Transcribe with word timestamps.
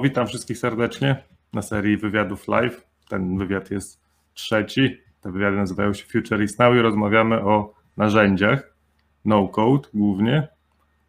witam 0.00 0.26
wszystkich 0.26 0.58
serdecznie 0.58 1.22
na 1.52 1.62
serii 1.62 1.96
wywiadów 1.96 2.48
live. 2.48 2.86
Ten 3.08 3.38
wywiad 3.38 3.70
jest 3.70 4.00
trzeci. 4.34 4.98
Te 5.20 5.32
wywiady 5.32 5.56
nazywają 5.56 5.94
się 5.94 6.04
Future 6.06 6.42
is 6.42 6.58
Now 6.58 6.74
i 6.76 6.78
rozmawiamy 6.78 7.40
o 7.40 7.74
narzędziach 7.96 8.74
no-code 9.24 9.88
głównie, 9.94 10.48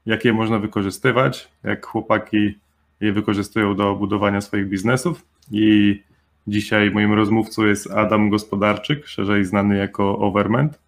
jak 0.06 0.26
je 0.26 0.34
można 0.34 0.60
wykorzystywać, 0.60 1.50
jak 1.64 1.86
chłopaki 1.86 2.60
je 3.00 3.14
wykorzystują 3.14 3.76
do 3.76 3.96
budowania 3.96 4.42
swoich 4.42 4.70
biznesów. 4.70 5.26
I 5.52 6.00
dzisiaj 6.48 6.92
moim 6.92 7.14
rozmówcą 7.14 7.66
jest 7.66 7.92
Adam 7.92 8.30
Gospodarczyk, 8.30 9.08
szerzej 9.08 9.46
znany 9.46 9.78
jako 9.78 10.18
Overment, 10.18 10.80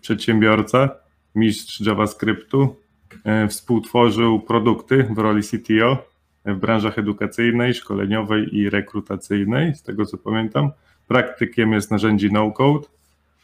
przedsiębiorca, 0.00 0.90
mistrz 1.34 1.80
JavaScriptu, 1.80 2.76
e, 3.24 3.48
współtworzył 3.48 4.40
produkty 4.40 5.06
w 5.10 5.18
roli 5.18 5.42
CTO 5.42 6.09
w 6.44 6.56
branżach 6.56 6.98
edukacyjnej, 6.98 7.74
szkoleniowej 7.74 8.56
i 8.56 8.70
rekrutacyjnej, 8.70 9.74
z 9.74 9.82
tego 9.82 10.06
co 10.06 10.18
pamiętam. 10.18 10.70
Praktykiem 11.08 11.72
jest 11.72 11.90
narzędzi 11.90 12.32
no-code. 12.32 12.86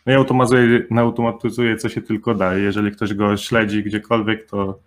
No 0.07 0.13
i 0.13 0.17
automatyzuje, 0.17 0.87
automatyzuje, 0.97 1.77
co 1.77 1.89
się 1.89 2.03
tylko 2.03 2.35
da. 2.35 2.55
Jeżeli 2.55 2.91
ktoś 2.91 3.15
go 3.15 3.37
śledzi 3.37 3.83
gdziekolwiek, 3.83 4.47
to 4.47 4.79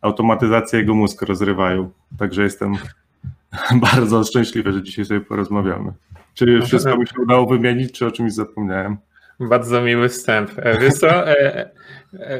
automatyzacje 0.00 0.78
jego 0.78 0.94
mózg 0.94 1.22
rozrywają. 1.22 1.90
Także 2.18 2.42
jestem 2.42 2.74
bardzo 3.92 4.24
szczęśliwy, 4.24 4.72
że 4.72 4.82
dzisiaj 4.82 5.04
sobie 5.04 5.20
porozmawiamy. 5.20 5.92
Czy 6.34 6.62
wszystko 6.62 6.96
mi 6.96 7.06
się 7.06 7.14
udało 7.22 7.46
wymienić, 7.46 7.92
czy 7.92 8.06
o 8.06 8.10
czymś 8.10 8.32
zapomniałem? 8.32 8.96
Bardzo 9.40 9.82
miły 9.82 10.08
wstęp. 10.08 10.50
E, 10.56 10.78
wiesz 10.80 10.94
co, 10.94 11.30
e, 11.30 11.70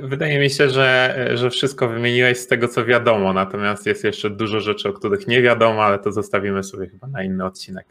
wydaje 0.02 0.40
mi 0.40 0.50
się, 0.50 0.70
że, 0.70 1.28
że 1.34 1.50
wszystko 1.50 1.88
wymieniłeś 1.88 2.38
z 2.38 2.46
tego, 2.46 2.68
co 2.68 2.84
wiadomo, 2.84 3.32
natomiast 3.32 3.86
jest 3.86 4.04
jeszcze 4.04 4.30
dużo 4.30 4.60
rzeczy, 4.60 4.88
o 4.88 4.92
których 4.92 5.26
nie 5.26 5.42
wiadomo, 5.42 5.84
ale 5.84 5.98
to 5.98 6.12
zostawimy 6.12 6.64
sobie 6.64 6.86
chyba 6.86 7.06
na 7.06 7.22
inny 7.22 7.44
odcinek. 7.44 7.86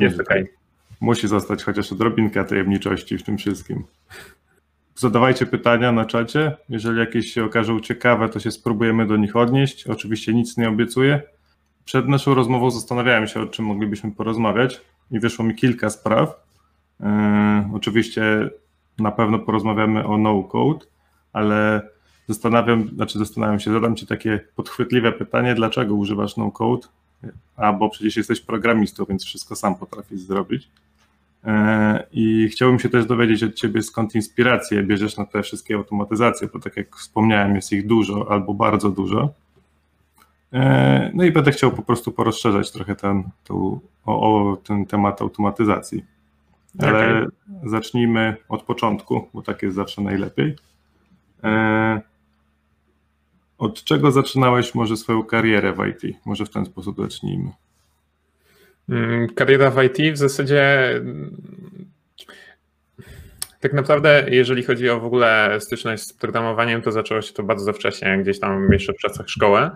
jest 0.00 0.20
okay. 0.20 0.48
Musi 1.00 1.28
zostać 1.28 1.64
chociaż 1.64 1.92
odrobinka 1.92 2.44
tajemniczości 2.44 3.18
w 3.18 3.22
tym 3.22 3.38
wszystkim. 3.38 3.84
Zadawajcie 4.94 5.46
pytania 5.46 5.92
na 5.92 6.04
czacie. 6.04 6.56
Jeżeli 6.68 6.98
jakieś 6.98 7.32
się 7.32 7.44
okażą 7.44 7.80
ciekawe, 7.80 8.28
to 8.28 8.40
się 8.40 8.50
spróbujemy 8.50 9.06
do 9.06 9.16
nich 9.16 9.36
odnieść. 9.36 9.86
Oczywiście 9.86 10.34
nic 10.34 10.56
nie 10.56 10.68
obiecuję. 10.68 11.22
Przed 11.84 12.08
naszą 12.08 12.34
rozmową 12.34 12.70
zastanawiałem 12.70 13.26
się, 13.26 13.40
o 13.40 13.46
czym 13.46 13.64
moglibyśmy 13.64 14.12
porozmawiać 14.12 14.80
i 15.10 15.20
wyszło 15.20 15.44
mi 15.44 15.54
kilka 15.54 15.90
spraw. 15.90 16.46
E, 17.00 17.70
oczywiście 17.74 18.50
na 18.98 19.10
pewno 19.10 19.38
porozmawiamy 19.38 20.06
o 20.06 20.18
no-code, 20.18 20.86
ale 21.32 21.88
zastanawiam, 22.28 22.88
znaczy 22.88 23.18
zastanawiam 23.18 23.60
się, 23.60 23.72
zadam 23.72 23.96
Ci 23.96 24.06
takie 24.06 24.40
podchwytliwe 24.56 25.12
pytanie, 25.12 25.54
dlaczego 25.54 25.94
używasz 25.94 26.36
no-code? 26.36 26.88
A 27.56 27.72
bo 27.72 27.90
przecież 27.90 28.16
jesteś 28.16 28.40
programistą, 28.40 29.04
więc 29.08 29.24
wszystko 29.24 29.56
sam 29.56 29.74
potrafisz 29.74 30.20
zrobić. 30.20 30.68
E, 31.44 32.06
I 32.12 32.48
chciałbym 32.48 32.78
się 32.78 32.88
też 32.88 33.06
dowiedzieć 33.06 33.42
od 33.42 33.54
Ciebie, 33.54 33.82
skąd 33.82 34.14
inspirację 34.14 34.82
bierzesz 34.82 35.16
na 35.16 35.26
te 35.26 35.42
wszystkie 35.42 35.74
automatyzacje, 35.74 36.48
bo 36.52 36.58
tak 36.58 36.76
jak 36.76 36.96
wspomniałem, 36.96 37.56
jest 37.56 37.72
ich 37.72 37.86
dużo 37.86 38.26
albo 38.30 38.54
bardzo 38.54 38.90
dużo. 38.90 39.30
E, 40.52 41.10
no 41.14 41.24
i 41.24 41.32
będę 41.32 41.52
chciał 41.52 41.72
po 41.72 41.82
prostu 41.82 42.12
porozszerzać 42.12 42.72
trochę 42.72 42.96
ten, 42.96 43.22
o, 43.48 43.80
o 44.06 44.56
ten 44.56 44.86
temat 44.86 45.22
automatyzacji. 45.22 46.04
Ale 46.78 47.18
okay. 47.18 47.30
zacznijmy 47.64 48.36
od 48.48 48.62
początku, 48.62 49.28
bo 49.34 49.42
tak 49.42 49.62
jest 49.62 49.76
zawsze 49.76 50.02
najlepiej. 50.02 50.56
E, 51.44 52.00
od 53.58 53.84
czego 53.84 54.12
zaczynałeś 54.12 54.74
może 54.74 54.96
swoją 54.96 55.22
karierę 55.22 55.72
w 55.72 55.86
IT? 55.86 56.16
Może 56.26 56.46
w 56.46 56.50
ten 56.50 56.66
sposób 56.66 56.96
zacznijmy. 57.00 57.50
Mm, 58.88 59.28
kariera 59.28 59.70
w 59.70 59.82
IT 59.82 60.14
w 60.14 60.16
zasadzie 60.16 60.90
mm, 60.96 61.36
tak 63.60 63.72
naprawdę, 63.72 64.26
jeżeli 64.30 64.62
chodzi 64.62 64.90
o 64.90 65.00
w 65.00 65.04
ogóle 65.04 65.58
styczność 65.60 66.02
z 66.02 66.12
programowaniem, 66.12 66.82
to 66.82 66.92
zaczęło 66.92 67.22
się 67.22 67.32
to 67.32 67.42
bardzo 67.42 67.72
wcześnie, 67.72 68.18
gdzieś 68.22 68.40
tam 68.40 68.72
jeszcze 68.72 68.92
w 68.92 68.98
czasach 68.98 69.28
szkoły. 69.28 69.70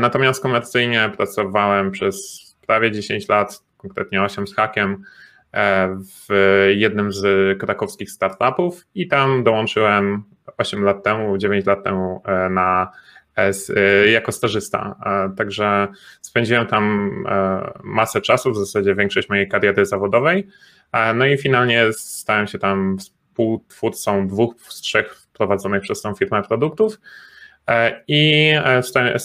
Natomiast 0.00 0.42
komercyjnie 0.42 1.10
pracowałem 1.16 1.90
przez 1.90 2.46
prawie 2.66 2.90
10 2.90 3.28
lat, 3.28 3.62
konkretnie 3.76 4.22
8 4.22 4.46
z 4.46 4.54
hakiem 4.54 5.04
E, 5.04 5.31
w 5.52 6.28
jednym 6.76 7.12
z 7.12 7.58
krakowskich 7.58 8.10
startupów 8.10 8.86
i 8.94 9.08
tam 9.08 9.44
dołączyłem 9.44 10.24
8 10.56 10.84
lat 10.84 11.02
temu, 11.02 11.38
9 11.38 11.66
lat 11.66 11.84
temu 11.84 12.22
e, 12.24 12.48
na 12.48 12.90
e, 13.36 14.10
jako 14.10 14.32
stażysta. 14.32 14.96
Także 15.36 15.88
spędziłem 16.20 16.66
tam 16.66 17.10
masę 17.84 18.20
czasu, 18.20 18.52
w 18.52 18.56
zasadzie 18.56 18.94
większość 18.94 19.28
mojej 19.28 19.48
kariery 19.48 19.86
zawodowej. 19.86 20.48
No 21.14 21.26
i 21.26 21.38
finalnie 21.38 21.92
stałem 21.92 22.46
się 22.46 22.58
tam 22.58 22.96
współtwórcą 22.98 24.28
dwóch 24.28 24.54
z 24.58 24.80
trzech 24.80 25.16
prowadzonych 25.32 25.82
przez 25.82 26.02
tą 26.02 26.14
firmę 26.14 26.42
produktów. 26.42 27.00
E, 27.70 28.02
I 28.08 28.52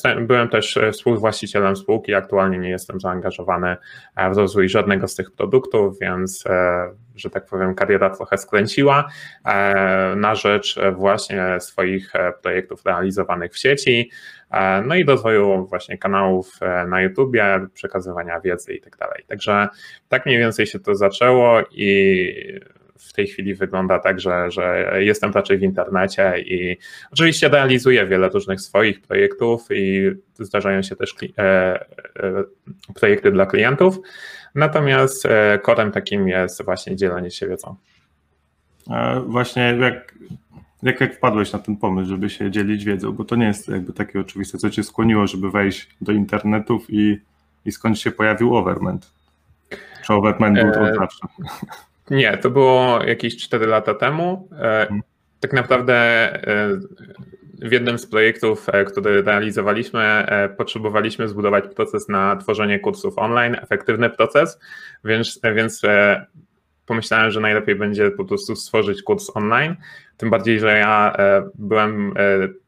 e, 0.04 0.16
byłem 0.22 0.50
też 0.50 0.78
e, 0.78 0.92
współwłaścicielem 0.92 1.76
spółki. 1.76 2.14
Aktualnie 2.14 2.58
nie 2.58 2.70
jestem 2.70 3.00
zaangażowany 3.00 3.78
w 4.34 4.38
rozwój 4.38 4.70
żadnego 4.70 5.08
z 5.08 5.16
tych 5.16 5.32
produktów, 5.32 6.00
więc, 6.00 6.44
że 7.16 7.30
tak 7.30 7.46
powiem, 7.46 7.76
kariera 7.76 8.10
trochę 8.10 8.38
skręciła 8.38 9.08
na 10.16 10.36
rzecz 10.36 10.80
właśnie 10.96 11.60
swoich 11.60 12.14
projektów 12.42 12.86
realizowanych 12.86 13.54
w 13.54 13.58
sieci, 13.58 14.12
no 14.86 14.96
i 14.96 15.04
rozwoju 15.04 15.66
właśnie 15.66 15.98
kanałów 15.98 16.60
na 16.88 17.02
YouTubie, 17.02 17.68
przekazywania 17.74 18.40
wiedzy 18.40 18.74
i 18.74 18.82
tak 18.82 18.98
dalej. 18.98 19.24
Także 19.28 19.68
tak 20.10 20.26
mniej 20.26 20.38
więcej 20.38 20.66
się 20.66 20.80
to 20.80 20.96
zaczęło 20.96 21.62
i 21.72 22.60
w 23.00 23.14
tej 23.14 23.28
chwili 23.28 23.56
wygląda 23.56 24.00
tak, 24.00 24.20
że, 24.20 24.52
że 24.52 24.94
jestem 24.98 25.32
raczej 25.32 25.58
w 25.58 25.64
internecie 25.64 26.40
i 26.40 26.78
oczywiście 27.12 27.50
realizuję 27.50 28.06
wiele 28.06 28.30
różnych 28.30 28.62
swoich 28.62 29.02
projektów 29.02 29.62
i 29.72 30.12
zdarzają 30.40 30.82
się 30.82 30.96
też 30.96 31.16
e, 31.38 31.42
e, 31.44 32.44
projekty 32.96 33.32
dla 33.32 33.46
klientów. 33.46 34.00
Natomiast 34.56 35.26
e, 35.26 35.60
kodem 35.60 35.92
takim 35.92 36.28
jest 36.28 36.66
właśnie 36.66 36.96
dzielenie 36.96 37.32
się 37.32 37.48
wiedzą. 37.48 37.76
A 38.90 39.20
właśnie 39.20 39.78
jak, 39.80 40.16
jak, 40.84 41.02
jak 41.02 41.16
wpadłeś 41.16 41.54
na 41.54 41.60
ten 41.60 41.78
pomysł, 41.78 42.10
żeby 42.10 42.30
się 42.30 42.52
dzielić 42.52 42.86
wiedzą, 42.86 43.12
bo 43.12 43.26
to 43.26 43.36
nie 43.36 43.46
jest 43.46 43.68
jakby 43.68 43.94
takie 43.94 44.20
oczywiste, 44.20 44.58
co 44.58 44.70
cię 44.70 44.84
skłoniło, 44.84 45.28
żeby 45.28 45.52
wejść 45.52 45.90
do 46.02 46.12
internetów 46.12 46.86
i, 46.90 47.22
i 47.66 47.72
skąd 47.72 48.00
się 48.00 48.12
pojawił 48.12 48.56
Overment? 48.56 49.12
Czy 50.06 50.14
Overment 50.14 50.60
był 50.62 50.72
to 50.72 50.82
od 50.82 50.96
zawsze? 50.96 51.28
Nie, 52.10 52.38
to 52.38 52.50
było 52.50 53.04
jakieś 53.04 53.38
4 53.38 53.66
lata 53.66 53.94
temu. 53.94 54.50
E, 54.52 54.82
mhm. 54.82 55.02
Tak 55.40 55.54
naprawdę 55.54 55.94
e, 56.48 56.80
w 57.62 57.72
jednym 57.72 58.00
z 58.00 58.06
projektów, 58.06 58.70
e, 58.70 58.86
który 58.86 59.22
realizowaliśmy, 59.22 60.28
potrzebowaliśmy 60.58 61.28
zbudować 61.28 61.64
proces 61.76 62.10
na 62.10 62.36
tworzenie 62.36 62.80
kursów 62.80 63.18
online, 63.18 63.56
efektywny 63.62 64.10
proces, 64.10 64.60
więc, 65.04 65.40
więc 65.56 65.82
pomyślałem, 66.86 67.32
że 67.32 67.40
najlepiej 67.40 67.76
będzie 67.76 68.12
po 68.12 68.26
prostu 68.26 68.56
stworzyć 68.56 69.02
kurs 69.02 69.32
online. 69.34 69.76
Tym 70.18 70.30
bardziej, 70.30 70.60
że 70.60 70.78
ja 70.78 71.16
byłem 71.56 72.14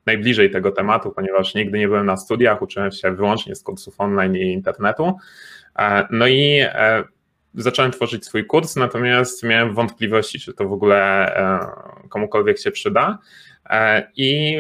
najbliżej 0.06 0.52
tego 0.52 0.72
tematu, 0.72 1.12
ponieważ 1.12 1.56
nigdy 1.56 1.78
nie 1.78 1.88
byłem 1.88 2.06
na 2.06 2.18
studiach, 2.18 2.62
uczyłem 2.62 2.92
się 2.92 3.12
wyłącznie 3.12 3.56
z 3.56 3.64
kursów 3.64 3.96
online 3.98 4.36
i 4.36 4.54
internetu. 4.54 5.18
No 6.12 6.28
i 6.28 6.62
zacząłem 7.54 7.92
tworzyć 7.92 8.26
swój 8.26 8.46
kurs, 8.46 8.76
natomiast 8.76 9.44
miałem 9.44 9.74
wątpliwości, 9.74 10.40
czy 10.40 10.54
to 10.54 10.68
w 10.68 10.74
ogóle 10.74 11.36
e, 11.36 12.10
komukolwiek 12.10 12.60
się 12.60 12.72
przyda. 12.72 13.18
E, 13.70 14.12
I 14.16 14.58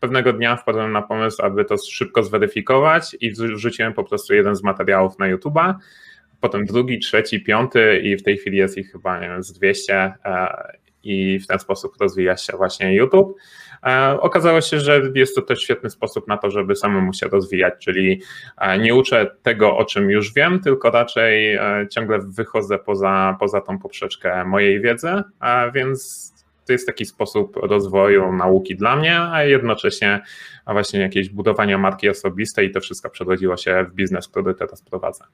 pewnego 0.00 0.32
dnia 0.32 0.56
wpadłem 0.56 0.92
na 0.92 1.02
pomysł, 1.02 1.42
aby 1.42 1.64
to 1.64 1.76
szybko 1.78 2.22
zweryfikować 2.22 3.16
i 3.20 3.32
wrzuciłem 3.32 3.92
po 3.92 4.04
prostu 4.04 4.34
jeden 4.34 4.56
z 4.56 4.62
materiałów 4.62 5.18
na 5.18 5.34
YouTube'a, 5.34 5.74
potem 6.40 6.64
drugi, 6.64 6.98
trzeci, 6.98 7.40
piąty 7.40 7.98
i 7.98 8.16
w 8.16 8.22
tej 8.22 8.36
chwili 8.36 8.56
jest 8.56 8.78
ich 8.78 8.92
chyba 8.92 9.20
nie 9.20 9.28
wiem, 9.28 9.42
z 9.42 9.52
200 9.52 9.94
e, 9.94 10.12
i 11.04 11.38
w 11.38 11.46
ten 11.46 11.58
sposób 11.58 11.92
rozwija 12.00 12.36
się 12.36 12.56
właśnie 12.56 12.94
YouTube. 12.94 13.38
Okazało 14.20 14.60
się, 14.60 14.80
że 14.80 15.02
jest 15.14 15.36
to 15.36 15.42
też 15.42 15.62
świetny 15.62 15.90
sposób 15.90 16.28
na 16.28 16.36
to, 16.36 16.50
żeby 16.50 16.76
samemu 16.76 17.12
się 17.12 17.28
rozwijać, 17.28 17.74
czyli 17.78 18.22
nie 18.80 18.94
uczę 18.94 19.36
tego, 19.42 19.76
o 19.76 19.84
czym 19.84 20.10
już 20.10 20.34
wiem, 20.34 20.60
tylko 20.60 20.90
raczej 20.90 21.54
e, 21.54 21.86
ciągle 21.90 22.18
wychodzę 22.18 22.78
poza, 22.78 23.36
poza 23.40 23.60
tą 23.60 23.78
poprzeczkę 23.78 24.44
mojej 24.44 24.80
wiedzy, 24.80 25.22
więc 25.74 26.32
to 26.66 26.72
jest 26.72 26.86
taki 26.86 27.04
sposób 27.04 27.56
rozwoju 27.56 28.32
nauki 28.32 28.76
dla 28.76 28.96
mnie, 28.96 29.20
a 29.20 29.44
jednocześnie 29.44 30.22
właśnie 30.66 31.00
jakieś 31.00 31.28
budowania 31.28 31.78
marki 31.78 32.08
osobistej 32.08 32.68
i 32.68 32.70
to 32.70 32.80
wszystko 32.80 33.10
przerodziło 33.10 33.56
się 33.56 33.86
w 33.90 33.94
biznes, 33.94 34.28
który 34.28 34.54
teraz 34.54 34.82
prowadzę. 34.82 35.24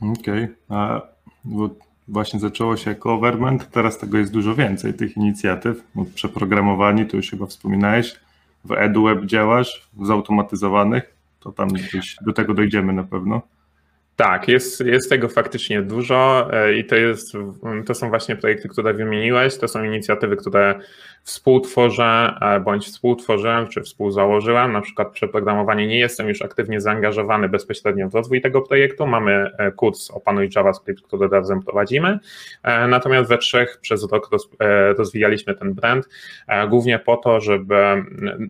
Okej, 0.00 0.48
okay 0.68 1.89
właśnie 2.10 2.40
zaczęło 2.40 2.76
się 2.76 2.90
jako 2.90 3.14
Overment, 3.14 3.70
teraz 3.70 3.98
tego 3.98 4.18
jest 4.18 4.32
dużo 4.32 4.54
więcej, 4.54 4.94
tych 4.94 5.16
inicjatyw, 5.16 5.82
przeprogramowani, 6.14 7.06
to 7.06 7.16
już 7.16 7.30
chyba 7.30 7.46
wspominałeś, 7.46 8.16
w 8.64 8.72
EduWeb 8.72 9.24
działasz, 9.24 9.88
zautomatyzowanych. 10.02 11.14
to 11.40 11.52
tam 11.52 11.68
gdzieś 11.68 12.16
do 12.26 12.32
tego 12.32 12.54
dojdziemy 12.54 12.92
na 12.92 13.04
pewno. 13.04 13.42
Tak, 14.16 14.48
jest, 14.48 14.80
jest 14.80 15.10
tego 15.10 15.28
faktycznie 15.28 15.82
dużo 15.82 16.48
e, 16.52 16.74
i 16.74 16.84
to, 16.84 16.96
jest, 16.96 17.32
to 17.86 17.94
są 17.94 18.08
właśnie 18.08 18.36
projekty, 18.36 18.68
które 18.68 18.94
wymieniłeś, 18.94 19.58
to 19.58 19.68
są 19.68 19.84
inicjatywy, 19.84 20.36
które 20.36 20.80
współtworzę 21.22 22.34
e, 22.40 22.60
bądź 22.60 22.86
współtworzyłem 22.86 23.68
czy 23.68 23.80
współzałożyłem. 23.80 24.72
Na 24.72 24.80
przykład 24.80 25.12
przeprogramowanie 25.12 25.86
nie 25.86 25.98
jestem 25.98 26.28
już 26.28 26.42
aktywnie 26.42 26.80
zaangażowany 26.80 27.48
bezpośrednio 27.48 28.08
w 28.08 28.14
rozwój 28.14 28.40
tego 28.40 28.62
projektu. 28.62 29.06
Mamy 29.06 29.50
e, 29.58 29.72
kurs 29.72 30.10
Opanuj 30.10 30.48
JavaScript, 30.56 31.02
który 31.02 31.28
razem 31.28 31.62
prowadzimy. 31.62 32.18
Natomiast 32.88 33.28
we 33.28 33.38
trzech 33.38 33.78
przez 33.80 34.12
rok 34.12 34.30
rozwijaliśmy 34.98 35.54
ten 35.54 35.74
brand, 35.74 36.08
głównie 36.68 36.98
po 36.98 37.16
to, 37.16 37.40
żeby 37.40 38.04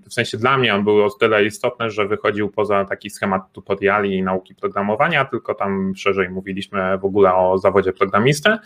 w 0.08 0.14
sensie 0.14 0.38
dla 0.38 0.58
mnie 0.58 0.74
on 0.74 0.84
był 0.84 1.04
o 1.04 1.10
tyle 1.10 1.44
istotny, 1.44 1.90
że 1.90 2.06
wychodził 2.06 2.50
poza 2.50 2.84
taki 2.84 3.10
schemat 3.10 3.52
tutoriali 3.52 4.14
i 4.16 4.22
nauki 4.22 4.54
programowania, 4.54 5.24
tylko 5.24 5.54
tam 5.54 5.92
szerzej 5.96 6.30
mówiliśmy 6.30 6.98
w 6.98 7.04
ogóle 7.04 7.34
o 7.34 7.58
zawodzie 7.58 7.92
programisty. 7.92 8.58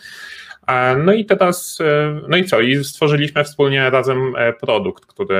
E, 0.67 0.95
no 0.95 1.13
i 1.13 1.25
teraz, 1.25 1.77
e, 1.81 2.21
no 2.27 2.37
i 2.37 2.45
co? 2.45 2.61
I 2.61 2.83
stworzyliśmy 2.83 3.43
wspólnie 3.43 3.89
razem 3.89 4.35
e, 4.35 4.53
produkt, 4.53 5.05
który, 5.05 5.37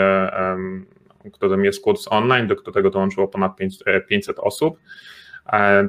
którym 1.33 1.66
jest 1.66 1.83
kurs 1.83 2.07
online, 2.10 2.48
do 2.48 2.56
którego 2.56 2.89
dołączyło 2.89 3.27
ponad 3.27 3.51
500 4.07 4.39
osób. 4.39 4.80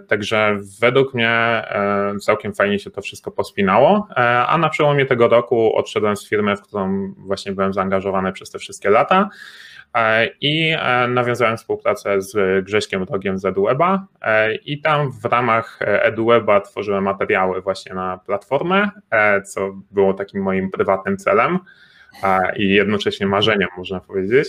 Także 0.09 0.59
według 0.81 1.15
mnie 1.15 1.62
całkiem 2.21 2.55
fajnie 2.55 2.79
się 2.79 2.91
to 2.91 3.03
wszystko 3.03 3.31
pospinało, 3.31 4.09
a 4.47 4.59
na 4.59 4.69
przełomie 4.69 5.06
tego 5.06 5.29
roku 5.29 5.77
odszedłem 5.77 6.17
z 6.17 6.29
firmy, 6.29 6.56
w 6.56 6.62
którą 6.62 7.12
właśnie 7.17 7.53
byłem 7.53 7.73
zaangażowany 7.73 8.33
przez 8.33 8.50
te 8.50 8.59
wszystkie 8.59 8.91
lata 8.91 9.29
i 10.41 10.75
e, 10.79 11.09
nawiązałem 11.09 11.57
współpracę 11.57 12.23
z 12.23 12.65
Grześkiem 12.65 13.03
Rogiem 13.03 13.39
z 13.39 13.45
EduWeba 13.45 14.07
e, 14.23 14.55
i 14.55 14.81
tam 14.81 15.13
w 15.13 15.25
ramach 15.25 15.79
EduWeba 15.81 16.61
tworzyłem 16.61 17.05
materiały 17.05 17.63
właśnie 17.63 17.95
na 17.95 18.19
platformę, 18.19 18.91
co 19.45 19.73
było 19.91 20.15
takim 20.15 20.43
moim 20.43 20.71
prywatnym 20.71 21.17
celem 21.17 21.59
i 22.57 22.69
jednocześnie 22.69 23.27
marzeniem, 23.27 23.69
można 23.77 24.01
powiedzieć. 24.01 24.49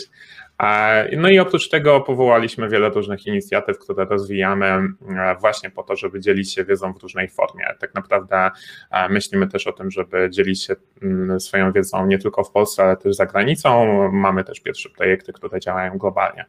No 1.17 1.29
i 1.29 1.39
oprócz 1.39 1.69
tego 1.69 2.01
powołaliśmy 2.01 2.69
wiele 2.69 2.89
różnych 2.89 3.27
inicjatyw, 3.27 3.79
które 3.79 4.05
rozwijamy 4.05 4.65
e, 4.65 5.35
właśnie 5.41 5.69
po 5.69 5.83
to, 5.83 5.95
żeby 5.95 6.19
dzielić 6.19 6.53
się 6.53 6.65
wiedzą 6.65 6.93
w 6.93 7.03
różnej 7.03 7.27
formie. 7.27 7.65
Tak 7.79 7.95
naprawdę 7.95 8.49
e, 8.91 9.09
myślimy 9.09 9.47
też 9.47 9.67
o 9.67 9.73
tym, 9.73 9.91
żeby 9.91 10.29
dzielić 10.29 10.63
się 10.63 10.75
mm, 11.01 11.39
swoją 11.39 11.71
wiedzą 11.71 12.07
nie 12.07 12.19
tylko 12.19 12.43
w 12.43 12.51
Polsce, 12.51 12.83
ale 12.83 12.97
też 12.97 13.15
za 13.15 13.25
granicą. 13.25 14.11
Mamy 14.11 14.43
też 14.43 14.59
pierwsze 14.59 14.89
projekty, 14.89 15.33
które 15.33 15.59
działają 15.59 15.97
globalnie. 15.97 16.45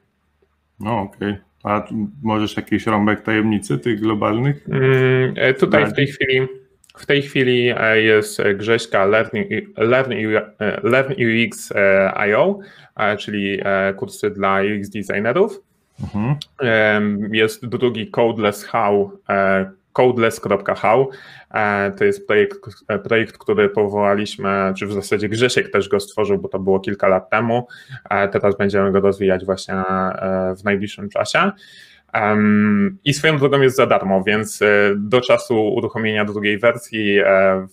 No 0.80 1.00
okej. 1.00 1.30
Okay. 1.30 1.48
A 1.62 1.84
możesz 2.22 2.56
jakiś 2.56 2.86
rąbek 2.86 3.22
tajemnicy 3.22 3.78
tych 3.78 4.00
globalnych? 4.00 4.68
Mm, 4.68 5.34
e, 5.36 5.54
tutaj 5.54 5.86
w 5.86 5.92
tej 5.92 6.06
chwili 6.06 6.48
w 6.98 7.06
tej 7.06 7.22
chwili 7.22 7.74
e, 7.76 8.02
jest 8.02 8.42
Grześka 8.54 9.04
Learn, 9.04 10.12
UX.io, 11.18 12.58
e, 12.96 13.16
czyli 13.16 13.60
e, 13.64 13.94
kursy 13.94 14.30
dla 14.30 14.60
UX 14.60 14.90
designerów. 14.90 15.60
Mhm. 16.00 16.36
Jest 17.32 17.66
drugi 17.66 18.10
Codeless 18.10 18.64
How, 18.64 19.20
codeless.how. 19.92 21.10
To 21.98 22.04
jest 22.04 22.26
projekt, 22.26 22.58
projekt, 23.04 23.38
który 23.38 23.68
powołaliśmy, 23.68 24.72
czy 24.76 24.86
w 24.86 24.92
zasadzie 24.92 25.28
Grzesiek 25.28 25.70
też 25.72 25.88
go 25.88 26.00
stworzył, 26.00 26.38
bo 26.38 26.48
to 26.48 26.58
było 26.58 26.80
kilka 26.80 27.08
lat 27.08 27.30
temu. 27.30 27.66
Teraz 28.32 28.56
będziemy 28.56 28.92
go 28.92 29.00
rozwijać 29.00 29.44
właśnie 29.44 29.74
w 30.58 30.64
najbliższym 30.64 31.08
czasie. 31.08 31.50
I 33.04 33.14
swoją 33.14 33.38
drogą 33.38 33.60
jest 33.60 33.76
za 33.76 33.86
darmo, 33.86 34.22
więc 34.26 34.62
e, 34.62 34.66
do 34.96 35.20
czasu 35.20 35.74
uruchomienia 35.74 36.24
drugiej 36.24 36.58
wersji 36.58 37.18
e, 37.18 37.66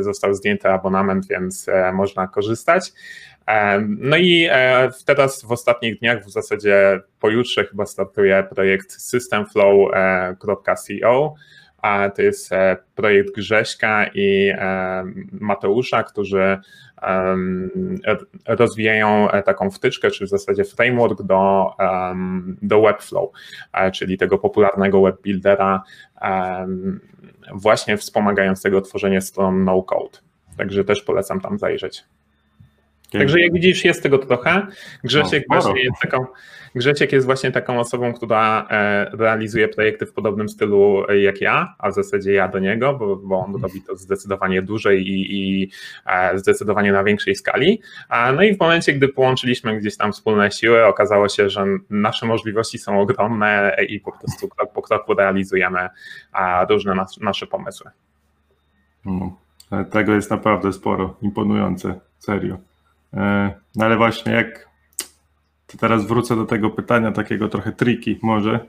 został 0.00 0.34
zdjęty 0.34 0.68
abonament, 0.68 1.28
więc 1.28 1.68
e, 1.68 1.92
można 1.92 2.28
korzystać. 2.28 2.92
No 3.88 4.16
i 4.16 4.48
teraz 5.06 5.44
w 5.44 5.52
ostatnich 5.52 5.98
dniach, 5.98 6.24
w 6.24 6.30
zasadzie 6.30 7.00
pojutrze 7.20 7.64
chyba 7.64 7.86
startuje 7.86 8.46
projekt 8.54 8.92
systemflow.co. 8.92 11.34
To 12.16 12.22
jest 12.22 12.50
projekt 12.94 13.34
Grześka 13.34 14.06
i 14.14 14.52
Mateusza, 15.32 16.02
którzy 16.02 16.58
rozwijają 18.46 19.30
e, 19.30 19.42
taką 19.42 19.70
wtyczkę, 19.70 20.10
czy 20.10 20.26
w 20.26 20.28
zasadzie 20.28 20.64
framework 20.64 21.22
do, 21.22 21.70
do 22.62 22.82
Webflow, 22.82 23.30
e, 23.72 23.90
czyli 23.90 24.18
tego 24.18 24.38
popularnego 24.38 25.02
web 25.02 25.22
buildera, 25.22 25.82
właśnie 27.54 27.96
wspomagającego 27.96 28.80
tworzenie 28.80 29.20
stron 29.20 29.64
no-code. 29.64 30.18
Także 30.56 30.84
też 30.84 31.02
polecam 31.02 31.40
tam 31.40 31.58
zajrzeć. 31.58 32.04
Także 33.12 33.40
jak 33.40 33.52
widzisz, 33.52 33.84
jest 33.84 34.02
tego 34.02 34.18
trochę. 34.18 34.66
Grzesiek 35.04 35.44
no, 35.50 35.60
właśnie 35.60 35.82
jest 35.82 36.00
taką, 36.02 36.26
Grzesiek 36.74 37.12
jest 37.12 37.26
właśnie 37.26 37.52
taką 37.52 37.78
osobą, 37.78 38.12
która 38.12 38.66
e, 38.70 39.10
realizuje 39.16 39.68
projekty 39.68 40.06
w 40.06 40.12
podobnym 40.12 40.48
stylu 40.48 41.04
e, 41.08 41.20
jak 41.20 41.40
ja, 41.40 41.74
a 41.78 41.90
w 41.90 41.94
zasadzie 41.94 42.32
ja 42.32 42.48
do 42.48 42.58
niego, 42.58 42.94
bo, 42.94 43.16
bo 43.16 43.38
on 43.38 43.62
robi 43.62 43.82
to 43.82 43.96
zdecydowanie 43.96 44.62
dłużej 44.62 45.08
i, 45.08 45.36
i 45.38 45.70
e, 46.06 46.38
zdecydowanie 46.38 46.92
na 46.92 47.04
większej 47.04 47.34
skali. 47.34 47.80
No 48.36 48.42
i 48.42 48.56
w 48.56 48.60
momencie, 48.60 48.92
gdy 48.92 49.08
połączyliśmy 49.08 49.80
gdzieś 49.80 49.96
tam 49.96 50.12
wspólne 50.12 50.50
siły, 50.50 50.84
okazało 50.84 51.28
się, 51.28 51.50
że 51.50 51.66
nasze 51.90 52.26
możliwości 52.26 52.78
są 52.78 53.00
ogromne 53.00 53.76
i 53.88 54.00
po 54.00 54.12
prostu 54.12 54.48
krok 54.48 54.72
po 54.72 54.82
kroku 54.82 55.14
realizujemy 55.14 55.88
różne 56.68 56.94
nas, 56.94 57.20
nasze 57.20 57.46
pomysły. 57.46 57.90
No, 59.04 59.36
tego 59.90 60.14
jest 60.14 60.30
naprawdę 60.30 60.72
sporo, 60.72 61.16
imponujące, 61.22 62.00
serio. 62.18 62.58
No 63.76 63.84
ale 63.84 63.96
właśnie 63.96 64.32
jak 64.32 64.73
to 65.74 65.78
teraz 65.80 66.06
wrócę 66.06 66.36
do 66.36 66.44
tego 66.44 66.70
pytania 66.70 67.12
takiego 67.12 67.48
trochę 67.48 67.72
triki 67.72 68.18
może, 68.22 68.60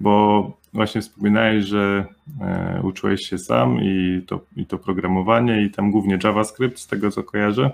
bo 0.00 0.50
właśnie 0.72 1.00
wspominałeś, 1.00 1.64
że 1.64 2.04
e, 2.40 2.80
uczyłeś 2.82 3.20
się 3.20 3.38
sam 3.38 3.78
i 3.82 4.22
to, 4.26 4.40
i 4.56 4.66
to 4.66 4.78
programowanie 4.78 5.62
i 5.62 5.70
tam 5.70 5.90
głównie 5.90 6.18
JavaScript 6.24 6.78
z 6.78 6.86
tego 6.86 7.10
co 7.10 7.22
kojarzę. 7.22 7.70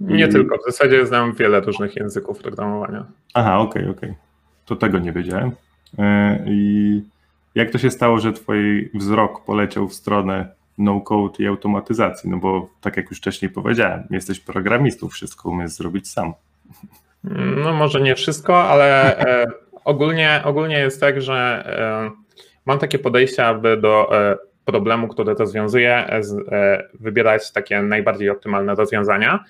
Nie 0.00 0.26
I... 0.26 0.28
tylko, 0.28 0.56
w 0.58 0.64
zasadzie 0.66 1.06
znam 1.06 1.32
wiele 1.32 1.60
różnych 1.60 1.96
języków 1.96 2.38
programowania. 2.38 3.04
Aha, 3.34 3.58
okej, 3.58 3.82
okay, 3.82 3.96
okej. 3.96 4.10
Okay. 4.10 4.22
To 4.66 4.76
tego 4.76 4.98
nie 4.98 5.12
wiedziałem. 5.12 5.50
E, 5.98 6.44
I 6.46 7.02
jak 7.54 7.70
to 7.70 7.78
się 7.78 7.90
stało, 7.90 8.18
że 8.18 8.32
twój 8.32 8.90
wzrok 8.94 9.44
poleciał 9.44 9.88
w 9.88 9.94
stronę 9.94 10.48
no-code 10.78 11.44
i 11.44 11.46
automatyzacji? 11.46 12.30
No 12.30 12.36
bo 12.36 12.68
tak 12.80 12.96
jak 12.96 13.10
już 13.10 13.18
wcześniej 13.18 13.50
powiedziałem, 13.50 14.02
jesteś 14.10 14.40
programistą, 14.40 15.08
wszystko 15.08 15.50
umiesz 15.50 15.70
zrobić 15.70 16.08
sam. 16.10 16.32
No 17.56 17.72
może 17.72 18.00
nie 18.00 18.14
wszystko, 18.14 18.62
ale 18.62 19.18
e, 19.18 19.46
ogólnie, 19.84 20.40
ogólnie 20.44 20.78
jest 20.78 21.00
tak, 21.00 21.22
że 21.22 21.34
e, 21.34 22.10
mam 22.66 22.78
takie 22.78 22.98
podejście, 22.98 23.46
aby 23.46 23.76
do 23.76 24.18
e, 24.30 24.36
problemu, 24.64 25.08
który 25.08 25.34
rozwiązuję, 25.34 26.20
wybierać 26.94 27.52
takie 27.52 27.82
najbardziej 27.82 28.30
optymalne 28.30 28.74
rozwiązania. 28.74 29.44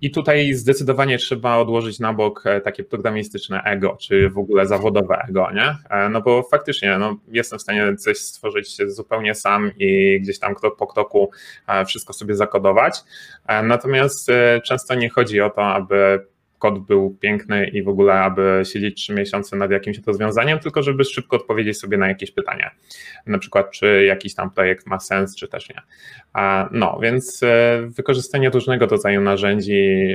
I 0.00 0.10
tutaj 0.10 0.54
zdecydowanie 0.54 1.18
trzeba 1.18 1.56
odłożyć 1.56 1.98
na 1.98 2.12
bok 2.12 2.44
takie 2.64 2.84
programistyczne 2.84 3.62
ego, 3.62 3.96
czy 4.00 4.30
w 4.30 4.38
ogóle 4.38 4.66
zawodowe 4.66 5.24
ego, 5.28 5.50
nie? 5.52 5.76
No 6.10 6.20
bo 6.20 6.42
faktycznie 6.42 6.98
no, 6.98 7.16
jestem 7.28 7.58
w 7.58 7.62
stanie 7.62 7.96
coś 7.96 8.18
stworzyć 8.18 8.76
zupełnie 8.86 9.34
sam 9.34 9.70
i 9.78 10.20
gdzieś 10.20 10.38
tam 10.38 10.54
krok 10.54 10.76
po 10.76 10.86
kroku 10.86 11.30
wszystko 11.86 12.12
sobie 12.12 12.34
zakodować. 12.34 13.00
Natomiast 13.62 14.30
często 14.64 14.94
nie 14.94 15.10
chodzi 15.10 15.40
o 15.40 15.50
to, 15.50 15.62
aby 15.62 16.26
kod 16.60 16.78
był 16.78 17.16
piękny 17.20 17.66
i 17.66 17.82
w 17.82 17.88
ogóle, 17.88 18.14
aby 18.14 18.62
siedzieć 18.64 18.96
trzy 18.96 19.14
miesiące 19.14 19.56
nad 19.56 19.70
jakimś 19.70 19.98
rozwiązaniem, 20.06 20.58
tylko 20.58 20.82
żeby 20.82 21.04
szybko 21.04 21.36
odpowiedzieć 21.36 21.78
sobie 21.78 21.96
na 21.96 22.08
jakieś 22.08 22.30
pytania. 22.30 22.70
Na 23.26 23.38
przykład, 23.38 23.70
czy 23.70 24.04
jakiś 24.04 24.34
tam 24.34 24.50
projekt 24.50 24.86
ma 24.86 25.00
sens, 25.00 25.36
czy 25.36 25.48
też 25.48 25.68
nie. 25.68 25.82
No, 26.70 26.98
więc 27.02 27.42
e, 27.42 27.82
wykorzystanie 27.96 28.50
różnego 28.50 28.86
rodzaju 28.86 29.20
narzędzi, 29.20 30.14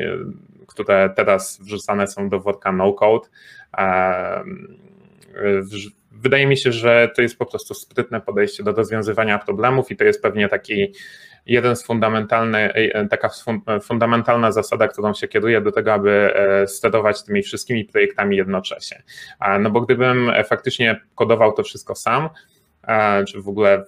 które 0.67 1.09
teraz 1.15 1.59
wrzucane 1.63 2.07
są 2.07 2.29
do 2.29 2.39
worka 2.39 2.71
no-code, 2.71 3.29
wydaje 6.11 6.47
mi 6.47 6.57
się, 6.57 6.71
że 6.71 7.11
to 7.15 7.21
jest 7.21 7.37
po 7.37 7.45
prostu 7.45 7.73
sprytne 7.73 8.21
podejście 8.21 8.63
do 8.63 8.71
rozwiązywania 8.71 9.39
problemów 9.39 9.91
i 9.91 9.95
to 9.95 10.03
jest 10.03 10.21
pewnie 10.21 10.49
taki 10.49 10.93
jeden 11.45 11.75
z 11.75 11.85
fundamentalnych, 11.85 12.71
e, 12.75 13.07
taka 13.07 13.29
fundamentalna 13.81 14.51
zasada, 14.51 14.87
którą 14.87 15.13
się 15.13 15.27
kieruje 15.27 15.61
do 15.61 15.71
tego, 15.71 15.93
aby 15.93 16.35
e, 16.35 16.67
sterować 16.67 17.23
tymi 17.23 17.43
wszystkimi 17.43 17.85
projektami 17.85 18.37
jednocześnie. 18.37 19.03
No 19.59 19.69
bo 19.69 19.81
gdybym 19.81 20.31
faktycznie 20.45 21.01
kodował 21.15 21.53
to 21.53 21.63
wszystko 21.63 21.95
sam, 21.95 22.29
czy 23.27 23.41
w 23.41 23.49
ogóle 23.49 23.85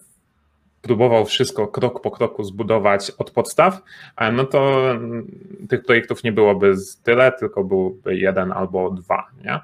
próbował 0.82 1.26
wszystko 1.26 1.68
krok 1.68 2.02
po 2.02 2.12
kroku 2.12 2.44
zbudować 2.44 3.12
od 3.18 3.32
podstaw, 3.32 3.82
no 4.34 4.44
to 4.44 4.88
tych 5.70 5.86
projektów 5.86 6.24
nie 6.24 6.32
byłoby 6.32 6.74
tyle, 7.04 7.32
tylko 7.32 7.64
byłby 7.64 8.18
jeden 8.18 8.52
albo 8.52 8.92
dwa. 8.92 9.28
Nie? 9.44 9.60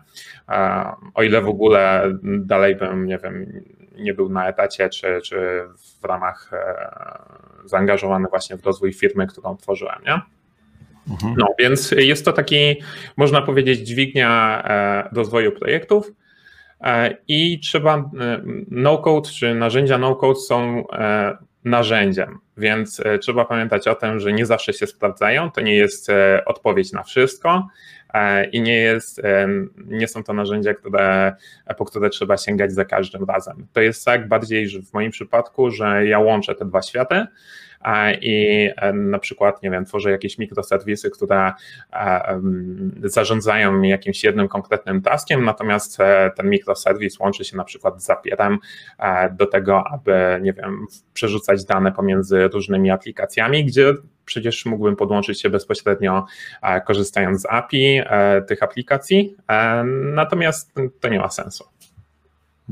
O 1.13 1.23
ile 1.23 1.41
w 1.41 1.47
ogóle 1.47 2.12
dalej 2.23 2.75
bym, 2.75 3.05
nie 3.05 3.17
wiem, 3.17 3.63
nie 3.97 4.13
był 4.13 4.29
na 4.29 4.47
etacie, 4.47 4.89
czy, 4.89 5.19
czy 5.23 5.62
w 6.01 6.05
ramach 6.05 6.51
zaangażowany 7.65 8.27
właśnie 8.29 8.57
w 8.57 8.65
rozwój 8.65 8.93
firmy, 8.93 9.27
którą 9.27 9.57
tworzyłem. 9.57 10.00
Nie? 10.05 10.21
Mhm. 11.13 11.35
No, 11.38 11.47
więc 11.59 11.91
jest 11.91 12.25
to 12.25 12.33
taki, 12.33 12.81
można 13.17 13.41
powiedzieć, 13.41 13.79
dźwignia 13.79 14.63
rozwoju 15.12 15.51
projektów. 15.51 16.12
E, 16.83 17.17
I 17.27 17.59
trzeba, 17.59 17.97
e, 17.97 18.41
no-code 18.71 19.29
czy 19.29 19.55
narzędzia 19.55 19.97
no-code 19.97 20.39
są 20.39 20.83
e, 20.89 21.38
narzędziem, 21.63 22.39
więc 22.57 23.01
trzeba 23.21 23.45
pamiętać 23.45 23.88
o 23.88 23.95
tym, 23.95 24.19
że 24.19 24.33
nie 24.33 24.45
zawsze 24.45 24.73
się 24.73 24.88
sprawdzają. 24.88 25.51
To 25.51 25.62
nie 25.62 25.75
jest 25.75 26.12
odpowiedź 26.45 26.91
na 26.91 27.03
wszystko 27.03 27.67
i 28.51 28.62
nie, 28.62 28.75
jest, 28.75 29.22
nie 29.86 30.08
są 30.08 30.24
to 30.24 30.34
narzędzia, 30.34 30.74
które, 30.74 31.36
po 31.77 31.86
które 31.86 32.10
trzeba 32.10 32.38
sięgać 32.38 32.74
za 32.74 32.86
każdym 32.86 33.24
razem. 33.24 33.67
To 33.74 33.82
jest 33.82 34.05
tak 34.05 34.27
bardziej 34.27 34.70
że 34.70 34.82
w 34.82 34.93
moim 34.93 35.12
przypadku, 35.12 35.72
że 35.72 36.08
ja 36.08 36.20
łączę 36.20 36.55
te 36.55 36.65
dwa 36.65 36.82
światy 36.82 37.25
i 38.21 38.69
na 38.93 39.19
przykład, 39.19 39.63
nie 39.63 39.71
wiem, 39.71 39.85
tworzę 39.85 40.11
jakieś 40.11 40.37
mikroserwisy, 40.37 41.09
które 41.09 41.51
zarządzają 43.03 43.81
jakimś 43.81 44.23
jednym 44.23 44.47
konkretnym 44.47 45.01
taskiem, 45.01 45.45
natomiast 45.45 45.99
e, 45.99 46.31
ten 46.37 46.49
mikroserwis 46.49 47.19
łączy 47.19 47.45
się 47.45 47.57
na 47.57 47.63
przykład 47.63 48.01
z 48.01 48.05
Zapierem 48.05 48.59
e, 48.99 49.29
do 49.29 49.45
tego, 49.45 49.83
aby, 49.87 50.39
nie 50.41 50.53
wiem, 50.53 50.85
przerzucać 51.13 51.65
dane 51.65 51.91
pomiędzy 51.91 52.47
różnymi 52.47 52.91
aplikacjami, 52.91 53.65
gdzie 53.65 53.93
przecież 54.25 54.65
mógłbym 54.65 54.95
podłączyć 54.95 55.41
się 55.41 55.49
bezpośrednio 55.49 56.25
e, 56.61 56.81
korzystając 56.81 57.41
z 57.41 57.45
API 57.45 58.01
tych 58.47 58.63
aplikacji, 58.63 59.35
natomiast 60.13 60.73
to 60.99 61.09
nie 61.09 61.19
ma 61.19 61.29
sensu. 61.29 61.63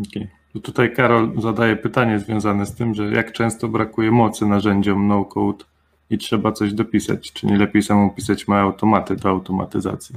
Okay. 0.08 0.41
Tutaj 0.60 0.94
Karol 0.94 1.42
zadaje 1.42 1.76
pytanie 1.76 2.20
związane 2.20 2.66
z 2.66 2.76
tym, 2.76 2.94
że 2.94 3.12
jak 3.12 3.32
często 3.32 3.68
brakuje 3.68 4.12
mocy 4.12 4.46
narzędziom 4.46 5.08
no-code 5.08 5.66
i 6.10 6.18
trzeba 6.18 6.52
coś 6.52 6.74
dopisać, 6.74 7.32
czy 7.34 7.48
nie 7.48 7.58
lepiej 7.58 7.84
samą 7.84 8.10
pisać 8.10 8.48
małe 8.48 8.62
automaty 8.62 9.16
do 9.16 9.30
automatyzacji. 9.30 10.16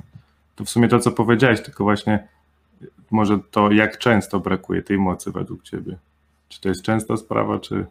To 0.57 0.65
w 0.65 0.71
sumie 0.71 0.89
to, 0.89 0.99
co 0.99 1.13
powiedziałeś, 1.13 1.63
tylko 1.63 1.85
właśnie 1.85 2.29
może 3.11 3.39
to, 3.51 3.71
jak 3.71 3.99
często 3.99 4.41
brakuje 4.41 4.83
tej 4.83 4.99
mocy 4.99 5.33
według 5.33 5.63
Ciebie. 5.63 5.97
Czy 6.49 6.61
to 6.61 6.69
jest 6.69 6.83
częsta 6.83 7.17
sprawa, 7.17 7.59
czy... 7.59 7.87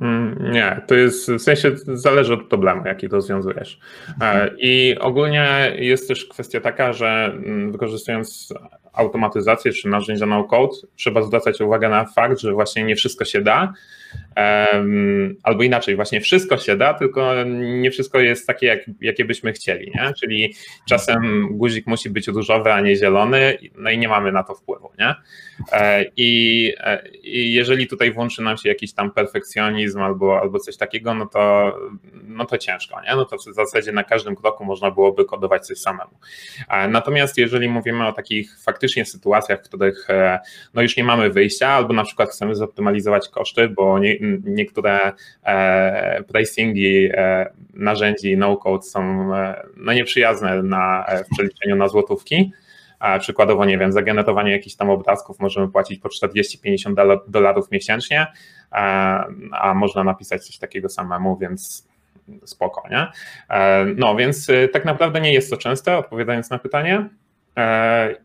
Mm, 0.00 0.52
nie, 0.52 0.80
to 0.86 0.94
jest 0.94 1.30
w 1.30 1.40
sensie 1.40 1.72
zależy 1.86 2.34
od 2.34 2.48
problemu, 2.48 2.86
jaki 2.86 3.08
rozwiązujesz. 3.08 3.78
E, 4.20 4.50
I 4.58 4.96
ogólnie 5.00 5.72
jest 5.78 6.08
też 6.08 6.24
kwestia 6.24 6.60
taka, 6.60 6.92
że 6.92 7.24
mm, 7.24 7.72
wykorzystując 7.72 8.54
automatyzację 8.92 9.72
czy 9.72 9.88
narzędzia 9.88 10.26
no-code, 10.26 10.76
trzeba 10.96 11.22
zwracać 11.22 11.60
uwagę 11.60 11.88
na 11.88 12.04
fakt, 12.04 12.40
że 12.40 12.52
właśnie 12.52 12.84
nie 12.84 12.96
wszystko 12.96 13.24
się 13.24 13.40
da, 13.40 13.72
albo 15.42 15.62
inaczej, 15.62 15.96
właśnie 15.96 16.20
wszystko 16.20 16.58
się 16.58 16.76
da, 16.76 16.94
tylko 16.94 17.34
nie 17.54 17.90
wszystko 17.90 18.20
jest 18.20 18.46
takie, 18.46 18.66
jak, 18.66 18.80
jakie 19.00 19.24
byśmy 19.24 19.52
chcieli, 19.52 19.92
nie? 19.94 20.12
czyli 20.20 20.54
czasem 20.88 21.48
guzik 21.50 21.86
musi 21.86 22.10
być 22.10 22.28
różowy, 22.28 22.72
a 22.72 22.80
nie 22.80 22.96
zielony, 22.96 23.58
no 23.74 23.90
i 23.90 23.98
nie 23.98 24.08
mamy 24.08 24.32
na 24.32 24.42
to 24.42 24.54
wpływu. 24.54 24.90
Nie? 24.98 25.14
E, 25.72 26.04
I, 26.16 26.74
e, 26.80 27.08
I 27.22 27.52
jeżeli 27.52 27.86
tutaj 27.86 28.12
włączy 28.12 28.42
nam 28.42 28.56
się 28.56 28.68
jakiś 28.68 28.94
tam 28.94 29.10
perfekcjonizm 29.10 30.00
albo, 30.00 30.40
albo 30.40 30.58
coś 30.58 30.76
takiego, 30.76 31.14
no 31.14 31.26
to, 31.26 31.76
no 32.12 32.44
to 32.44 32.58
ciężko, 32.58 33.00
nie? 33.00 33.16
no 33.16 33.24
to 33.24 33.36
w 33.36 33.54
zasadzie 33.54 33.92
na 33.92 34.04
każdym 34.04 34.36
kroku 34.36 34.64
można 34.64 34.90
byłoby 34.90 35.24
kodować 35.24 35.66
coś 35.66 35.78
samemu. 35.78 36.18
E, 36.68 36.88
natomiast 36.88 37.38
jeżeli 37.38 37.68
mówimy 37.68 38.06
o 38.06 38.12
takich 38.12 38.58
faktycznie 38.62 39.04
sytuacjach, 39.04 39.60
w 39.60 39.68
których 39.68 40.08
no 40.74 40.82
już 40.82 40.96
nie 40.96 41.04
mamy 41.04 41.30
wyjścia, 41.30 41.68
albo 41.68 41.92
na 41.94 42.04
przykład 42.04 42.30
chcemy 42.30 42.54
zoptymalizować 42.54 43.28
koszty, 43.28 43.68
bo 43.68 43.98
nie, 44.02 44.16
niektóre 44.44 45.12
e, 45.42 46.22
pricingi 46.22 47.08
e, 47.12 47.50
narzędzi 47.74 48.36
no-code 48.36 48.82
są 48.82 49.34
e, 49.36 49.62
no, 49.76 49.92
nieprzyjazne 49.92 50.62
na, 50.62 51.06
w 51.24 51.34
przeliczeniu 51.34 51.76
na 51.76 51.88
złotówki. 51.88 52.52
Przykładowo, 53.20 53.64
nie 53.64 53.78
wiem, 53.78 53.92
za 53.92 54.02
generowanie 54.02 54.52
jakichś 54.52 54.76
tam 54.76 54.90
obrazków 54.90 55.40
możemy 55.40 55.68
płacić 55.68 56.00
po 56.00 56.08
40-50 56.08 57.18
dolarów 57.28 57.70
miesięcznie, 57.70 58.26
a 59.52 59.72
można 59.74 60.04
napisać 60.04 60.46
coś 60.46 60.58
takiego 60.58 60.88
samemu, 60.88 61.36
więc 61.36 61.88
spoko, 62.44 62.82
nie? 62.90 63.06
No, 63.96 64.16
więc 64.16 64.50
tak 64.72 64.84
naprawdę 64.84 65.20
nie 65.20 65.32
jest 65.32 65.50
to 65.50 65.56
częste, 65.56 65.98
odpowiadając 65.98 66.50
na 66.50 66.58
pytanie. 66.58 67.08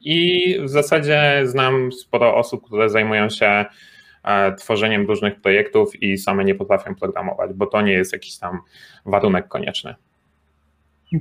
I 0.02 0.58
w 0.64 0.70
zasadzie 0.70 1.42
znam 1.44 1.92
sporo 1.92 2.36
osób, 2.36 2.66
które 2.66 2.90
zajmują 2.90 3.30
się 3.30 3.66
tworzeniem 4.58 5.08
różnych 5.08 5.42
projektów 5.42 6.04
i 6.04 6.18
same 6.18 6.46
nie 6.46 6.56
potrafią 6.56 6.96
programować, 6.96 7.54
bo 7.54 7.66
to 7.66 7.82
nie 7.82 7.94
jest 7.94 8.14
jakiś 8.14 8.38
tam 8.38 8.60
warunek 9.06 9.48
konieczny. 9.48 9.96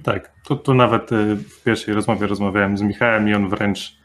Tak, 0.02 0.32
to, 0.44 0.56
to 0.56 0.74
nawet 0.74 1.12
e, 1.12 1.36
w 1.36 1.62
pierwszej 1.64 1.94
rozmowie 1.94 2.26
rozmawiałem 2.26 2.78
z 2.78 2.82
Michałem 2.82 3.28
i 3.28 3.34
on 3.34 3.48
wręcz 3.48 3.96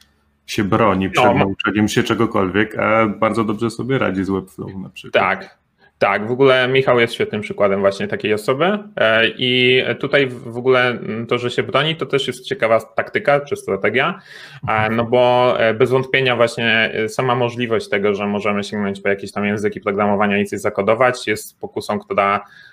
się 0.48 0.64
broni 0.64 1.10
przed 1.10 1.26
no, 1.26 1.34
nauczeniem 1.34 1.88
się 1.88 2.04
czegokolwiek, 2.04 2.80
a 2.80 3.08
bardzo 3.08 3.44
dobrze 3.44 3.70
sobie 3.70 3.98
radzi 3.98 4.24
z 4.24 4.30
Webflow 4.30 4.76
na 4.76 4.90
przykład. 4.90 5.24
Tak, 5.24 5.61
tak, 6.02 6.28
w 6.28 6.32
ogóle 6.32 6.68
Michał 6.68 7.00
jest 7.00 7.14
świetnym 7.14 7.42
przykładem 7.42 7.80
właśnie 7.80 8.08
takiej 8.08 8.34
osoby 8.34 8.80
e, 8.96 9.28
i 9.28 9.82
tutaj 10.00 10.28
w 10.28 10.58
ogóle 10.58 11.00
to, 11.28 11.38
że 11.38 11.52
się 11.52 11.64
broni, 11.64 11.96
to 11.96 12.06
też 12.06 12.28
jest 12.28 12.46
ciekawa 12.46 12.82
taktyka 12.82 13.40
czy 13.40 13.56
strategia, 13.56 14.20
e, 14.68 14.90
no 14.90 15.06
bo 15.06 15.56
e, 15.60 15.74
bez 15.74 15.90
wątpienia 15.90 16.36
właśnie 16.36 16.94
sama 17.08 17.36
możliwość 17.36 17.90
tego, 17.90 18.14
że 18.14 18.28
możemy 18.28 18.64
sięgnąć 18.64 19.02
po 19.02 19.10
jakieś 19.10 19.32
tam 19.32 19.46
języki 19.46 19.82
programowania 19.82 20.40
i 20.40 20.46
coś 20.46 20.60
zakodować 20.60 21.28
jest 21.28 21.60
pokusą, 21.60 22.00
która 22.00 22.42
E, 22.42 22.71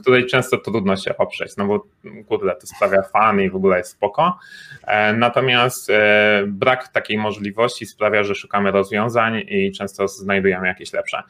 której 0.00 0.26
często 0.26 0.58
trudno 0.58 0.96
się 0.96 1.16
oprzeć, 1.16 1.56
no 1.56 1.66
bo 1.66 1.86
kurde, 2.28 2.54
to 2.54 2.66
sprawia 2.66 3.02
fan 3.02 3.40
i 3.40 3.50
w 3.50 3.56
ogóle 3.56 3.78
jest 3.78 3.90
spoko. 3.90 4.38
E, 4.86 5.12
natomiast 5.12 5.90
e, 5.90 6.44
brak 6.46 6.88
takiej 6.88 7.18
możliwości 7.18 7.86
sprawia, 7.86 8.24
że 8.24 8.34
szukamy 8.34 8.70
rozwiązań 8.70 9.42
i 9.48 9.72
często 9.72 10.08
znajdujemy 10.08 10.66
jakieś 10.66 10.92
lepsze. 10.92 11.22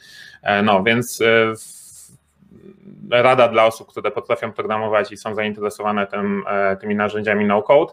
No 0.63 0.83
więc 0.83 1.23
rada 3.11 3.49
dla 3.49 3.65
osób, 3.65 3.89
które 3.89 4.11
potrafią 4.11 4.53
programować 4.53 5.13
i 5.13 5.17
są 5.17 5.35
zainteresowane 5.35 6.07
tym, 6.07 6.45
tymi 6.81 6.95
narzędziami 6.95 7.45
no-code 7.45 7.93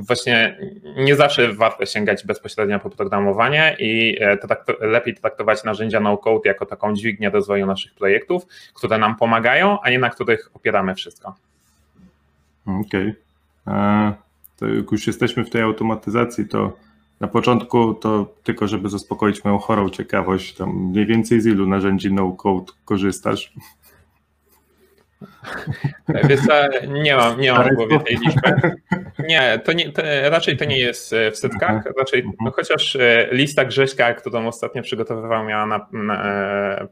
właśnie 0.00 0.58
nie 0.96 1.16
zawsze 1.16 1.52
warto 1.52 1.86
sięgać 1.86 2.26
bezpośrednio 2.26 2.80
po 2.80 2.90
programowanie 2.90 3.76
i 3.78 4.16
e, 4.20 4.38
lepiej 4.80 5.14
traktować 5.14 5.64
narzędzia 5.64 6.00
no-code 6.00 6.48
jako 6.48 6.66
taką 6.66 6.94
dźwignię 6.94 7.30
rozwoju 7.30 7.66
naszych 7.66 7.94
projektów, 7.94 8.46
które 8.74 8.98
nam 8.98 9.16
pomagają, 9.16 9.80
a 9.80 9.90
nie 9.90 9.98
na 9.98 10.10
których 10.10 10.50
opieramy 10.54 10.94
wszystko. 10.94 11.34
Okej. 12.66 13.14
Okay. 13.64 13.74
E, 13.74 14.12
to 14.56 14.68
jak 14.68 14.92
już 14.92 15.06
jesteśmy 15.06 15.44
w 15.44 15.50
tej 15.50 15.62
automatyzacji, 15.62 16.48
to 16.48 16.76
na 17.20 17.28
początku 17.28 17.94
to 17.94 18.34
tylko, 18.42 18.68
żeby 18.68 18.88
zaspokoić 18.88 19.44
moją 19.44 19.58
chorą 19.58 19.90
ciekawość, 19.90 20.54
tam 20.54 20.70
mniej 20.70 21.06
więcej 21.06 21.40
z 21.40 21.46
ilu 21.46 21.66
narzędzi 21.66 22.12
no-code 22.12 22.72
korzystasz? 22.84 23.52
Więc 26.28 26.40
nie 26.88 27.16
mam, 27.16 27.40
nie 27.40 27.52
mam 27.52 27.68
w 27.68 27.74
głowie 27.74 28.00
tej 28.00 28.16
liczby. 28.16 28.52
Nie, 29.28 29.60
to 29.64 29.72
nie 29.72 29.92
to 29.92 30.02
raczej 30.30 30.56
to 30.56 30.64
nie 30.64 30.78
jest 30.78 31.12
e, 31.12 31.30
w 31.30 31.36
setkach, 31.36 31.70
mhm. 31.70 31.94
raczej 31.98 32.30
no, 32.40 32.50
chociaż 32.50 32.96
e, 32.96 33.28
lista 33.32 33.64
Grześka, 33.64 34.14
którą 34.14 34.46
ostatnio 34.46 34.82
przygotowywał, 34.82 35.44
miała 35.44 35.66
na, 35.66 35.86
na 35.92 36.24
e, 36.24 36.88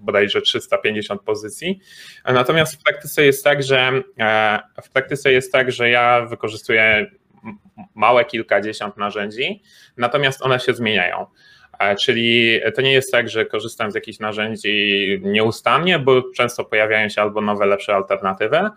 bodajże 0.00 0.40
350 0.40 1.22
pozycji. 1.22 1.80
Natomiast 2.24 2.74
w 2.74 2.82
praktyce 2.82 3.24
jest 3.24 3.44
tak, 3.44 3.62
że 3.62 3.92
w 4.82 4.90
praktyce 4.90 5.32
jest 5.32 5.52
tak, 5.52 5.72
że 5.72 5.90
ja 5.90 6.26
wykorzystuję 6.26 7.10
małe 7.94 8.24
kilkadziesiąt 8.24 8.96
narzędzi, 8.96 9.62
natomiast 9.96 10.42
one 10.42 10.60
się 10.60 10.74
zmieniają. 10.74 11.26
Czyli 11.98 12.60
to 12.74 12.82
nie 12.82 12.92
jest 12.92 13.12
tak, 13.12 13.28
że 13.28 13.46
korzystam 13.46 13.90
z 13.90 13.94
jakichś 13.94 14.18
narzędzi 14.18 15.20
nieustannie, 15.22 15.98
bo 15.98 16.22
często 16.22 16.64
pojawiają 16.64 17.08
się 17.08 17.22
albo 17.22 17.40
nowe, 17.40 17.66
lepsze 17.66 17.94
alternatywy 17.94 18.70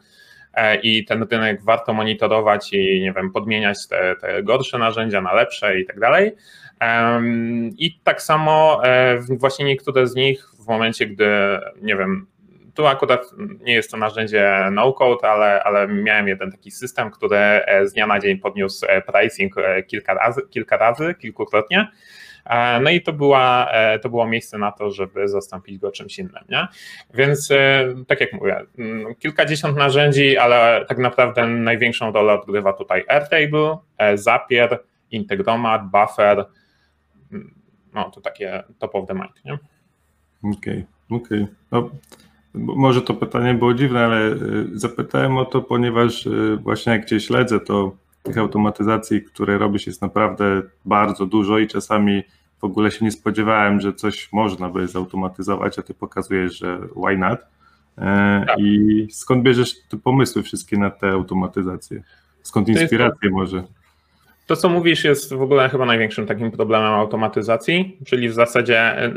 e, 0.53 0.75
i 0.75 1.05
ten 1.05 1.25
rynek 1.31 1.63
warto 1.63 1.93
monitorować 1.93 2.73
i 2.73 3.01
nie 3.01 3.13
wiem, 3.13 3.31
podmieniać 3.31 3.87
te, 3.87 4.15
te 4.21 4.43
gorsze 4.43 4.77
narzędzia 4.77 5.21
na 5.21 5.33
lepsze 5.33 5.79
i 5.79 5.85
tak 5.85 5.99
dalej. 5.99 6.31
I 7.77 7.99
tak 8.03 8.21
samo 8.21 8.81
e, 8.85 9.19
właśnie 9.29 9.65
niektóre 9.65 10.07
z 10.07 10.15
nich 10.15 10.45
w 10.65 10.67
momencie, 10.67 11.07
gdy 11.07 11.25
nie 11.81 11.95
wiem, 11.95 12.27
tu 12.73 12.87
akurat 12.87 13.25
nie 13.61 13.73
jest 13.73 13.91
to 13.91 13.97
narzędzie 13.97 14.69
no-code, 14.71 15.29
ale, 15.29 15.63
ale 15.63 15.87
miałem 15.87 16.27
jeden 16.27 16.51
taki 16.51 16.71
system, 16.71 17.11
który 17.11 17.37
e, 17.37 17.87
z 17.87 17.93
dnia 17.93 18.07
na 18.07 18.19
dzień 18.19 18.37
podniósł 18.37 18.85
pricing 19.07 19.55
kilka 19.87 20.13
razy, 20.13 20.41
kilka 20.49 20.77
razy 20.77 21.15
kilkukrotnie 21.19 21.87
No 22.81 22.89
i 22.89 23.01
to, 23.01 23.13
była, 23.13 23.71
to 24.01 24.09
było 24.09 24.27
miejsce 24.27 24.57
na 24.57 24.71
to, 24.71 24.91
żeby 24.91 25.27
zastąpić 25.27 25.77
go 25.77 25.91
czymś 25.91 26.19
innym. 26.19 26.43
Nie? 26.49 26.67
Więc 27.13 27.49
tak 28.07 28.21
jak 28.21 28.33
mówię, 28.33 28.61
mm, 28.77 29.15
kilkadziesiąt 29.15 29.77
narzędzi, 29.77 30.37
ale 30.37 30.85
tak 30.87 30.97
naprawdę 30.97 31.47
największą 31.47 32.11
rolę 32.11 32.33
odgrywa 32.33 32.73
tutaj 32.73 33.03
Airtable, 33.07 33.77
Zapier, 34.15 34.79
Integromat, 35.11 35.81
Buffer, 35.89 36.45
mm, 37.31 37.53
no 37.93 38.09
to 38.09 38.21
takie 38.21 38.63
top 38.79 38.95
of 38.95 39.07
the 39.07 39.13
mind, 39.13 39.45
nie? 39.45 39.53
Okej, 39.53 40.85
okay, 41.09 41.17
okej. 41.17 41.43
Okay. 41.43 41.55
No, 41.71 41.89
może 42.53 43.01
to 43.01 43.13
pytanie 43.13 43.53
było 43.53 43.73
dziwne, 43.73 44.05
ale 44.05 44.35
zapytałem 44.73 45.37
o 45.37 45.45
to, 45.45 45.61
ponieważ 45.61 46.27
właśnie 46.61 46.93
jak 46.93 47.05
Cię 47.05 47.19
śledzę, 47.19 47.59
to 47.59 47.95
tych 48.23 48.37
automatyzacji, 48.37 49.21
które 49.21 49.57
robisz 49.57 49.87
jest 49.87 50.01
naprawdę 50.01 50.61
bardzo 50.85 51.25
dużo 51.25 51.59
i 51.59 51.67
czasami 51.67 52.23
w 52.59 52.63
ogóle 52.63 52.91
się 52.91 53.05
nie 53.05 53.11
spodziewałem, 53.11 53.81
że 53.81 53.93
coś 53.93 54.33
można 54.33 54.69
by 54.69 54.87
zautomatyzować, 54.87 55.79
a 55.79 55.81
Ty 55.81 55.93
pokazujesz, 55.93 56.57
że 56.57 56.79
why 56.79 57.17
not? 57.17 57.39
E, 57.97 58.43
tak. 58.47 58.59
I 58.59 59.07
skąd 59.11 59.43
bierzesz 59.43 59.75
te 59.89 59.97
pomysły 59.97 60.43
wszystkie 60.43 60.77
na 60.77 60.89
te 60.91 61.11
automatyzacje? 61.11 62.03
Skąd 62.43 62.69
inspiracje 62.69 63.29
może? 63.29 63.63
To, 64.47 64.55
co 64.55 64.69
mówisz, 64.69 65.03
jest 65.03 65.33
w 65.33 65.41
ogóle 65.41 65.69
chyba 65.69 65.85
największym 65.85 66.27
takim 66.27 66.51
problemem 66.51 66.93
automatyzacji, 66.93 67.97
czyli 68.05 68.29
w 68.29 68.33
zasadzie 68.33 68.79
e, 68.79 69.13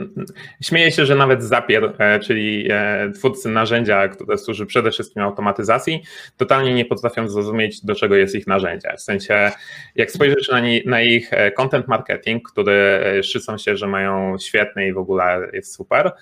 śmieję 0.63 0.93
się, 0.93 1.07
że 1.07 1.15
nawet 1.17 1.43
Zapier, 1.43 1.93
e, 1.99 2.21
czyli 2.21 2.69
e, 2.71 3.11
twórcy 3.15 3.49
narzędzia, 3.49 4.09
które 4.09 4.39
służy 4.39 4.67
przede 4.67 4.91
wszystkim 4.91 5.23
automatyzacji, 5.23 6.03
totalnie 6.37 6.75
nie 6.75 6.85
potrafią 6.85 7.29
zrozumieć, 7.29 7.85
do 7.85 7.95
czego 7.95 8.17
jest 8.17 8.35
ich 8.35 8.47
narzędzie. 8.47 8.89
W 8.97 9.03
sensie, 9.03 9.51
jak 9.95 10.11
spojrzysz 10.11 10.49
na, 10.49 10.61
na 10.87 11.03
ich 11.03 11.31
content 11.57 11.89
marketing, 11.89 12.51
który 12.51 13.01
szczycą 13.23 13.59
się, 13.59 13.77
że 13.77 13.87
mają 13.87 14.39
świetny 14.39 14.87
i 14.89 14.93
w 14.93 14.99
ogóle 14.99 15.51
jest 15.53 15.75
super, 15.75 16.13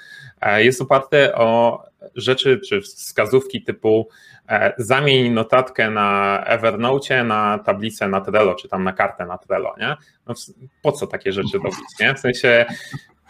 jest 0.56 0.82
oparty 0.82 1.34
o 1.34 1.82
rzeczy 2.14 2.61
czy 2.68 2.80
wskazówki 2.80 3.62
typu 3.62 4.08
E, 4.49 4.73
zamień 4.78 5.32
notatkę 5.32 5.90
na 5.90 6.40
Evernote 6.46 7.25
na 7.25 7.58
tablicę 7.58 8.08
na 8.08 8.20
Trello, 8.20 8.54
czy 8.54 8.68
tam 8.68 8.84
na 8.84 8.92
kartę 8.92 9.26
na 9.26 9.38
Trello, 9.38 9.75
nie? 9.78 9.96
No, 10.26 10.34
po 10.82 10.92
co 10.92 11.06
takie 11.06 11.32
rzeczy 11.32 11.58
robić, 11.58 11.78
nie? 12.00 12.14
W 12.14 12.18
sensie 12.18 12.66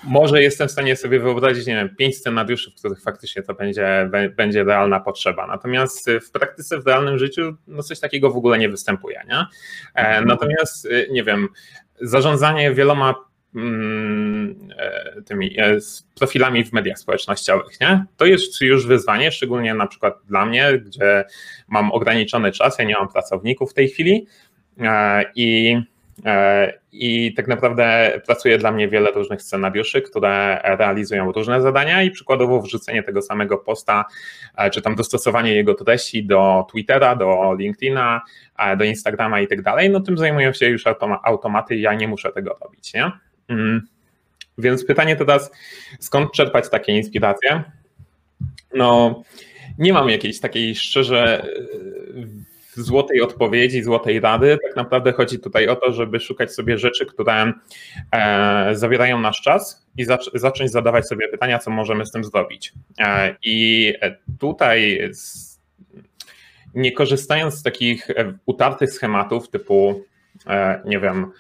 może 0.05 0.43
jestem 0.43 0.69
w 0.69 0.71
stanie 0.71 0.97
sobie 0.97 1.21
wyobrazić, 1.21 1.67
nie 1.67 1.75
wiem, 1.75 1.97
pięć 1.97 2.17
scenariuszy, 2.17 2.71
w 2.71 2.75
których 2.75 3.03
faktycznie 3.03 3.43
to 3.43 3.55
będzie, 3.55 4.11
będzie 4.37 4.65
realna 4.65 5.01
potrzeba. 5.01 5.47
Natomiast 5.47 6.11
w 6.11 6.31
praktyce, 6.31 6.81
w 6.81 6.87
realnym 6.87 7.19
życiu, 7.19 7.57
no 7.67 7.83
coś 7.83 8.01
takiego 8.01 8.31
w 8.31 8.37
ogóle 8.37 8.59
nie 8.59 8.69
występuje, 8.69 9.23
nie? 9.29 9.47
E, 9.95 10.25
natomiast, 10.25 10.89
nie 11.11 11.25
wiem, 11.25 11.49
zarządzanie 12.01 12.73
wieloma 12.73 13.11
e, 13.11 13.15
tymi 15.27 15.61
e, 15.61 15.79
profilami 16.15 16.65
w 16.65 16.73
mediach 16.73 16.99
społecznościowych. 16.99 17.81
Nie? 17.81 18.05
To 18.17 18.25
jest 18.25 18.61
już 18.61 18.87
wyzwanie, 18.87 19.33
szczególnie 19.33 19.75
na 19.75 19.87
przykład 19.87 20.19
dla 20.29 20.47
mnie, 20.47 20.79
gdzie 20.79 21.25
mam 21.69 21.93
ograniczony 21.93 22.53
czas, 22.53 22.79
ja 22.79 22.85
nie 22.85 22.95
mam 22.95 23.09
pracowników 23.09 23.71
w 23.71 23.75
tej 23.75 23.89
chwili 23.89 24.27
e, 24.81 25.25
i 25.35 25.77
i 26.93 27.35
tak 27.35 27.49
naprawdę 27.49 28.13
pracuje 28.27 28.59
dla 28.59 28.73
mnie 28.73 28.89
wiele 28.89 29.11
różnych 29.11 29.43
scenariuszy, 29.43 30.03
które 30.03 30.61
realizują 30.65 31.33
różne 31.33 31.63
zadania 31.63 32.03
i 32.03 32.11
przykładowo 32.11 32.63
wrzucenie 32.63 33.03
tego 33.03 33.23
samego 33.23 33.59
posta, 33.59 34.05
czy 34.73 34.83
tam 34.83 34.95
dostosowanie 34.95 35.55
jego 35.55 35.75
treści 35.75 36.27
do 36.27 36.67
Twittera, 36.71 37.17
do 37.17 37.55
LinkedIna, 37.59 38.23
do 38.77 38.85
Instagrama 38.85 39.41
i 39.41 39.49
tak 39.49 39.63
dalej, 39.63 39.91
no 39.91 40.01
tym 40.01 40.19
zajmują 40.19 40.53
się 40.53 40.67
już 40.67 40.85
automaty 41.23 41.77
i 41.77 41.81
ja 41.81 41.95
nie 41.95 42.09
muszę 42.09 42.33
tego 42.33 42.59
robić, 42.63 42.95
nie? 42.95 43.13
Mm. 43.49 43.87
Więc 44.59 44.85
pytanie 44.85 45.17
teraz, 45.17 45.51
skąd 46.01 46.33
czerpać 46.33 46.71
takie 46.71 46.93
inspiracje? 46.93 47.63
No, 48.75 49.23
nie 49.79 49.93
mam 49.93 50.09
jakiejś 50.09 50.41
takiej 50.41 50.75
szczerze 50.75 51.43
e, 51.43 51.51
złotej 52.75 53.21
odpowiedzi, 53.21 53.83
złotej 53.83 54.21
rady. 54.21 54.59
Tak 54.63 54.77
naprawdę 54.77 55.13
chodzi 55.13 55.39
tutaj 55.39 55.69
o 55.69 55.77
to, 55.77 55.93
żeby 55.93 56.21
szukać 56.21 56.53
sobie 56.55 56.79
rzeczy, 56.79 57.07
które 57.07 57.53
e, 58.13 58.77
zawierają 58.77 59.21
nasz 59.21 59.41
czas 59.41 59.87
i 59.97 60.07
zacząć 60.35 60.71
zadawać 60.71 61.09
sobie 61.09 61.29
pytania, 61.29 61.59
co 61.59 61.71
możemy 61.71 62.07
z 62.07 62.11
tym 62.11 62.25
zrobić. 62.25 62.73
E, 62.99 63.37
I 63.43 63.93
tutaj 64.39 65.11
nie 66.75 66.93
korzystając 66.93 67.55
z 67.55 67.63
takich 67.63 68.09
utartych 68.47 68.93
schematów 68.93 69.51
typu, 69.51 70.05
nie 70.85 71.01
wiem, 71.01 71.33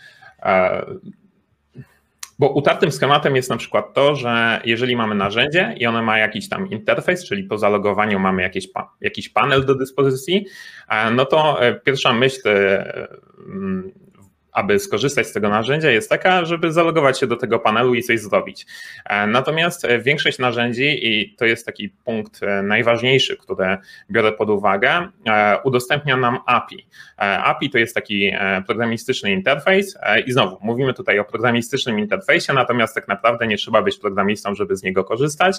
bo 2.38 2.48
utartym 2.48 2.92
schematem 2.92 3.36
jest 3.36 3.50
na 3.50 3.56
przykład 3.56 3.94
to, 3.94 4.14
że 4.16 4.60
jeżeli 4.64 4.96
mamy 4.96 5.14
narzędzie 5.14 5.74
i 5.78 5.86
ono 5.86 6.02
ma 6.02 6.18
jakiś 6.18 6.48
tam 6.48 6.70
interfejs, 6.70 7.24
czyli 7.24 7.44
po 7.44 7.58
zalogowaniu 7.58 8.18
mamy 8.18 8.42
jakiś, 8.42 8.68
jakiś 9.00 9.28
panel 9.28 9.64
do 9.64 9.74
dyspozycji, 9.74 10.46
e, 10.88 11.10
no 11.10 11.24
to 11.24 11.62
e, 11.62 11.74
pierwsza 11.74 12.12
myśl 12.12 12.48
e, 12.48 13.08
aby 14.54 14.78
skorzystać 14.78 15.26
z 15.26 15.32
tego 15.32 15.48
narzędzia, 15.48 15.90
jest 15.90 16.10
taka, 16.10 16.44
żeby 16.44 16.72
zalogować 16.72 17.20
się 17.20 17.26
do 17.26 17.36
tego 17.36 17.58
panelu 17.58 17.94
i 17.94 18.02
coś 18.02 18.20
zrobić. 18.20 18.66
E, 19.04 19.26
natomiast 19.26 19.84
e, 19.84 19.98
większość 19.98 20.38
narzędzi, 20.38 21.08
i 21.08 21.34
to 21.36 21.44
jest 21.44 21.66
taki 21.66 21.88
punkt 21.88 22.42
e, 22.42 22.62
najważniejszy, 22.62 23.36
który 23.36 23.78
biorę 24.10 24.32
pod 24.32 24.50
uwagę, 24.50 25.08
udostępnia 25.64 26.16
nam 26.16 26.38
API. 26.46 26.86
API 27.16 27.70
to 27.70 27.78
jest 27.78 27.94
taki 27.94 28.32
programistyczny 28.66 29.32
interfejs 29.32 29.98
i 30.26 30.32
znowu 30.32 30.58
mówimy 30.60 30.94
tutaj 30.94 31.18
o 31.18 31.24
programistycznym 31.24 31.98
interfejsie, 31.98 32.52
natomiast 32.52 32.94
tak 32.94 33.08
naprawdę 33.08 33.46
nie 33.46 33.56
trzeba 33.56 33.82
być 33.82 33.98
programistą, 33.98 34.54
żeby 34.54 34.76
z 34.76 34.82
niego 34.82 35.04
korzystać, 35.04 35.56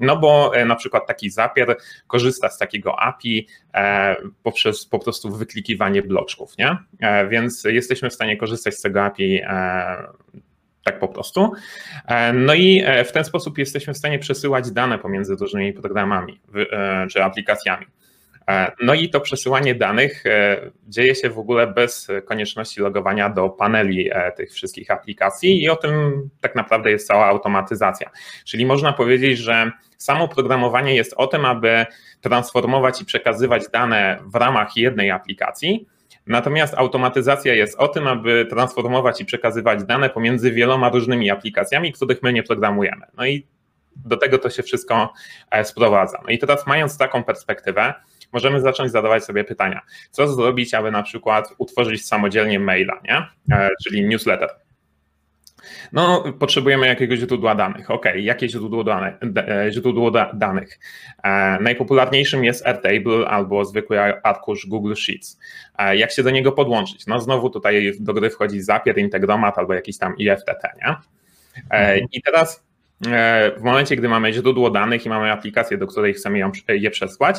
no 0.00 0.16
bo 0.16 0.52
na 0.66 0.76
przykład 0.76 1.06
taki 1.06 1.30
Zapier 1.30 1.76
korzysta 2.06 2.48
z 2.48 2.58
takiego 2.58 3.00
API 3.00 3.48
poprzez 4.42 4.86
po 4.86 4.98
prostu 4.98 5.36
wyklikiwanie 5.36 6.02
bloczków, 6.02 6.58
nie? 6.58 6.76
Więc 7.28 7.64
jesteśmy 7.64 8.10
w 8.10 8.14
stanie 8.14 8.35
korzystać 8.36 8.74
z 8.74 8.82
tego 8.82 9.02
API 9.02 9.40
e, 9.44 9.46
tak 10.84 10.98
po 10.98 11.08
prostu. 11.08 11.52
E, 12.06 12.32
no 12.32 12.54
i 12.54 12.82
e, 12.86 13.04
w 13.04 13.12
ten 13.12 13.24
sposób 13.24 13.58
jesteśmy 13.58 13.94
w 13.94 13.98
stanie 13.98 14.18
przesyłać 14.18 14.70
dane 14.70 14.98
pomiędzy 14.98 15.36
różnymi 15.36 15.72
programami 15.72 16.40
czy 17.10 17.24
aplikacjami. 17.24 17.86
No 18.82 18.94
i 18.94 19.10
to 19.10 19.20
przesyłanie 19.20 19.74
danych 19.74 20.24
dzieje 20.88 21.14
się 21.14 21.30
w 21.30 21.38
ogóle 21.38 21.66
bez 21.66 22.08
konieczności 22.24 22.80
logowania 22.80 23.30
do 23.30 23.48
paneli 23.48 24.10
tych 24.36 24.52
wszystkich 24.52 24.90
aplikacji 24.90 25.62
i 25.62 25.68
o 25.68 25.76
tym 25.76 26.22
tak 26.40 26.54
naprawdę 26.54 26.90
jest 26.90 27.06
cała 27.06 27.26
automatyzacja. 27.26 28.10
Czyli 28.44 28.66
można 28.66 28.92
powiedzieć, 28.92 29.38
że 29.38 29.72
samo 29.96 30.28
programowanie 30.28 30.94
jest 30.94 31.14
o 31.16 31.26
tym, 31.26 31.44
aby 31.44 31.86
transformować 32.20 33.02
i 33.02 33.04
przekazywać 33.04 33.62
dane 33.72 34.18
w 34.26 34.34
ramach 34.34 34.76
jednej 34.76 35.10
aplikacji, 35.10 35.86
Natomiast 36.26 36.74
automatyzacja 36.74 37.54
jest 37.54 37.78
o 37.78 37.88
tym, 37.88 38.06
aby 38.06 38.46
transformować 38.50 39.20
i 39.20 39.24
przekazywać 39.24 39.84
dane 39.84 40.10
pomiędzy 40.10 40.52
wieloma 40.52 40.88
różnymi 40.88 41.30
aplikacjami, 41.30 41.92
których 41.92 42.22
my 42.22 42.32
nie 42.32 42.42
programujemy. 42.42 43.06
No 43.16 43.26
i 43.26 43.46
do 43.96 44.16
tego 44.16 44.38
to 44.38 44.50
się 44.50 44.62
wszystko 44.62 45.12
e, 45.50 45.64
sprowadza. 45.64 46.20
No 46.24 46.30
i 46.30 46.38
teraz 46.38 46.66
mając 46.66 46.98
taką 46.98 47.24
perspektywę, 47.24 47.94
możemy 48.32 48.60
zacząć 48.60 48.92
zadawać 48.92 49.24
sobie 49.24 49.44
pytania, 49.44 49.80
co 50.10 50.28
zrobić, 50.28 50.74
aby 50.74 50.90
na 50.90 51.02
przykład 51.02 51.54
utworzyć 51.58 52.06
samodzielnie 52.06 52.60
maila, 52.60 53.00
nie? 53.04 53.26
E, 53.56 53.68
czyli 53.84 54.08
newsletter. 54.08 54.65
No, 55.92 56.24
potrzebujemy 56.38 56.86
jakiegoś 56.86 57.18
źródła 57.18 57.54
danych. 57.54 57.90
Ok, 57.90 58.04
jakie 58.16 58.48
źródło, 58.48 58.84
dane, 58.84 59.18
e, 59.36 59.72
źródło 59.72 60.10
da, 60.10 60.32
danych? 60.34 60.78
E, 61.22 61.58
najpopularniejszym 61.60 62.44
jest 62.44 62.66
Airtable 62.66 63.28
albo 63.28 63.64
zwykły 63.64 64.00
arkusz 64.22 64.66
Google 64.66 64.94
Sheets. 64.94 65.38
E, 65.78 65.96
jak 65.96 66.12
się 66.12 66.22
do 66.22 66.30
niego 66.30 66.52
podłączyć? 66.52 67.06
No, 67.06 67.20
znowu 67.20 67.50
tutaj 67.50 67.92
do 68.00 68.14
gry 68.14 68.30
wchodzi 68.30 68.60
Zapier, 68.60 68.98
Integromat 68.98 69.58
albo 69.58 69.74
jakiś 69.74 69.98
tam 69.98 70.16
IFTT, 70.18 70.62
nie? 70.76 70.96
E, 71.70 71.92
mhm. 71.92 72.06
I 72.12 72.22
teraz 72.22 72.64
e, 73.06 73.52
w 73.56 73.62
momencie, 73.62 73.96
gdy 73.96 74.08
mamy 74.08 74.32
źródło 74.32 74.70
danych 74.70 75.06
i 75.06 75.08
mamy 75.08 75.32
aplikację, 75.32 75.78
do 75.78 75.86
której 75.86 76.14
chcemy 76.14 76.38
ją, 76.38 76.52
je 76.68 76.90
przesłać, 76.90 77.36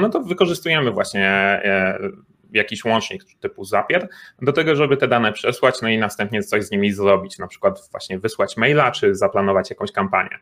no 0.00 0.08
to 0.08 0.20
wykorzystujemy 0.20 0.90
właśnie 0.90 1.28
e, 1.28 1.98
jakiś 2.54 2.84
łącznik 2.84 3.24
typu 3.40 3.64
Zapier 3.64 4.08
do 4.42 4.52
tego, 4.52 4.76
żeby 4.76 4.96
te 4.96 5.08
dane 5.08 5.32
przesłać, 5.32 5.82
no 5.82 5.88
i 5.88 5.98
następnie 5.98 6.42
coś 6.42 6.64
z 6.64 6.70
nimi 6.70 6.92
zrobić, 6.92 7.38
na 7.38 7.46
przykład 7.46 7.88
właśnie 7.90 8.18
wysłać 8.18 8.56
maila, 8.56 8.90
czy 8.90 9.14
zaplanować 9.14 9.70
jakąś 9.70 9.92
kampanię. 9.92 10.38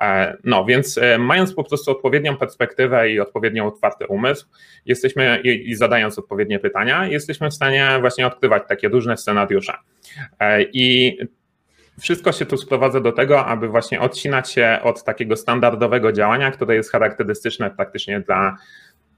E, 0.00 0.36
no 0.44 0.64
więc 0.64 0.98
e, 0.98 1.18
mając 1.18 1.54
po 1.54 1.64
prostu 1.64 1.90
odpowiednią 1.90 2.36
perspektywę 2.36 3.10
i 3.10 3.20
odpowiednio 3.20 3.66
otwarty 3.66 4.06
umysł, 4.06 4.46
jesteśmy 4.86 5.40
i 5.44 5.74
zadając 5.74 6.18
odpowiednie 6.18 6.58
pytania, 6.58 7.06
jesteśmy 7.06 7.50
w 7.50 7.54
stanie 7.54 7.96
właśnie 8.00 8.26
odkrywać 8.26 8.62
takie 8.68 8.88
różne 8.88 9.16
scenariusze. 9.16 9.72
E, 10.40 10.62
I 10.62 11.16
wszystko 12.00 12.32
się 12.32 12.46
tu 12.46 12.56
sprowadza 12.56 13.00
do 13.00 13.12
tego, 13.12 13.46
aby 13.46 13.68
właśnie 13.68 14.00
odcinać 14.00 14.50
się 14.50 14.78
od 14.82 15.04
takiego 15.04 15.36
standardowego 15.36 16.12
działania, 16.12 16.50
które 16.50 16.74
jest 16.74 16.92
charakterystyczne 16.92 17.70
praktycznie 17.70 18.20
dla 18.20 18.56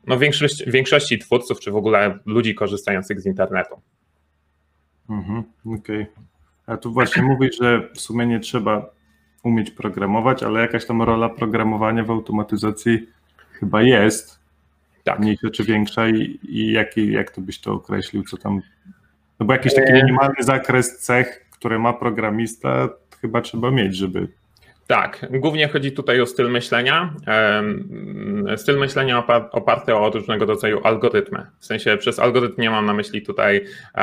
no, 0.07 0.19
większość, 0.19 0.71
większości 0.71 1.19
twórców, 1.19 1.61
czy 1.61 1.71
w 1.71 1.77
ogóle 1.77 2.19
ludzi 2.27 2.55
korzystających 2.55 3.21
z 3.21 3.27
internetu. 3.27 3.81
Mhm, 5.11 5.45
Okej. 5.67 6.03
Okay. 6.03 6.07
A 6.67 6.77
tu 6.77 6.93
właśnie 6.93 7.23
mówisz, 7.33 7.59
że 7.59 7.89
w 7.95 8.01
sumie 8.01 8.27
nie 8.27 8.41
trzeba 8.41 8.91
umieć 9.43 9.71
programować, 9.71 10.43
ale 10.43 10.61
jakaś 10.61 10.87
tam 10.87 11.03
rola 11.03 11.29
programowania 11.29 12.05
w 12.05 12.11
automatyzacji 12.11 13.07
chyba 13.53 13.83
jest. 13.83 14.39
Tak. 15.05 15.19
Mniejsza 15.19 15.51
czy 15.51 15.65
większa 15.65 16.09
i, 16.09 16.39
i 16.43 16.73
jak, 16.73 16.97
jak 16.97 17.31
to 17.31 17.41
byś 17.41 17.61
to 17.61 17.73
określił, 17.73 18.23
co 18.23 18.37
tam... 18.37 18.61
No 19.41 19.47
bo 19.47 19.53
jakiś 19.53 19.75
taki 19.75 19.93
minimalny 19.93 20.43
zakres 20.43 20.99
cech, 20.99 21.47
które 21.51 21.79
ma 21.79 21.93
programista, 21.93 22.89
chyba 23.21 23.41
trzeba 23.41 23.71
mieć, 23.71 23.97
żeby 23.97 24.29
tak, 24.89 25.27
głównie 25.31 25.69
chodzi 25.69 25.93
tutaj 25.93 26.21
o 26.21 26.27
styl 26.27 26.51
myślenia. 26.51 27.15
Styl 28.57 28.79
myślenia 28.79 29.25
oparty 29.53 29.95
o 29.95 30.11
różnego 30.11 30.47
rodzaju 30.47 30.81
algorytmy. 30.85 31.47
W 31.59 31.67
sensie 31.67 31.97
przez 31.97 32.19
algorytm 32.19 32.63
nie 32.63 32.71
mam 32.71 32.87
na 32.87 32.93
myśli 32.95 33.23
tutaj 33.23 33.65
e, 33.95 33.99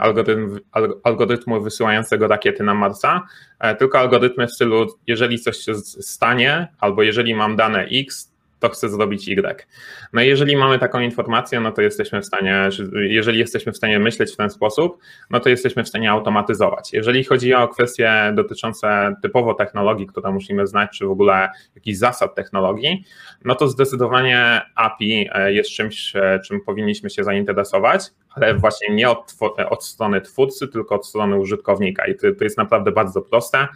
algorytm, 0.00 0.58
algorytmu 1.04 1.60
wysyłającego 1.60 2.28
rakiety 2.28 2.62
na 2.62 2.74
Marsa, 2.74 3.22
e, 3.58 3.74
tylko 3.74 3.98
algorytmy 3.98 4.46
w 4.46 4.52
stylu, 4.52 4.86
jeżeli 5.06 5.38
coś 5.38 5.56
się 5.56 5.74
stanie, 5.74 6.68
albo 6.80 7.02
jeżeli 7.02 7.34
mam 7.34 7.56
dane 7.56 7.84
X, 7.84 8.33
to 8.68 8.74
chce 8.74 8.88
zrobić 8.88 9.28
Y. 9.28 9.66
No 10.12 10.22
i 10.22 10.26
jeżeli 10.26 10.56
mamy 10.56 10.78
taką 10.78 11.00
informację, 11.00 11.60
no 11.60 11.72
to 11.72 11.82
jesteśmy 11.82 12.20
w 12.20 12.26
stanie, 12.26 12.68
jeżeli 12.92 13.38
jesteśmy 13.38 13.72
w 13.72 13.76
stanie 13.76 13.98
myśleć 13.98 14.32
w 14.32 14.36
ten 14.36 14.50
sposób, 14.50 14.98
no 15.30 15.40
to 15.40 15.48
jesteśmy 15.48 15.84
w 15.84 15.88
stanie 15.88 16.10
automatyzować. 16.10 16.92
Jeżeli 16.92 17.24
chodzi 17.24 17.54
o 17.54 17.68
kwestie 17.68 18.32
dotyczące 18.34 19.14
typowo 19.22 19.54
technologii, 19.54 20.06
które 20.06 20.30
musimy 20.30 20.66
znać, 20.66 20.98
czy 20.98 21.06
w 21.06 21.10
ogóle 21.10 21.48
jakichś 21.74 21.98
zasad 21.98 22.34
technologii, 22.34 23.04
no 23.44 23.54
to 23.54 23.68
zdecydowanie 23.68 24.62
API 24.74 25.28
e, 25.32 25.52
jest 25.52 25.70
czymś, 25.70 26.16
e, 26.16 26.40
czym 26.46 26.60
powinniśmy 26.60 27.10
się 27.10 27.24
zainteresować, 27.24 28.02
ale 28.30 28.54
właśnie 28.54 28.94
nie 28.94 29.10
od, 29.10 29.34
od 29.70 29.84
strony 29.84 30.20
twórcy, 30.20 30.68
tylko 30.68 30.94
od 30.94 31.06
strony 31.06 31.36
użytkownika. 31.36 32.06
I 32.06 32.14
to, 32.14 32.20
to 32.38 32.44
jest 32.44 32.58
naprawdę 32.58 32.92
bardzo 32.92 33.22
proste. 33.22 33.68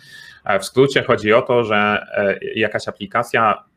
E, 0.44 0.58
w 0.58 0.64
skrócie 0.64 1.02
chodzi 1.02 1.32
o 1.32 1.42
to, 1.42 1.64
że 1.64 2.06
jakaś 2.54 2.88
aplikacja 2.88 3.54
E, 3.58 3.67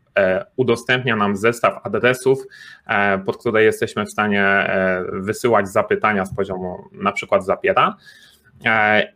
udostępnia 0.56 1.16
nam 1.16 1.36
zestaw 1.36 1.80
adresów, 1.84 2.44
e, 2.88 3.20
pod 3.20 3.38
które 3.38 3.64
jesteśmy 3.64 4.06
w 4.06 4.12
stanie 4.12 4.44
e, 4.44 5.06
wysyłać 5.12 5.70
zapytania 5.70 6.26
z 6.26 6.36
poziomu 6.36 6.78
na 6.92 7.12
przykład 7.12 7.46
zapiera 7.46 7.96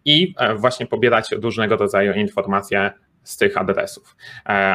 i 0.06 0.36
właśnie 0.56 0.86
pobierać 0.86 1.32
różnego 1.32 1.78
rodzaju 1.78 2.14
informacje 2.14 2.92
z 3.24 3.38
tych 3.38 3.58
adresów. 3.58 4.16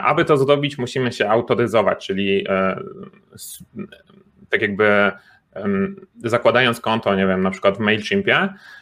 Aby 0.02 0.24
to 0.24 0.36
zrobić, 0.36 0.78
musimy 0.78 1.12
się 1.12 1.28
autoryzować, 1.28 2.06
czyli 2.06 2.46
tak 4.50 4.62
jakby 4.62 5.12
zakładając 6.24 6.80
konto, 6.80 7.14
nie 7.14 7.26
wiem, 7.26 7.42
na 7.42 7.50
przykład 7.50 7.76
w 7.76 7.80
MailChimpie, 7.80 8.48
E, 8.48 8.79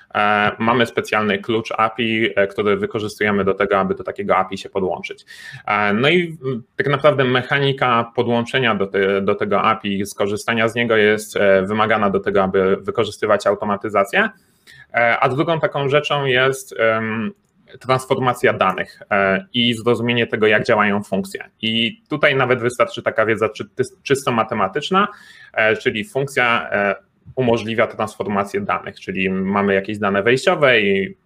mamy 0.59 0.87
specjalny 0.87 1.39
klucz 1.39 1.73
API, 1.77 2.31
e, 2.37 2.47
który 2.47 2.77
wykorzystujemy 2.77 3.45
do 3.45 3.55
tego, 3.55 3.79
aby 3.79 3.95
do 3.95 4.05
takiego 4.05 4.37
API 4.37 4.59
się 4.59 4.69
podłączyć. 4.69 5.25
E, 5.67 5.93
no 5.93 6.09
i 6.09 6.39
tak 6.77 6.87
naprawdę 6.87 7.25
mechanika 7.25 8.13
podłączenia 8.15 8.75
do, 8.75 8.87
te, 8.87 9.23
do 9.23 9.35
tego 9.35 9.63
API, 9.63 10.07
skorzystania 10.07 10.69
z 10.69 10.75
niego 10.75 10.97
jest 10.97 11.39
wymagana 11.63 12.11
do 12.11 12.21
tego, 12.21 12.43
aby 12.43 12.77
wykorzystywać 12.77 13.47
automatyzację. 13.47 14.29
A 15.21 15.29
drugą 15.29 15.61
taką 15.61 15.89
rzeczą 15.89 16.25
jest 16.25 16.75
transformacja 17.81 18.53
danych 18.53 19.03
i 19.55 19.75
zrozumienie 19.75 20.27
tego, 20.27 20.47
jak 20.47 20.65
działają 20.65 21.03
funkcje. 21.03 21.45
I 21.63 22.03
tutaj 22.09 22.37
nawet 22.37 22.61
wystarczy 22.61 23.03
taka 23.03 23.27
wiedza 23.27 23.49
czysto 24.03 24.33
matematyczna, 24.33 25.09
czyli 25.81 26.05
funkcja 26.05 26.71
umożliwia 27.35 27.87
transformację 27.87 28.61
danych, 28.61 29.01
czyli 29.01 29.31
mamy 29.31 29.75
jakieś 29.75 29.99
dane 29.99 30.23
wejściowe 30.23 30.81
i 30.81 31.17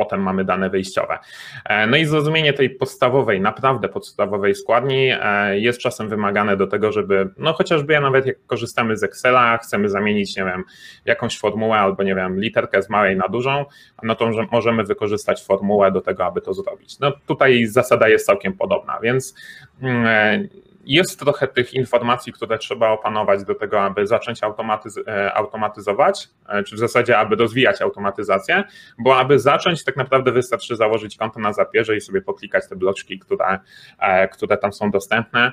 potem 0.00 0.22
mamy 0.22 0.44
dane 0.44 0.70
wyjściowe. 0.70 1.18
E, 1.64 1.86
no 1.86 1.96
i 1.96 2.04
zrozumienie 2.04 2.52
tej 2.52 2.70
podstawowej, 2.70 3.40
naprawdę 3.40 3.88
podstawowej 3.88 4.54
składni 4.54 5.10
e, 5.20 5.58
jest 5.58 5.80
czasem 5.80 6.08
wymagane 6.08 6.56
do 6.56 6.66
tego, 6.66 6.92
żeby, 6.92 7.28
no 7.38 7.52
chociażby 7.52 7.92
ja 7.92 8.00
nawet 8.00 8.26
jak 8.26 8.36
korzystamy 8.46 8.96
z 8.96 9.02
Excela, 9.02 9.58
chcemy 9.58 9.88
zamienić, 9.88 10.36
nie 10.36 10.44
wiem, 10.44 10.64
jakąś 11.04 11.38
formułę 11.38 11.78
albo, 11.78 12.02
nie 12.02 12.14
wiem, 12.14 12.40
literkę 12.40 12.82
z 12.82 12.90
małej 12.90 13.16
na 13.16 13.28
dużą, 13.28 13.64
no 14.02 14.14
to 14.14 14.30
możemy 14.52 14.84
wykorzystać 14.84 15.44
formułę 15.44 15.92
do 15.92 16.00
tego, 16.00 16.24
aby 16.24 16.40
to 16.40 16.54
zrobić. 16.54 16.98
No 16.98 17.12
tutaj 17.26 17.66
zasada 17.66 18.08
jest 18.08 18.26
całkiem 18.26 18.52
podobna, 18.52 19.00
więc 19.02 19.34
mm, 19.82 20.06
e, 20.06 20.48
jest 20.84 21.20
trochę 21.20 21.48
tych 21.48 21.74
informacji, 21.74 22.32
które 22.32 22.58
trzeba 22.58 22.88
opanować 22.88 23.44
do 23.44 23.54
tego, 23.54 23.82
aby 23.82 24.06
zacząć 24.06 24.42
automatyz 24.42 24.98
e, 25.08 25.34
automatyzować, 25.34 26.28
e, 26.48 26.62
czy 26.62 26.76
w 26.76 26.78
zasadzie, 26.78 27.18
aby 27.18 27.36
rozwijać 27.36 27.82
automatyzację, 27.82 28.64
bo 28.98 29.16
aby 29.16 29.38
zacząć, 29.38 29.84
tak 29.84 29.96
naprawdę 29.96 30.32
wystarczy 30.32 30.76
założyć 30.76 31.16
konto 31.16 31.40
na 31.40 31.52
zapierze 31.52 31.96
i 31.96 32.00
sobie 32.00 32.22
poklikać 32.22 32.68
te 32.68 32.76
bloczki, 32.76 33.18
które, 33.18 33.58
e, 33.98 34.28
które 34.28 34.56
tam 34.56 34.72
są 34.72 34.90
dostępne. 34.90 35.52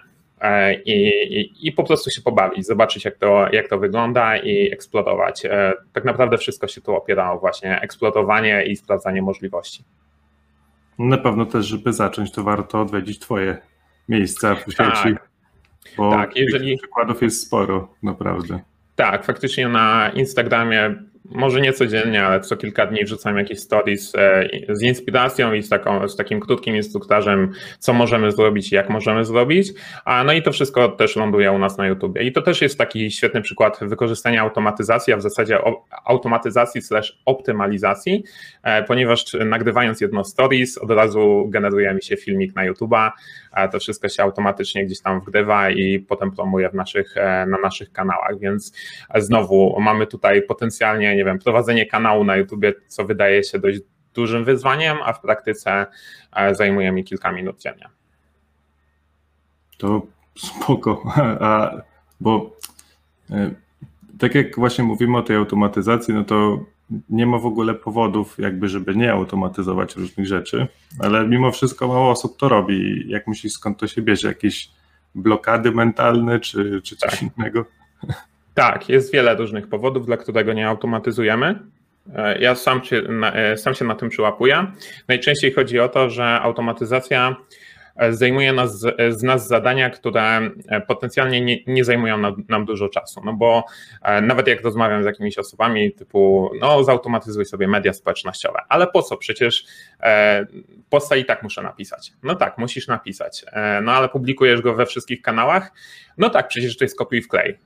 I, 0.85 0.91
i, 0.91 1.67
i, 1.67 1.71
po 1.71 1.83
prostu 1.83 2.09
się 2.09 2.21
pobawić, 2.21 2.65
zobaczyć 2.65 3.05
jak 3.05 3.17
to, 3.17 3.47
jak 3.51 3.67
to 3.67 3.77
wygląda 3.77 4.37
i 4.37 4.71
eksplorować. 4.71 5.43
Tak 5.93 6.05
naprawdę 6.05 6.37
wszystko 6.37 6.67
się 6.67 6.81
tu 6.81 6.95
o 6.95 7.37
właśnie 7.39 7.81
eksplorowanie 7.81 8.65
i 8.65 8.75
sprawdzanie 8.75 9.21
możliwości. 9.21 9.83
Na 10.99 11.17
pewno 11.17 11.45
też, 11.45 11.65
żeby 11.65 11.93
zacząć, 11.93 12.31
to 12.31 12.43
warto 12.43 12.81
odwiedzić 12.81 13.19
Twoje 13.19 13.57
miejsca 14.09 14.55
w 14.55 14.59
sieci. 14.59 14.77
Tak. 14.83 15.29
Bo 15.97 16.11
tak, 16.11 16.35
jeżeli... 16.35 16.77
przykładów 16.77 17.21
jest 17.21 17.41
sporo, 17.41 17.93
naprawdę. 18.03 18.59
Tak, 18.95 19.25
faktycznie 19.25 19.67
na 19.67 20.11
Instagramie 20.15 20.95
może 21.31 21.61
nie 21.61 21.73
codziennie, 21.73 22.25
ale 22.25 22.39
co 22.39 22.57
kilka 22.57 22.85
dni 22.85 23.03
wrzucam 23.03 23.37
jakieś 23.37 23.59
stories 23.59 24.15
e, 24.15 24.49
z 24.69 24.81
inspiracją 24.81 25.53
i 25.53 25.63
z, 25.63 25.69
taką, 25.69 26.07
z 26.07 26.15
takim 26.15 26.39
krótkim 26.39 26.75
instruktarzem, 26.75 27.51
co 27.79 27.93
możemy 27.93 28.31
zrobić 28.31 28.71
i 28.71 28.75
jak 28.75 28.89
możemy 28.89 29.25
zrobić. 29.25 29.73
A 30.05 30.23
no 30.23 30.33
i 30.33 30.41
to 30.41 30.51
wszystko 30.51 30.89
też 30.89 31.15
ląduje 31.15 31.51
u 31.51 31.59
nas 31.59 31.77
na 31.77 31.87
YouTube. 31.87 32.21
I 32.21 32.31
to 32.31 32.41
też 32.41 32.61
jest 32.61 32.77
taki 32.77 33.11
świetny 33.11 33.41
przykład 33.41 33.79
wykorzystania 33.81 34.41
automatyzacji, 34.41 35.13
a 35.13 35.17
w 35.17 35.21
zasadzie 35.21 35.59
automatyzacji 36.05 36.81
slash 36.81 37.19
optymalizacji, 37.25 38.23
e, 38.63 38.83
ponieważ 38.83 39.33
nagrywając 39.45 40.01
jedno 40.01 40.23
stories, 40.23 40.77
od 40.77 40.91
razu 40.91 41.45
generuje 41.49 41.93
mi 41.93 42.03
się 42.03 42.17
filmik 42.17 42.55
na 42.55 42.71
YouTube'a. 42.71 43.11
To 43.71 43.79
wszystko 43.79 44.09
się 44.09 44.23
automatycznie 44.23 44.85
gdzieś 44.85 45.01
tam 45.01 45.21
wgrywa 45.21 45.69
i 45.69 45.99
potem 45.99 46.31
promuje 46.31 46.69
w 46.69 46.73
naszych, 46.73 47.17
e, 47.17 47.45
na 47.45 47.57
naszych 47.57 47.91
kanałach. 47.91 48.39
Więc 48.39 48.73
znowu 49.15 49.79
mamy 49.79 50.07
tutaj 50.07 50.41
potencjalnie 50.41 51.15
nie 51.15 51.25
wiem, 51.25 51.39
prowadzenie 51.39 51.85
kanału 51.85 52.23
na 52.23 52.35
YouTubie, 52.35 52.73
co 52.87 53.05
wydaje 53.05 53.43
się 53.43 53.59
dość 53.59 53.79
dużym 54.13 54.45
wyzwaniem, 54.45 54.97
a 55.05 55.13
w 55.13 55.21
praktyce 55.21 55.85
e, 56.35 56.55
zajmuje 56.55 56.91
mi 56.91 57.03
kilka 57.03 57.31
minut 57.31 57.61
dziennie. 57.61 57.89
To 59.77 60.01
spoko, 60.37 61.03
a, 61.39 61.71
bo 62.19 62.55
e, 63.31 63.51
tak 64.19 64.35
jak 64.35 64.55
właśnie 64.55 64.83
mówimy 64.83 65.17
o 65.17 65.21
tej 65.21 65.35
automatyzacji, 65.35 66.13
no 66.13 66.23
to 66.23 66.65
nie 67.09 67.25
ma 67.25 67.37
w 67.37 67.45
ogóle 67.45 67.73
powodów, 67.73 68.37
jakby, 68.39 68.69
żeby 68.69 68.95
nie 68.95 69.11
automatyzować 69.11 69.95
różnych 69.95 70.27
rzeczy, 70.27 70.67
ale 70.99 71.27
mimo 71.27 71.51
wszystko 71.51 71.87
mało 71.87 72.11
osób 72.11 72.37
to 72.37 72.49
robi. 72.49 73.03
Jak 73.07 73.27
myślisz, 73.27 73.53
skąd 73.53 73.77
to 73.77 73.87
się 73.87 74.01
bierze? 74.01 74.27
Jakieś 74.27 74.69
blokady 75.15 75.71
mentalne, 75.71 76.39
czy, 76.39 76.81
czy 76.83 76.95
coś 76.95 77.11
tak. 77.11 77.21
innego? 77.21 77.65
Tak, 78.53 78.89
jest 78.89 79.13
wiele 79.13 79.35
różnych 79.35 79.67
powodów, 79.67 80.05
dla 80.05 80.17
którego 80.17 80.53
nie 80.53 80.67
automatyzujemy. 80.67 81.59
E, 82.15 82.39
ja 82.39 82.55
sam 82.55 82.83
się, 82.83 83.03
e, 83.33 83.57
sam 83.57 83.75
się 83.75 83.85
na 83.85 83.95
tym 83.95 84.09
przyłapuję. 84.09 84.67
Najczęściej 85.07 85.53
chodzi 85.53 85.79
o 85.79 85.89
to, 85.89 86.09
że 86.09 86.41
automatyzacja 86.41 87.35
zdejmuje 88.09 88.53
nas, 88.53 88.79
z 89.09 89.23
nas 89.23 89.47
zadania, 89.47 89.89
które 89.89 90.49
potencjalnie 90.87 91.41
nie, 91.41 91.57
nie 91.67 91.83
zajmują 91.83 92.17
nam, 92.17 92.43
nam, 92.49 92.65
dużo 92.65 92.89
czasu. 92.89 93.21
No 93.25 93.33
bo 93.33 93.63
e, 94.01 94.21
nawet 94.21 94.47
jak 94.47 94.61
rozmawiam 94.61 95.03
z 95.03 95.05
jakimiś 95.05 95.37
osobami 95.37 95.91
typu, 95.91 96.51
no 96.61 96.83
zautomatyzuj 96.83 97.45
sobie 97.45 97.67
media 97.67 97.93
społecznościowe, 97.93 98.59
ale 98.69 98.87
po 98.87 99.01
co? 99.01 99.17
Przecież 99.17 99.65
e, 100.03 100.45
posta 100.89 101.15
i 101.15 101.25
tak 101.25 101.43
muszę 101.43 101.61
napisać. 101.61 102.11
No 102.23 102.35
tak, 102.35 102.57
musisz 102.57 102.87
napisać. 102.87 103.45
E, 103.51 103.81
no 103.81 103.91
ale 103.91 104.09
publikujesz 104.09 104.61
go 104.61 104.73
we 104.73 104.85
wszystkich 104.85 105.21
kanałach? 105.21 105.71
No 106.17 106.29
tak, 106.29 106.47
przecież 106.47 106.77
to 106.77 106.85
jest 106.85 106.97
kopiuj 106.97 107.21
wklej. 107.21 107.59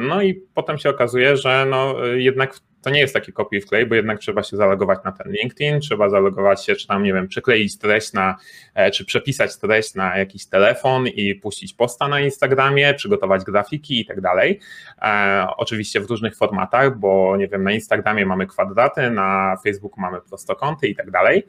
No 0.00 0.22
i 0.22 0.34
potem 0.34 0.78
się 0.78 0.90
okazuje, 0.90 1.36
że 1.36 1.66
no 1.70 2.04
jednak 2.06 2.54
to 2.86 2.90
nie 2.90 3.00
jest 3.00 3.14
taki 3.14 3.32
kopiuj 3.32 3.60
wklej, 3.60 3.86
bo 3.86 3.94
jednak 3.94 4.18
trzeba 4.18 4.42
się 4.42 4.56
zalogować 4.56 4.98
na 5.04 5.12
ten 5.12 5.32
LinkedIn, 5.32 5.80
trzeba 5.80 6.08
zalogować 6.08 6.64
się, 6.64 6.76
czy 6.76 6.86
tam, 6.86 7.02
nie 7.02 7.12
wiem, 7.12 7.28
przekleić 7.28 7.78
treść 7.78 8.12
na, 8.12 8.36
e, 8.74 8.90
czy 8.90 9.04
przepisać 9.04 9.56
treść 9.56 9.94
na 9.94 10.18
jakiś 10.18 10.46
telefon 10.46 11.06
i 11.06 11.34
puścić 11.34 11.74
posta 11.74 12.08
na 12.08 12.20
Instagramie, 12.20 12.94
przygotować 12.94 13.44
grafiki 13.44 14.00
i 14.00 14.06
tak 14.06 14.20
dalej. 14.20 14.60
E, 15.02 15.46
oczywiście 15.56 16.00
w 16.00 16.10
różnych 16.10 16.36
formatach, 16.36 16.98
bo 16.98 17.36
nie 17.36 17.48
wiem, 17.48 17.64
na 17.64 17.72
Instagramie 17.72 18.26
mamy 18.26 18.46
kwadraty, 18.46 19.10
na 19.10 19.56
Facebooku 19.64 20.00
mamy 20.00 20.20
prostokąty 20.20 20.88
i 20.88 20.96
tak 20.96 21.10
dalej. 21.10 21.46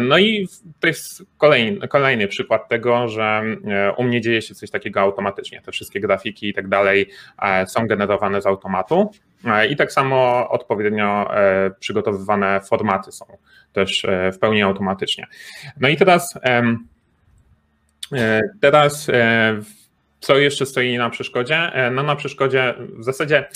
No 0.00 0.18
i 0.18 0.48
to 0.80 0.86
jest 0.86 1.22
kolejny, 1.38 1.88
kolejny 1.88 2.28
przykład 2.28 2.68
tego, 2.68 3.08
że 3.08 3.42
u 3.96 4.04
mnie 4.04 4.20
dzieje 4.20 4.42
się 4.42 4.54
coś 4.54 4.70
takiego 4.70 5.00
automatycznie. 5.00 5.60
Te 5.60 5.72
wszystkie 5.72 6.00
grafiki 6.00 6.48
i 6.48 6.54
tak 6.54 6.68
dalej 6.68 7.10
są 7.66 7.86
generowane 7.86 8.42
z 8.42 8.46
automatu 8.46 9.10
i 9.70 9.76
tak 9.76 9.92
samo 9.92 10.48
odpowiednio 10.50 11.30
przygotowywane 11.80 12.60
formaty 12.60 13.12
są 13.12 13.26
też 13.72 14.06
w 14.32 14.38
pełni 14.38 14.62
automatycznie. 14.62 15.26
No 15.80 15.88
i 15.88 15.96
teraz 15.96 16.38
teraz 18.60 19.10
co 20.20 20.38
jeszcze 20.38 20.66
stoi 20.66 20.98
na 20.98 21.10
przeszkodzie? 21.10 21.72
No 21.92 22.02
na 22.02 22.16
przeszkodzie 22.16 22.74
w 22.98 23.04
zasadzie 23.04 23.48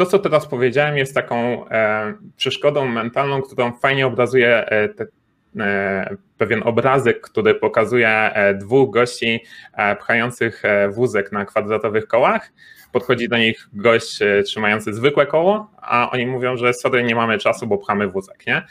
to, 0.00 0.06
co 0.06 0.18
teraz 0.18 0.46
powiedziałem, 0.46 0.96
jest 0.96 1.14
taką 1.14 1.68
e, 1.68 2.14
przeszkodą 2.36 2.86
mentalną, 2.86 3.42
którą 3.42 3.72
fajnie 3.72 4.06
obrazuje 4.06 4.66
e, 4.66 4.88
te, 4.88 5.06
e, 5.58 6.16
pewien 6.38 6.62
obrazek, 6.64 7.20
który 7.20 7.54
pokazuje 7.54 8.30
dwóch 8.54 8.90
gości 8.90 9.44
pchających 9.98 10.62
wózek 10.90 11.32
na 11.32 11.44
kwadratowych 11.44 12.06
kołach. 12.06 12.52
Podchodzi 12.92 13.28
do 13.28 13.38
nich 13.38 13.68
gość 13.72 14.18
trzymający 14.44 14.94
zwykłe 14.94 15.26
koło, 15.26 15.70
a 15.82 16.10
oni 16.10 16.26
mówią, 16.26 16.56
że 16.56 16.74
sorry, 16.74 17.02
nie 17.02 17.14
mamy 17.14 17.38
czasu, 17.38 17.66
bo 17.66 17.78
pchamy 17.78 18.08
wózek, 18.08 18.46
nie? 18.46 18.62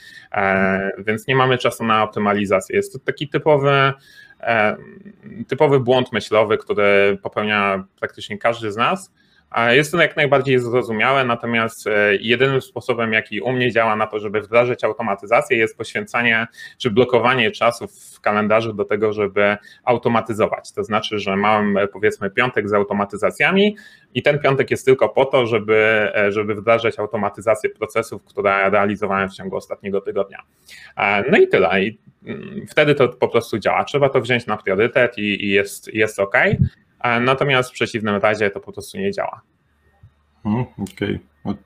Więc 0.98 1.28
nie 1.28 1.36
mamy 1.36 1.58
czasu 1.58 1.86
na 1.86 2.04
optymalizację. 2.04 2.76
Jest 2.76 2.94
to 2.94 3.00
taki 3.00 3.30
typowy 3.30 3.94
typowy 5.48 5.80
błąd 5.80 6.12
myślowy, 6.14 6.58
który 6.58 7.18
popełnia 7.24 7.84
praktycznie 8.00 8.38
każdy 8.38 8.72
z 8.72 8.76
nas 8.78 9.12
jest 9.70 9.92
to 9.92 10.02
jak 10.02 10.16
najbardziej 10.16 10.60
zrozumiałe, 10.60 11.26
natomiast 11.26 11.88
e, 11.88 12.16
jedynym 12.16 12.62
sposobem, 12.62 13.14
jaki 13.14 13.42
u 13.42 13.52
mnie 13.52 13.72
działa 13.72 13.96
na 13.96 14.08
to, 14.08 14.20
żeby 14.20 14.42
wdrażać 14.42 14.84
automatyzację, 14.84 15.58
jest 15.58 15.78
poświęcanie 15.78 16.48
czy 16.78 16.92
blokowanie 16.92 17.52
czasu 17.52 17.88
w 17.88 18.22
kalendarzu 18.22 18.74
do 18.74 18.86
tego, 18.86 19.14
żeby 19.14 19.58
automatyzować. 19.84 20.72
To 20.72 20.84
znaczy, 20.84 21.20
że 21.20 21.36
mam 21.36 21.78
e, 21.78 21.88
powiedzmy 21.88 22.30
piątek 22.30 22.70
z 22.70 22.74
automatyzacjami 22.74 23.78
i 24.14 24.24
ten 24.24 24.40
piątek 24.40 24.72
jest 24.72 24.86
tylko 24.86 25.10
po 25.10 25.26
to, 25.26 25.46
żeby, 25.46 26.12
e, 26.16 26.32
żeby 26.32 26.56
wdrażać 26.56 27.00
automatyzację 27.00 27.70
procesów, 27.70 28.24
które 28.24 28.70
realizowałem 28.70 29.30
w 29.30 29.34
ciągu 29.34 29.56
ostatniego 29.56 30.02
tygodnia. 30.02 30.40
No 31.32 31.38
i 31.38 31.48
tyle. 31.48 31.82
I 31.84 32.00
mm, 32.26 32.66
wtedy 32.70 32.96
to 32.96 33.08
po 33.08 33.28
prostu 33.28 33.60
działa. 33.60 33.84
Trzeba 33.84 34.10
to 34.10 34.22
wziąć 34.22 34.46
na 34.46 34.58
priorytet 34.58 35.18
i, 35.18 35.46
i 35.46 35.50
jest, 35.50 35.94
jest 35.94 36.20
OK. 36.20 36.36
Natomiast 37.22 37.70
w 37.70 37.74
przeciwnym 37.74 38.16
razie 38.16 38.50
to 38.50 38.60
po 38.60 38.72
prostu 38.72 38.98
nie 38.98 39.12
działa. 39.12 39.42
Hmm, 40.44 40.66
okej. 40.78 41.20
Okay. 41.44 41.64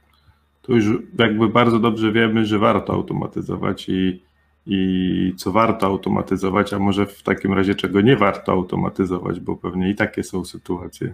To 0.61 0.73
już 0.73 0.85
jakby 1.19 1.49
bardzo 1.49 1.79
dobrze 1.79 2.11
wiemy, 2.11 2.45
że 2.45 2.59
warto 2.59 2.93
automatyzować 2.93 3.89
i, 3.89 4.23
i 4.65 5.33
co 5.37 5.51
warto 5.51 5.85
automatyzować, 5.85 6.73
a 6.73 6.79
może 6.79 7.05
w 7.05 7.23
takim 7.23 7.53
razie 7.53 7.75
czego 7.75 8.01
nie 8.01 8.15
warto 8.15 8.51
automatyzować, 8.51 9.39
bo 9.39 9.55
pewnie 9.55 9.89
i 9.89 9.95
takie 9.95 10.23
są 10.23 10.45
sytuacje. 10.45 11.13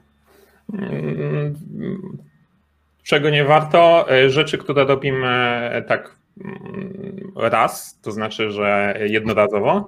Mm, 0.74 1.56
czego 3.04 3.30
nie 3.30 3.44
warto? 3.46 4.08
Rzeczy, 4.28 4.58
które 4.58 4.86
robimy 4.86 5.72
tak 5.88 6.02
mm, 6.04 6.19
raz, 7.36 8.00
to 8.02 8.12
znaczy, 8.12 8.52
że 8.52 9.00
jednorazowo, 9.06 9.88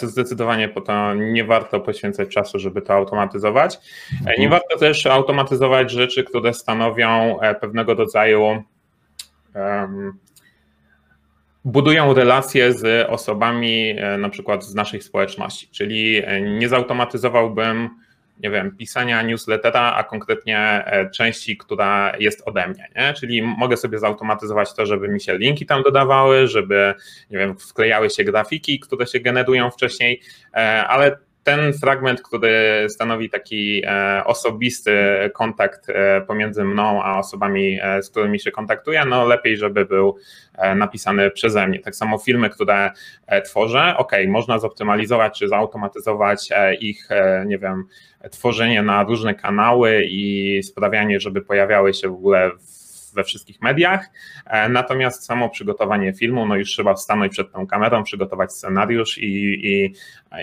to 0.00 0.06
zdecydowanie 0.06 0.68
po 0.68 0.80
to 0.80 1.14
nie 1.14 1.44
warto 1.44 1.80
poświęcać 1.80 2.28
czasu, 2.28 2.58
żeby 2.58 2.82
to 2.82 2.94
automatyzować. 2.94 3.78
Nie 4.26 4.32
mhm. 4.32 4.50
warto 4.50 4.78
też 4.78 5.06
automatyzować 5.06 5.90
rzeczy, 5.90 6.24
które 6.24 6.54
stanowią 6.54 7.40
e, 7.40 7.54
pewnego 7.54 7.94
rodzaju 7.94 8.62
um, 9.54 10.18
budują 11.64 12.14
relacje 12.14 12.72
z 12.72 13.10
osobami 13.10 13.94
e, 13.98 14.18
na 14.18 14.28
przykład 14.28 14.64
z 14.64 14.74
naszej 14.74 15.02
społeczności, 15.02 15.68
czyli 15.68 16.22
e, 16.24 16.40
nie 16.40 16.68
zautomatyzowałbym 16.68 17.90
nie 18.42 18.50
wiem, 18.50 18.76
pisania 18.76 19.22
newslettera, 19.22 19.94
a 19.94 20.04
konkretnie 20.04 20.58
e, 20.58 21.10
części, 21.10 21.56
która 21.56 22.12
jest 22.18 22.42
ode 22.46 22.68
mnie, 22.68 22.88
nie? 22.96 23.14
Czyli 23.14 23.42
mogę 23.42 23.76
sobie 23.76 23.98
zautomatyzować 23.98 24.74
to, 24.74 24.86
żeby 24.86 25.08
mi 25.08 25.20
się 25.20 25.38
linki 25.38 25.66
tam 25.66 25.82
dodawały, 25.82 26.46
żeby, 26.46 26.94
nie 27.30 27.38
wiem, 27.38 27.58
wklejały 27.58 28.10
się 28.10 28.24
grafiki, 28.24 28.80
które 28.80 29.06
się 29.06 29.20
generują 29.20 29.70
wcześniej, 29.70 30.20
e, 30.54 30.86
ale 30.86 31.27
ten 31.48 31.72
fragment, 31.72 32.22
który 32.22 32.86
stanowi 32.88 33.30
taki 33.30 33.82
e, 33.86 34.22
osobisty 34.24 34.92
kontakt 35.34 35.86
pomiędzy 36.26 36.64
mną 36.64 37.02
a 37.02 37.18
osobami, 37.18 37.78
z 38.02 38.10
którymi 38.10 38.40
się 38.40 38.50
kontaktuję, 38.50 39.04
no 39.04 39.24
lepiej, 39.24 39.56
żeby 39.56 39.84
był 39.84 40.16
napisany 40.76 41.30
przeze 41.30 41.66
mnie. 41.66 41.80
Tak 41.80 41.96
samo 41.96 42.18
filmy, 42.18 42.50
które 42.50 42.90
tworzę, 43.44 43.94
ok, 43.96 44.12
można 44.28 44.58
zoptymalizować 44.58 45.38
czy 45.38 45.48
zautomatyzować 45.48 46.48
ich, 46.80 47.08
nie 47.46 47.58
wiem, 47.58 47.84
tworzenie 48.30 48.82
na 48.82 49.02
różne 49.02 49.34
kanały 49.34 50.04
i 50.04 50.62
sprawianie, 50.62 51.20
żeby 51.20 51.42
pojawiały 51.42 51.94
się 51.94 52.08
w 52.08 52.12
ogóle 52.12 52.50
we 53.18 53.24
wszystkich 53.24 53.60
mediach. 53.60 54.10
E, 54.46 54.68
natomiast 54.68 55.24
samo 55.24 55.48
przygotowanie 55.48 56.12
filmu, 56.12 56.46
no 56.46 56.56
już 56.56 56.68
trzeba 56.68 56.96
stanąć 56.96 57.32
przed 57.32 57.52
tą 57.52 57.66
kamerą, 57.66 58.02
przygotować 58.02 58.52
scenariusz 58.52 59.18
i, 59.18 59.26
i, 59.64 59.94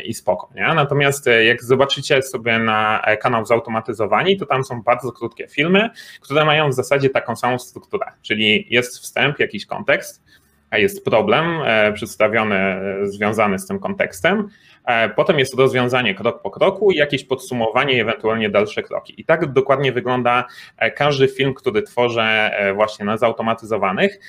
i 0.09 0.13
spoko. 0.13 0.49
Nie? 0.55 0.73
Natomiast 0.73 1.27
e, 1.27 1.45
jak 1.45 1.63
zobaczycie 1.63 2.21
sobie 2.21 2.59
na 2.59 3.03
kanał 3.21 3.45
Zautomatyzowani, 3.45 4.38
to 4.38 4.45
tam 4.45 4.63
są 4.63 4.81
bardzo 4.81 5.11
krótkie 5.11 5.47
filmy, 5.47 5.89
które 6.21 6.45
mają 6.45 6.69
w 6.69 6.73
zasadzie 6.73 7.09
taką 7.09 7.35
samą 7.35 7.59
strukturę, 7.59 8.05
czyli 8.21 8.67
jest 8.69 8.99
wstęp, 8.99 9.39
jakiś 9.39 9.65
kontekst, 9.65 10.23
jest 10.71 11.05
problem 11.05 11.45
e, 11.65 11.93
przedstawiony, 11.93 12.75
związany 13.03 13.59
z 13.59 13.67
tym 13.67 13.79
kontekstem, 13.79 14.49
E, 14.49 14.74
potem 15.15 15.39
jest 15.39 15.53
rozwiązanie 15.53 16.15
krok 16.15 16.41
po 16.41 16.51
kroku 16.51 16.91
i 16.91 16.95
jakieś 16.95 17.23
podsumowanie 17.23 17.93
i 17.93 17.99
ewentualnie 17.99 18.49
dalsze 18.49 18.83
kroki. 18.83 19.21
I 19.21 19.25
tak 19.25 19.53
dokładnie 19.53 19.91
wygląda 19.91 20.45
e, 20.77 20.91
każdy 20.91 21.27
film, 21.27 21.53
który 21.53 21.81
tworzę 21.81 22.51
e, 22.53 22.73
właśnie 22.73 23.05
na 23.05 23.17
zautomatyzowanych. 23.17 24.19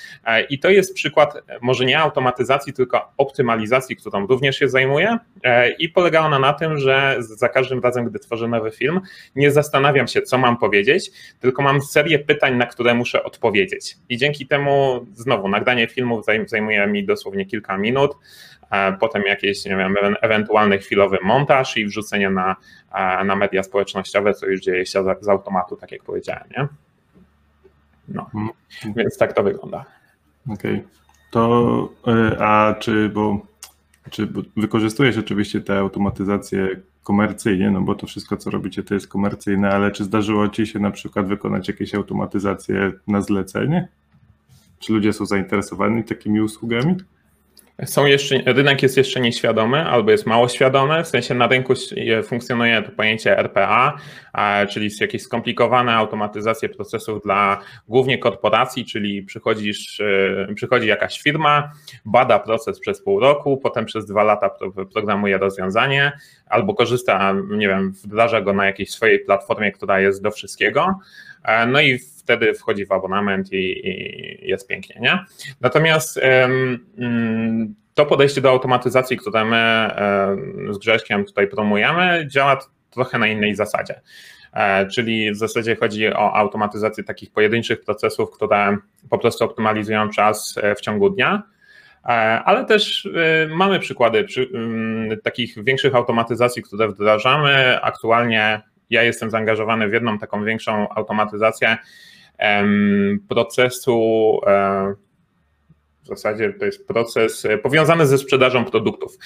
I 0.51 0.59
to 0.59 0.71
jest 0.71 0.95
przykład 0.95 1.35
może 1.61 1.85
nie 1.85 1.99
automatyzacji, 1.99 2.73
tylko 2.73 3.13
optymalizacji, 3.17 3.97
którą 3.97 4.27
również 4.27 4.59
się 4.59 4.69
zajmuję. 4.69 5.19
I 5.79 5.89
polega 5.89 6.21
ona 6.21 6.39
na 6.39 6.53
tym, 6.53 6.79
że 6.79 7.17
za 7.19 7.49
każdym 7.49 7.81
razem, 7.81 8.05
gdy 8.05 8.19
tworzę 8.19 8.49
nowy 8.49 8.71
film, 8.71 9.01
nie 9.37 9.51
zastanawiam 9.51 10.09
się, 10.09 10.23
co 10.23 10.39
mam 10.39 10.57
powiedzieć, 10.57 11.11
tylko 11.41 11.63
mam 11.63 11.83
serię 11.83 12.19
pytań, 12.19 12.57
na 12.57 12.67
które 12.67 12.95
muszę 12.95 13.25
odpowiedzieć. 13.25 13.97
I 14.09 14.17
dzięki 14.17 14.47
temu 14.47 15.07
znowu 15.15 15.49
nagranie 15.49 15.89
filmów 15.89 16.25
zajmuje 16.47 16.87
mi 16.87 17.05
dosłownie 17.07 17.47
kilka 17.47 17.79
minut 17.79 18.17
potem 19.01 19.23
jakieś, 19.23 19.65
nie 19.65 19.77
wiem, 19.77 19.95
ewentualny 20.23 20.79
chwilowy 20.79 21.19
montaż 21.23 21.77
i 21.77 21.87
wrzucenie 21.87 22.31
na, 22.31 22.57
na 23.25 23.37
media 23.37 23.63
społecznościowe, 23.63 24.35
co 24.35 24.47
już 24.47 24.61
dzieje 24.61 24.87
się 24.87 25.05
z 25.21 25.29
automatu, 25.29 25.77
tak 25.77 25.93
jak 25.93 26.03
powiedziałem, 26.03 26.45
nie? 26.59 26.69
No, 28.09 28.31
hmm. 28.33 28.51
więc 28.97 29.19
tak 29.19 29.33
to 29.33 29.43
wygląda. 29.43 29.85
Okej. 30.49 30.75
Okay. 30.75 30.89
To, 31.31 31.89
e, 32.07 32.37
a 32.41 32.75
czy, 32.75 33.09
bo, 33.09 33.47
czy 34.11 34.27
bo 34.27 34.41
wykorzystujesz 34.57 35.19
oczywiście 35.19 35.61
te 35.61 35.79
automatyzacje 35.79 36.69
komercyjnie, 37.03 37.71
no 37.71 37.81
bo 37.81 37.95
to 37.95 38.07
wszystko, 38.07 38.37
co 38.37 38.51
robicie, 38.51 38.83
to 38.83 38.95
jest 38.95 39.09
komercyjne, 39.09 39.71
ale 39.71 39.91
czy 39.91 40.05
zdarzyło 40.05 40.49
Ci 40.49 40.67
się 40.67 40.79
na 40.79 40.91
przykład 40.91 41.27
wykonać 41.27 41.69
jakieś 41.69 41.95
automatyzacje 41.95 42.93
na 43.07 43.21
zlecenie? 43.21 43.89
Czy 44.79 44.93
ludzie 44.93 45.13
są 45.13 45.27
zainteresowani 45.27 46.05
takimi 46.05 46.41
usługami? 46.41 46.97
Są 47.85 48.07
jeszcze, 48.07 48.39
rynek 48.47 48.83
jest 48.83 48.97
jeszcze 48.97 49.21
nieświadomy 49.21 49.85
albo 49.85 50.11
jest 50.11 50.27
mało 50.27 50.49
świadomy, 50.49 51.05
w 51.05 51.09
sensie 51.09 51.35
na 51.35 51.47
rynku 51.47 51.75
funkcjonuje 52.25 52.83
to 52.83 52.93
pojęcie 52.93 53.39
RPA, 53.39 53.97
czyli 54.71 54.91
jakieś 55.01 55.23
skomplikowane 55.23 55.95
automatyzacje 55.95 56.69
procesów 56.69 57.23
dla 57.23 57.61
głównie 57.89 58.19
korporacji, 58.19 58.85
czyli 58.85 59.23
przychodzisz, 59.23 60.01
e, 60.01 60.55
przychodzi 60.55 60.87
jakaś 60.87 61.21
firma, 61.21 61.73
bada 62.05 62.39
proces 62.39 62.81
przez 62.81 63.03
pół 63.03 63.21
roku, 63.21 63.57
potem 63.57 63.85
przez 63.85 64.07
dwa 64.07 64.25
lata 64.25 64.51
programuje 64.93 65.39
rozwiązanie 65.39 66.13
albo 66.47 66.75
korzysta, 66.75 67.35
nie 67.51 67.69
wiem, 67.69 67.93
wdraża 67.93 68.41
go 68.41 68.53
na 68.53 68.67
jakiejś 68.67 68.91
swojej 68.91 69.19
platformie, 69.19 69.73
która 69.73 70.01
jest 70.01 70.23
do 70.23 70.31
wszystkiego, 70.31 70.95
e, 71.45 71.67
no 71.67 71.81
i 71.81 71.99
wtedy 72.27 72.55
wchodzi 72.55 72.87
w 72.87 72.93
abonament 72.93 73.53
i, 73.53 73.89
i 73.89 74.49
jest 74.49 74.69
pięknie, 74.69 74.97
nie? 75.01 75.25
Natomiast 75.61 76.21
um, 76.43 77.75
to 77.95 78.07
podejście 78.07 78.41
do 78.41 78.51
automatyzacji, 78.51 79.17
które 79.17 79.45
my 79.45 79.91
z 80.75 80.79
Grześkiem 80.79 81.25
tutaj 81.25 81.49
promujemy, 81.49 82.27
działa 82.31 82.59
trochę 82.91 83.19
na 83.19 83.27
innej 83.27 83.55
zasadzie. 83.55 84.01
E, 84.57 84.87
czyli 84.87 85.33
w 85.33 85.37
zasadzie 85.37 85.77
chodzi 85.77 86.09
o 86.09 86.35
automatyzację 86.35 87.05
takich 87.05 87.33
pojedynczych 87.33 87.85
procesów, 87.85 88.31
które 88.31 88.77
po 89.11 89.19
prostu 89.19 89.45
optymalizują 89.45 90.11
czas 90.11 90.55
e, 90.63 90.75
w 90.75 90.81
ciągu 90.81 91.11
dnia, 91.11 91.43
e, 92.05 92.09
ale 92.45 92.65
też 92.65 93.09
mamy 93.49 93.79
przykłady 93.79 94.25
przy, 94.25 94.51
mm, 94.55 95.21
takich 95.21 95.65
większych 95.65 95.95
automatyzacji, 95.95 96.63
które 96.63 96.89
wdrażamy. 96.89 97.81
Aktualnie 97.83 98.63
ja 98.91 99.03
jestem 99.03 99.31
zaangażowany 99.31 99.89
w 99.89 99.93
jedną 99.93 100.19
taką 100.19 100.45
większą 100.45 100.89
automatyzację 100.89 101.77
procesu 103.29 104.41
W 106.07 106.09
zasadzie 106.09 106.53
to 106.53 106.65
jest 106.65 106.89
proces 106.89 107.47
powiązany 107.63 108.07
ze 108.07 108.19
sprzedażą 108.19 108.65
produktów. 108.65 109.19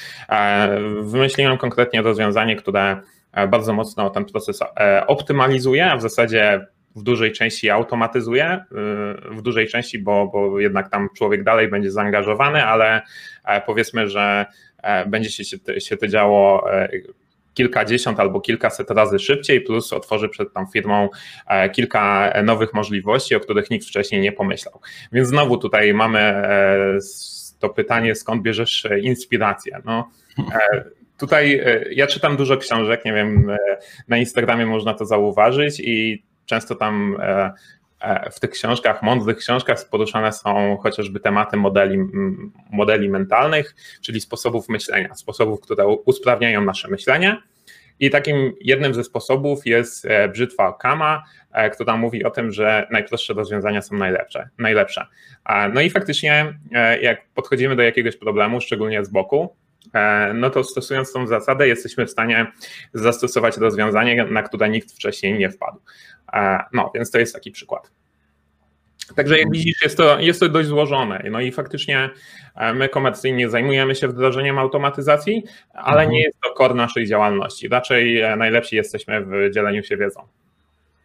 Wymyśliłem 1.02 1.58
konkretnie 1.58 2.02
rozwiązanie, 2.02 2.56
które 2.56 3.00
bardzo 3.48 3.72
mocno 3.72 4.10
ten 4.10 4.24
proces 4.24 4.60
optymalizuje, 5.06 5.90
a 5.92 5.96
w 5.96 6.02
zasadzie 6.02 6.66
w 6.96 7.02
dużej 7.02 7.32
części 7.32 7.70
automatyzuje, 7.70 8.64
w 9.30 9.42
dużej 9.42 9.68
części, 9.68 9.98
bo, 9.98 10.26
bo 10.26 10.60
jednak 10.60 10.90
tam 10.90 11.08
człowiek 11.16 11.44
dalej 11.44 11.68
będzie 11.68 11.90
zaangażowany, 11.90 12.64
ale 12.64 13.02
powiedzmy, 13.66 14.08
że 14.08 14.46
będzie 15.06 15.30
się, 15.30 15.80
się 15.80 15.96
to 15.96 16.06
działo 16.06 16.64
kilkadziesiąt 17.54 18.20
albo 18.20 18.40
kilkaset 18.40 18.90
razy 18.90 19.18
szybciej, 19.18 19.60
plus 19.60 19.92
otworzy 19.92 20.28
przed 20.28 20.52
tą 20.52 20.66
firmą 20.66 21.08
e, 21.46 21.70
kilka 21.70 22.32
nowych 22.44 22.74
możliwości, 22.74 23.34
o 23.34 23.40
których 23.40 23.70
nikt 23.70 23.86
wcześniej 23.86 24.20
nie 24.20 24.32
pomyślał. 24.32 24.80
Więc 25.12 25.28
znowu 25.28 25.58
tutaj 25.58 25.94
mamy 25.94 26.18
e, 26.18 26.98
to 27.58 27.68
pytanie, 27.68 28.14
skąd 28.14 28.42
bierzesz 28.42 28.86
e, 28.86 29.00
inspirację? 29.00 29.82
No, 29.84 30.10
tutaj 31.18 31.64
ja 31.90 32.06
czytam 32.06 32.36
dużo 32.36 32.56
książek, 32.56 33.04
nie 33.04 33.12
wiem, 33.12 33.56
na 34.08 34.18
Instagramie 34.18 34.66
można 34.66 34.94
to 34.94 35.04
zauważyć 35.04 35.80
i 35.80 36.24
często 36.46 36.74
tam 36.74 37.16
w 38.32 38.40
tych 38.40 38.50
książkach, 38.50 39.02
mądrych 39.02 39.36
książkach 39.36 39.88
poruszane 39.90 40.32
są 40.32 40.78
chociażby 40.82 41.20
tematy 41.20 41.56
modeli, 41.56 41.98
modeli 42.70 43.08
mentalnych, 43.08 43.74
czyli 44.00 44.20
sposobów 44.20 44.68
myślenia, 44.68 45.14
sposobów, 45.14 45.60
które 45.60 45.86
usprawniają 45.86 46.64
nasze 46.64 46.88
myślenie. 46.88 47.42
I 48.00 48.10
takim 48.10 48.52
jednym 48.60 48.94
ze 48.94 49.04
sposobów 49.04 49.66
jest 49.66 50.04
e, 50.04 50.28
brzytwa 50.28 50.72
Kama, 50.72 51.24
e, 51.52 51.70
która 51.70 51.96
mówi 51.96 52.24
o 52.24 52.30
tym, 52.30 52.52
że 52.52 52.86
najprostsze 52.90 53.34
rozwiązania 53.34 53.82
są 53.82 53.96
najlepsze. 53.96 54.48
najlepsze. 54.58 55.06
No 55.74 55.80
i 55.80 55.90
faktycznie, 55.90 56.58
e, 56.72 57.00
jak 57.00 57.28
podchodzimy 57.34 57.76
do 57.76 57.82
jakiegoś 57.82 58.16
problemu, 58.16 58.60
szczególnie 58.60 59.04
z 59.04 59.08
boku, 59.08 59.56
no 60.34 60.50
to 60.50 60.64
stosując 60.64 61.12
tą 61.12 61.26
zasadę, 61.26 61.68
jesteśmy 61.68 62.06
w 62.06 62.10
stanie 62.10 62.46
zastosować 62.94 63.56
rozwiązanie, 63.56 64.24
na 64.24 64.42
które 64.42 64.68
nikt 64.68 64.92
wcześniej 64.92 65.38
nie 65.38 65.50
wpadł. 65.50 65.80
No, 66.72 66.90
więc 66.94 67.10
to 67.10 67.18
jest 67.18 67.34
taki 67.34 67.50
przykład. 67.50 67.90
Także 69.16 69.38
jak 69.38 69.50
widzisz, 69.50 69.82
jest 69.82 69.96
to, 69.96 70.20
jest 70.20 70.40
to 70.40 70.48
dość 70.48 70.68
złożone. 70.68 71.24
No 71.30 71.40
i 71.40 71.52
faktycznie 71.52 72.10
e, 72.54 72.74
my 72.74 72.88
komercyjnie 72.88 73.50
zajmujemy 73.50 73.94
się 73.94 74.08
wdrożeniem 74.08 74.58
automatyzacji, 74.58 75.44
ale 75.72 76.00
mhm. 76.00 76.10
nie 76.10 76.22
jest 76.22 76.40
to 76.40 76.54
core 76.54 76.74
naszej 76.74 77.06
działalności. 77.06 77.68
Raczej 77.68 78.20
e, 78.20 78.36
najlepsi 78.36 78.76
jesteśmy 78.76 79.24
w 79.24 79.50
dzieleniu 79.54 79.82
się 79.82 79.96
wiedzą. 79.96 80.20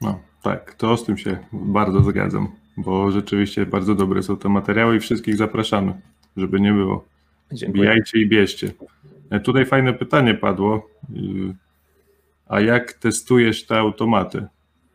No 0.01 0.19
tak, 0.41 0.73
to 0.73 0.97
z 0.97 1.05
tym 1.05 1.17
się 1.17 1.37
bardzo 1.51 2.01
zgadzam, 2.01 2.55
bo 2.77 3.11
rzeczywiście 3.11 3.65
bardzo 3.65 3.95
dobre 3.95 4.23
są 4.23 4.37
te 4.37 4.49
materiały 4.49 4.95
i 4.95 4.99
wszystkich 4.99 5.35
zapraszamy, 5.35 5.93
żeby 6.37 6.61
nie 6.61 6.71
było. 6.71 7.05
Dziękuję. 7.51 7.83
Bijajcie 7.83 8.19
i 8.19 8.27
bierzcie. 8.27 8.71
E, 9.29 9.39
tutaj 9.39 9.65
fajne 9.65 9.93
pytanie 9.93 10.33
padło. 10.33 10.89
A 12.47 12.59
jak 12.59 12.93
testujesz 12.93 13.65
te 13.65 13.77
automaty? 13.77 14.47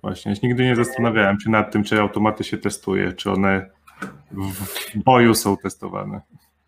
Właśnie, 0.02 0.34
nigdy 0.42 0.64
nie 0.64 0.76
zastanawiałem 0.76 1.40
się 1.40 1.50
nad 1.50 1.72
tym, 1.72 1.84
czy 1.84 2.00
automaty 2.00 2.44
się 2.44 2.58
testuje, 2.58 3.12
czy 3.12 3.30
one 3.30 3.70
w 4.32 4.98
boju 4.98 5.34
są 5.34 5.56
testowane. 5.56 6.20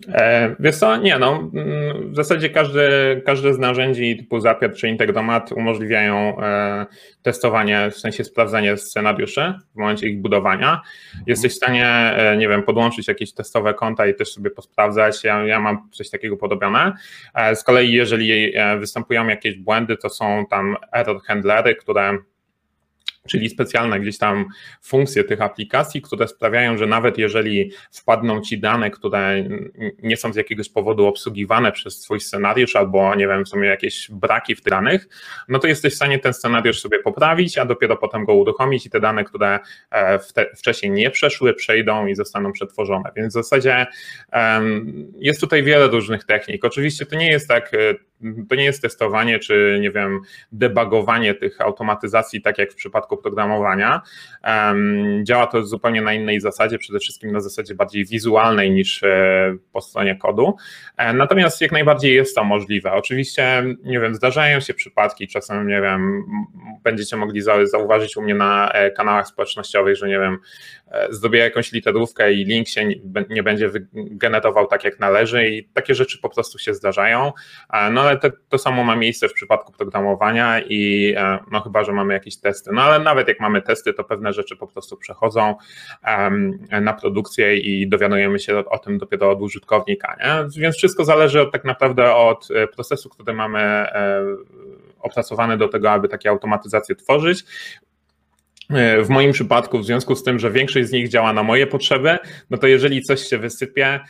E, 0.08 0.56
wiesz 0.60 0.76
co, 0.76 0.96
nie 0.96 1.18
no, 1.18 1.50
mm, 1.54 2.12
w 2.12 2.16
zasadzie 2.16 2.50
każde, 2.50 2.90
każde 3.26 3.54
z 3.54 3.58
narzędzi 3.58 4.16
typu 4.16 4.40
Zapier 4.40 4.74
czy 4.74 4.88
Integromat 4.88 5.52
umożliwiają 5.52 6.40
e, 6.40 6.86
testowanie, 7.22 7.90
w 7.90 7.98
sensie 7.98 8.24
sprawdzanie 8.24 8.76
scenariuszy 8.76 9.54
w 9.74 9.78
momencie 9.78 10.08
ich 10.08 10.20
budowania. 10.20 10.80
Jesteś 11.26 11.52
w 11.52 11.56
stanie, 11.56 11.86
e, 11.86 12.36
nie 12.36 12.48
wiem, 12.48 12.62
podłączyć 12.62 13.08
jakieś 13.08 13.34
testowe 13.34 13.74
konta 13.74 14.06
i 14.06 14.14
też 14.14 14.32
sobie 14.32 14.50
posprawdzać. 14.50 15.24
Ja, 15.24 15.44
ja 15.44 15.60
mam 15.60 15.88
coś 15.92 16.10
takiego 16.10 16.36
podobione. 16.36 16.92
Z 17.54 17.64
kolei 17.64 17.92
jeżeli 17.92 18.52
występują 18.78 19.28
jakieś 19.28 19.56
błędy, 19.56 19.96
to 19.96 20.08
są 20.08 20.44
tam 20.50 20.76
error 20.92 21.22
handlery, 21.22 21.74
które 21.74 22.18
czyli 23.28 23.48
specjalne 23.48 24.00
gdzieś 24.00 24.18
tam 24.18 24.44
funkcje 24.82 25.24
tych 25.24 25.40
aplikacji, 25.40 26.02
które 26.02 26.28
sprawiają, 26.28 26.76
że 26.76 26.86
nawet 26.86 27.18
jeżeli 27.18 27.72
wpadną 27.92 28.40
ci 28.40 28.60
dane, 28.60 28.90
które 28.90 29.44
nie 30.02 30.16
są 30.16 30.32
z 30.32 30.36
jakiegoś 30.36 30.68
powodu 30.68 31.06
obsługiwane 31.06 31.72
przez 31.72 32.00
swój 32.00 32.20
scenariusz, 32.20 32.76
albo 32.76 33.14
nie 33.14 33.28
wiem, 33.28 33.46
są 33.46 33.60
jakieś 33.60 34.10
braki 34.10 34.54
w 34.54 34.62
tych 34.62 34.72
danych, 34.72 35.08
no 35.48 35.58
to 35.58 35.66
jesteś 35.66 35.92
w 35.92 35.96
stanie 35.96 36.18
ten 36.18 36.34
scenariusz 36.34 36.80
sobie 36.80 36.98
poprawić, 36.98 37.58
a 37.58 37.64
dopiero 37.64 37.96
potem 37.96 38.24
go 38.24 38.34
uruchomić 38.34 38.86
i 38.86 38.90
te 38.90 39.00
dane, 39.00 39.24
które 39.24 39.58
e, 39.90 40.18
wcześniej 40.56 40.92
nie 40.92 41.10
przeszły, 41.10 41.54
przejdą 41.54 42.06
i 42.06 42.14
zostaną 42.14 42.52
przetworzone. 42.52 43.10
Więc 43.16 43.32
w 43.32 43.34
zasadzie 43.34 43.86
um, 44.32 45.12
jest 45.18 45.40
tutaj 45.40 45.62
wiele 45.62 45.88
różnych 45.88 46.24
technik. 46.24 46.64
Oczywiście 46.64 47.06
to 47.06 47.16
nie 47.16 47.30
jest 47.30 47.48
tak, 47.48 47.74
e, 47.74 47.94
to 48.48 48.54
nie 48.54 48.64
jest 48.64 48.82
testowanie, 48.82 49.38
czy 49.38 49.78
nie 49.80 49.90
wiem, 49.90 50.20
debugowanie 50.52 51.34
tych 51.34 51.60
automatyzacji, 51.60 52.42
tak 52.42 52.58
jak 52.58 52.72
w 52.72 52.74
przypadku 52.74 53.16
programowania. 53.16 54.02
Działa 55.22 55.46
to 55.46 55.64
zupełnie 55.64 56.02
na 56.02 56.12
innej 56.12 56.40
zasadzie, 56.40 56.78
przede 56.78 56.98
wszystkim 56.98 57.32
na 57.32 57.40
zasadzie 57.40 57.74
bardziej 57.74 58.04
wizualnej 58.04 58.70
niż 58.70 59.02
e, 59.02 59.56
po 59.72 59.80
stronie 59.80 60.16
kodu. 60.16 60.56
E, 60.96 61.12
natomiast 61.12 61.60
jak 61.60 61.72
najbardziej 61.72 62.14
jest 62.14 62.36
to 62.36 62.44
możliwe. 62.44 62.92
Oczywiście, 62.92 63.64
nie 63.84 64.00
wiem, 64.00 64.14
zdarzają 64.14 64.60
się 64.60 64.74
przypadki, 64.74 65.28
czasem, 65.28 65.68
nie 65.68 65.80
wiem, 65.80 66.24
będziecie 66.82 67.16
mogli 67.16 67.42
zauważyć 67.64 68.16
u 68.16 68.22
mnie 68.22 68.34
na 68.34 68.70
e, 68.72 68.90
kanałach 68.90 69.26
społecznościowych, 69.26 69.96
że 69.96 70.08
nie 70.08 70.18
wiem, 70.18 70.38
zrobię 71.10 71.38
jakąś 71.38 71.72
literówkę 71.72 72.32
i 72.32 72.44
link 72.44 72.68
się 72.68 72.88
nie 73.30 73.42
będzie 73.42 73.70
generował 73.94 74.66
tak 74.66 74.84
jak 74.84 75.00
należy 75.00 75.48
i 75.48 75.64
takie 75.64 75.94
rzeczy 75.94 76.18
po 76.18 76.28
prostu 76.28 76.58
się 76.58 76.74
zdarzają. 76.74 77.32
No 77.92 78.00
ale 78.00 78.16
to, 78.16 78.28
to 78.48 78.58
samo 78.58 78.84
ma 78.84 78.96
miejsce 78.96 79.28
w 79.28 79.32
przypadku 79.32 79.72
programowania 79.72 80.60
i 80.60 81.14
no 81.50 81.60
chyba, 81.60 81.84
że 81.84 81.92
mamy 81.92 82.14
jakieś 82.14 82.36
testy. 82.36 82.70
No 82.72 82.82
ale 82.82 83.04
nawet 83.04 83.28
jak 83.28 83.40
mamy 83.40 83.62
testy, 83.62 83.92
to 83.92 84.04
pewne 84.04 84.32
rzeczy 84.32 84.56
po 84.56 84.66
prostu 84.66 84.96
przechodzą 84.96 85.54
na 86.80 86.92
produkcję 86.92 87.56
i 87.56 87.88
dowiadujemy 87.88 88.38
się 88.38 88.58
o, 88.58 88.78
tym 88.78 88.98
dopiero 88.98 89.30
od 89.30 89.40
użytkownika. 89.40 90.16
Nie? 90.20 90.62
Więc 90.62 90.76
wszystko 90.76 91.04
zależy 91.04 91.40
od, 91.40 91.52
tak 91.52 91.64
naprawdę 91.64 92.14
od 92.14 92.48
e, 92.50 92.66
procesu, 92.66 93.08
który 93.08 93.32
mamy 93.32 93.60
e, 93.60 94.24
opracowany 95.00 95.56
do 95.56 95.68
tego, 95.68 95.90
aby 95.90 96.08
takie 96.08 96.30
automatyzacje 96.30 96.94
tworzyć. 96.94 97.44
E, 98.72 99.02
w 99.02 99.08
moim 99.08 99.32
przypadku, 99.32 99.78
w 99.78 99.84
związku 99.86 100.14
z 100.14 100.22
tym, 100.22 100.38
że 100.38 100.50
większość 100.50 100.88
z 100.88 100.92
nich 100.92 101.08
działa 101.08 101.32
na 101.32 101.42
moje 101.42 101.66
potrzeby, 101.66 102.18
no 102.50 102.58
to 102.58 102.66
jeżeli 102.66 103.02
coś 103.02 103.20
się 103.20 103.38
wysypie, 103.38 104.00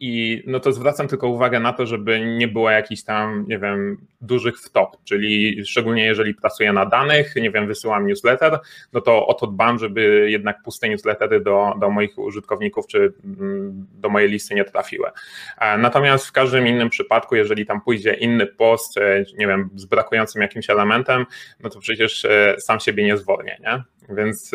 i 0.00 0.42
no 0.46 0.60
to 0.60 0.72
zwracam 0.72 1.08
tylko 1.08 1.28
uwagę 1.28 1.60
na 1.60 1.72
to, 1.72 1.86
żeby 1.86 2.20
nie 2.20 2.48
było 2.48 2.70
jakichś 2.70 3.02
tam, 3.02 3.44
nie 3.48 3.58
wiem, 3.58 4.06
dużych 4.20 4.58
wtop, 4.58 4.96
czyli 5.04 5.62
szczególnie 5.66 6.04
jeżeli 6.04 6.34
pracuję 6.34 6.72
na 6.72 6.86
danych, 6.86 7.36
nie 7.36 7.50
wiem, 7.50 7.66
wysyłam 7.66 8.06
newsletter, 8.06 8.58
no 8.92 9.00
to 9.00 9.26
o 9.26 9.34
to 9.34 9.46
dbam, 9.46 9.78
żeby 9.78 10.30
jednak 10.30 10.62
puste 10.62 10.88
newslettery 10.88 11.40
do, 11.40 11.74
do 11.80 11.90
moich 11.90 12.18
użytkowników 12.18 12.86
czy 12.86 13.12
mm, 13.24 13.86
do 13.92 14.08
mojej 14.08 14.30
listy 14.30 14.54
nie 14.54 14.64
trafiły. 14.64 15.10
E, 15.58 15.78
natomiast 15.78 16.26
w 16.26 16.32
każdym 16.32 16.66
innym 16.66 16.90
przypadku, 16.90 17.36
jeżeli 17.36 17.66
tam 17.66 17.80
pójdzie 17.80 18.14
inny 18.14 18.46
post, 18.46 18.98
e, 18.98 19.24
nie 19.38 19.46
wiem, 19.46 19.70
z 19.74 19.84
brakującym 19.84 20.42
jakimś 20.42 20.70
elementem, 20.70 21.26
no 21.60 21.70
to 21.70 21.80
przecież 21.80 22.24
e, 22.24 22.54
sam 22.58 22.80
siebie 22.80 23.04
nie 23.04 23.16
zwolnię, 23.16 23.58
nie? 23.60 23.82
Więc 24.16 24.52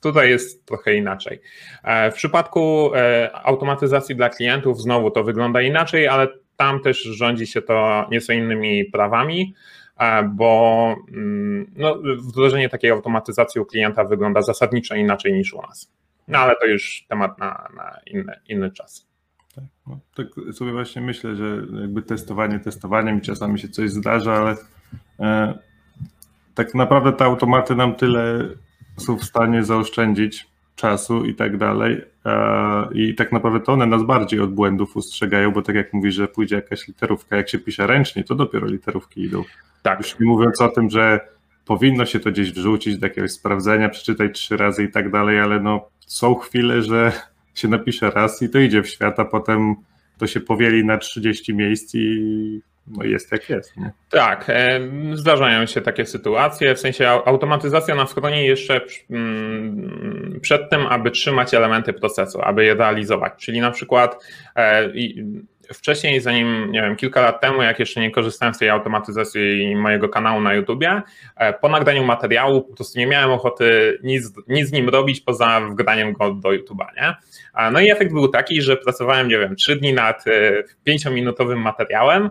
Tutaj 0.00 0.30
jest 0.30 0.66
trochę 0.66 0.94
inaczej. 0.94 1.40
E, 1.84 2.10
w 2.10 2.14
przypadku 2.14 2.90
e, 2.94 3.30
automatyzacji 3.32 4.16
dla 4.16 4.28
klientów 4.28 4.80
znowu 4.80 5.10
to 5.10 5.24
wygląda 5.24 5.62
inaczej, 5.62 6.08
ale 6.08 6.28
tam 6.56 6.80
też 6.80 7.02
rządzi 7.02 7.46
się 7.46 7.62
to 7.62 8.06
nieco 8.10 8.32
innymi 8.32 8.84
prawami, 8.84 9.54
e, 9.98 10.22
bo 10.22 10.94
mm, 11.08 11.70
no, 11.76 11.98
wdrożenie 12.18 12.68
takiej 12.68 12.90
automatyzacji 12.90 13.60
u 13.60 13.64
klienta 13.64 14.04
wygląda 14.04 14.42
zasadniczo 14.42 14.94
inaczej 14.94 15.32
niż 15.32 15.54
u 15.54 15.62
nas. 15.62 15.92
No 16.28 16.38
ale 16.38 16.54
to 16.60 16.66
już 16.66 17.04
temat 17.08 17.38
na, 17.38 17.68
na 17.76 17.98
inny, 18.06 18.40
inny 18.48 18.70
czas. 18.70 19.06
Tak, 19.54 19.64
no, 19.86 19.98
tak 20.14 20.26
sobie 20.54 20.72
właśnie 20.72 21.02
myślę, 21.02 21.36
że 21.36 21.44
jakby 21.80 22.02
testowanie 22.02 22.60
testowaniem 22.60 23.20
czasami 23.20 23.58
się 23.58 23.68
coś 23.68 23.90
zdarza, 23.90 24.34
ale 24.34 24.56
e, 25.20 25.58
tak 26.54 26.74
naprawdę 26.74 27.12
te 27.12 27.24
automaty 27.24 27.74
nam 27.74 27.94
tyle 27.94 28.48
są 28.96 29.18
w 29.18 29.24
stanie 29.24 29.64
zaoszczędzić 29.64 30.46
czasu 30.76 31.24
i 31.24 31.34
tak 31.34 31.56
dalej. 31.56 32.02
I 32.94 33.14
tak 33.14 33.32
naprawdę 33.32 33.60
to 33.60 33.72
one 33.72 33.86
nas 33.86 34.02
bardziej 34.02 34.40
od 34.40 34.54
błędów 34.54 34.96
ustrzegają, 34.96 35.50
bo 35.50 35.62
tak 35.62 35.76
jak 35.76 35.92
mówisz, 35.92 36.14
że 36.14 36.28
pójdzie 36.28 36.56
jakaś 36.56 36.88
literówka, 36.88 37.36
jak 37.36 37.48
się 37.48 37.58
pisze 37.58 37.86
ręcznie, 37.86 38.24
to 38.24 38.34
dopiero 38.34 38.66
literówki 38.66 39.22
idą. 39.22 39.44
Tak. 39.82 39.98
Już 39.98 40.18
nie 40.18 40.26
mówiąc 40.26 40.60
o 40.60 40.68
tym, 40.68 40.90
że 40.90 41.20
powinno 41.64 42.06
się 42.06 42.20
to 42.20 42.30
gdzieś 42.30 42.52
wrzucić 42.52 42.98
do 42.98 43.06
jakiegoś 43.06 43.30
sprawdzenia, 43.30 43.88
przeczytać 43.88 44.32
trzy 44.32 44.56
razy 44.56 44.84
i 44.84 44.90
tak 44.90 45.10
dalej, 45.10 45.40
ale 45.40 45.60
no 45.60 45.88
są 46.06 46.34
chwile, 46.34 46.82
że 46.82 47.12
się 47.54 47.68
napisze 47.68 48.10
raz 48.10 48.42
i 48.42 48.48
to 48.48 48.58
idzie 48.58 48.82
w 48.82 48.88
świat, 48.88 49.20
a 49.20 49.24
potem 49.24 49.74
to 50.18 50.26
się 50.26 50.40
powieli 50.40 50.84
na 50.84 50.98
30 50.98 51.54
miejsc 51.54 51.94
i 51.94 52.60
no 52.88 53.04
jest 53.04 53.32
jak 53.32 53.50
jest. 53.50 53.76
Nie? 53.76 53.92
Tak, 54.10 54.44
e, 54.48 54.80
zdarzają 55.12 55.66
się 55.66 55.80
takie 55.80 56.06
sytuacje, 56.06 56.74
w 56.74 56.80
sensie 56.80 57.08
automatyzacja 57.08 57.94
na 57.94 58.06
stronie 58.06 58.46
jeszcze 58.46 58.80
mm, 59.10 60.38
przed 60.42 60.70
tym, 60.70 60.86
aby 60.86 61.10
trzymać 61.10 61.54
elementy 61.54 61.92
procesu, 61.92 62.42
aby 62.42 62.64
je 62.64 62.74
realizować, 62.74 63.32
czyli 63.36 63.60
na 63.60 63.70
przykład 63.70 64.24
e, 64.56 64.90
wcześniej, 65.74 66.20
zanim, 66.20 66.72
nie 66.72 66.82
wiem, 66.82 66.96
kilka 66.96 67.20
lat 67.20 67.40
temu, 67.40 67.62
jak 67.62 67.78
jeszcze 67.78 68.00
nie 68.00 68.10
korzystałem 68.10 68.54
z 68.54 68.58
tej 68.58 68.70
automatyzacji 68.70 69.76
mojego 69.76 70.08
kanału 70.08 70.40
na 70.40 70.54
YouTubie, 70.54 71.02
e, 71.36 71.52
po 71.52 71.68
nagraniu 71.68 72.04
materiału 72.04 72.62
po 72.62 72.74
prostu 72.74 72.98
nie 72.98 73.06
miałem 73.06 73.30
ochoty 73.30 73.98
nic, 74.02 74.32
nic 74.48 74.68
z 74.68 74.72
nim 74.72 74.88
robić 74.88 75.20
poza 75.20 75.60
wgraniem 75.60 76.12
go 76.12 76.34
do 76.34 76.48
YouTube'a, 76.48 76.86
nie? 76.96 77.14
No 77.72 77.80
i 77.80 77.90
efekt 77.90 78.12
był 78.12 78.28
taki, 78.28 78.62
że 78.62 78.76
pracowałem, 78.76 79.28
nie 79.28 79.38
wiem, 79.38 79.56
trzy 79.56 79.76
dni 79.76 79.92
nad 79.92 80.24
pięciominutowym 80.84 81.60
materiałem, 81.60 82.30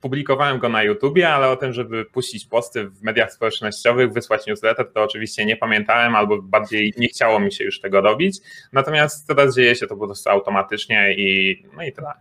publikowałem 0.00 0.58
go 0.58 0.68
na 0.68 0.82
YouTubie, 0.82 1.28
ale 1.28 1.48
o 1.48 1.56
tym, 1.56 1.72
żeby 1.72 2.04
puścić 2.04 2.46
posty 2.46 2.88
w 2.88 3.02
mediach 3.02 3.32
społecznościowych, 3.32 4.12
wysłać 4.12 4.46
newsletter, 4.46 4.92
to 4.92 5.02
oczywiście 5.02 5.46
nie 5.46 5.56
pamiętałem 5.56 6.14
albo 6.14 6.42
bardziej 6.42 6.94
nie 6.98 7.08
chciało 7.08 7.40
mi 7.40 7.52
się 7.52 7.64
już 7.64 7.80
tego 7.80 8.00
robić. 8.00 8.38
Natomiast 8.72 9.28
teraz 9.28 9.56
dzieje 9.56 9.74
się 9.74 9.86
to 9.86 9.96
po 9.96 10.06
prostu 10.06 10.30
automatycznie 10.30 11.14
i 11.14 11.56
no 11.76 11.84
i 11.84 11.92
tyle. 11.92 12.12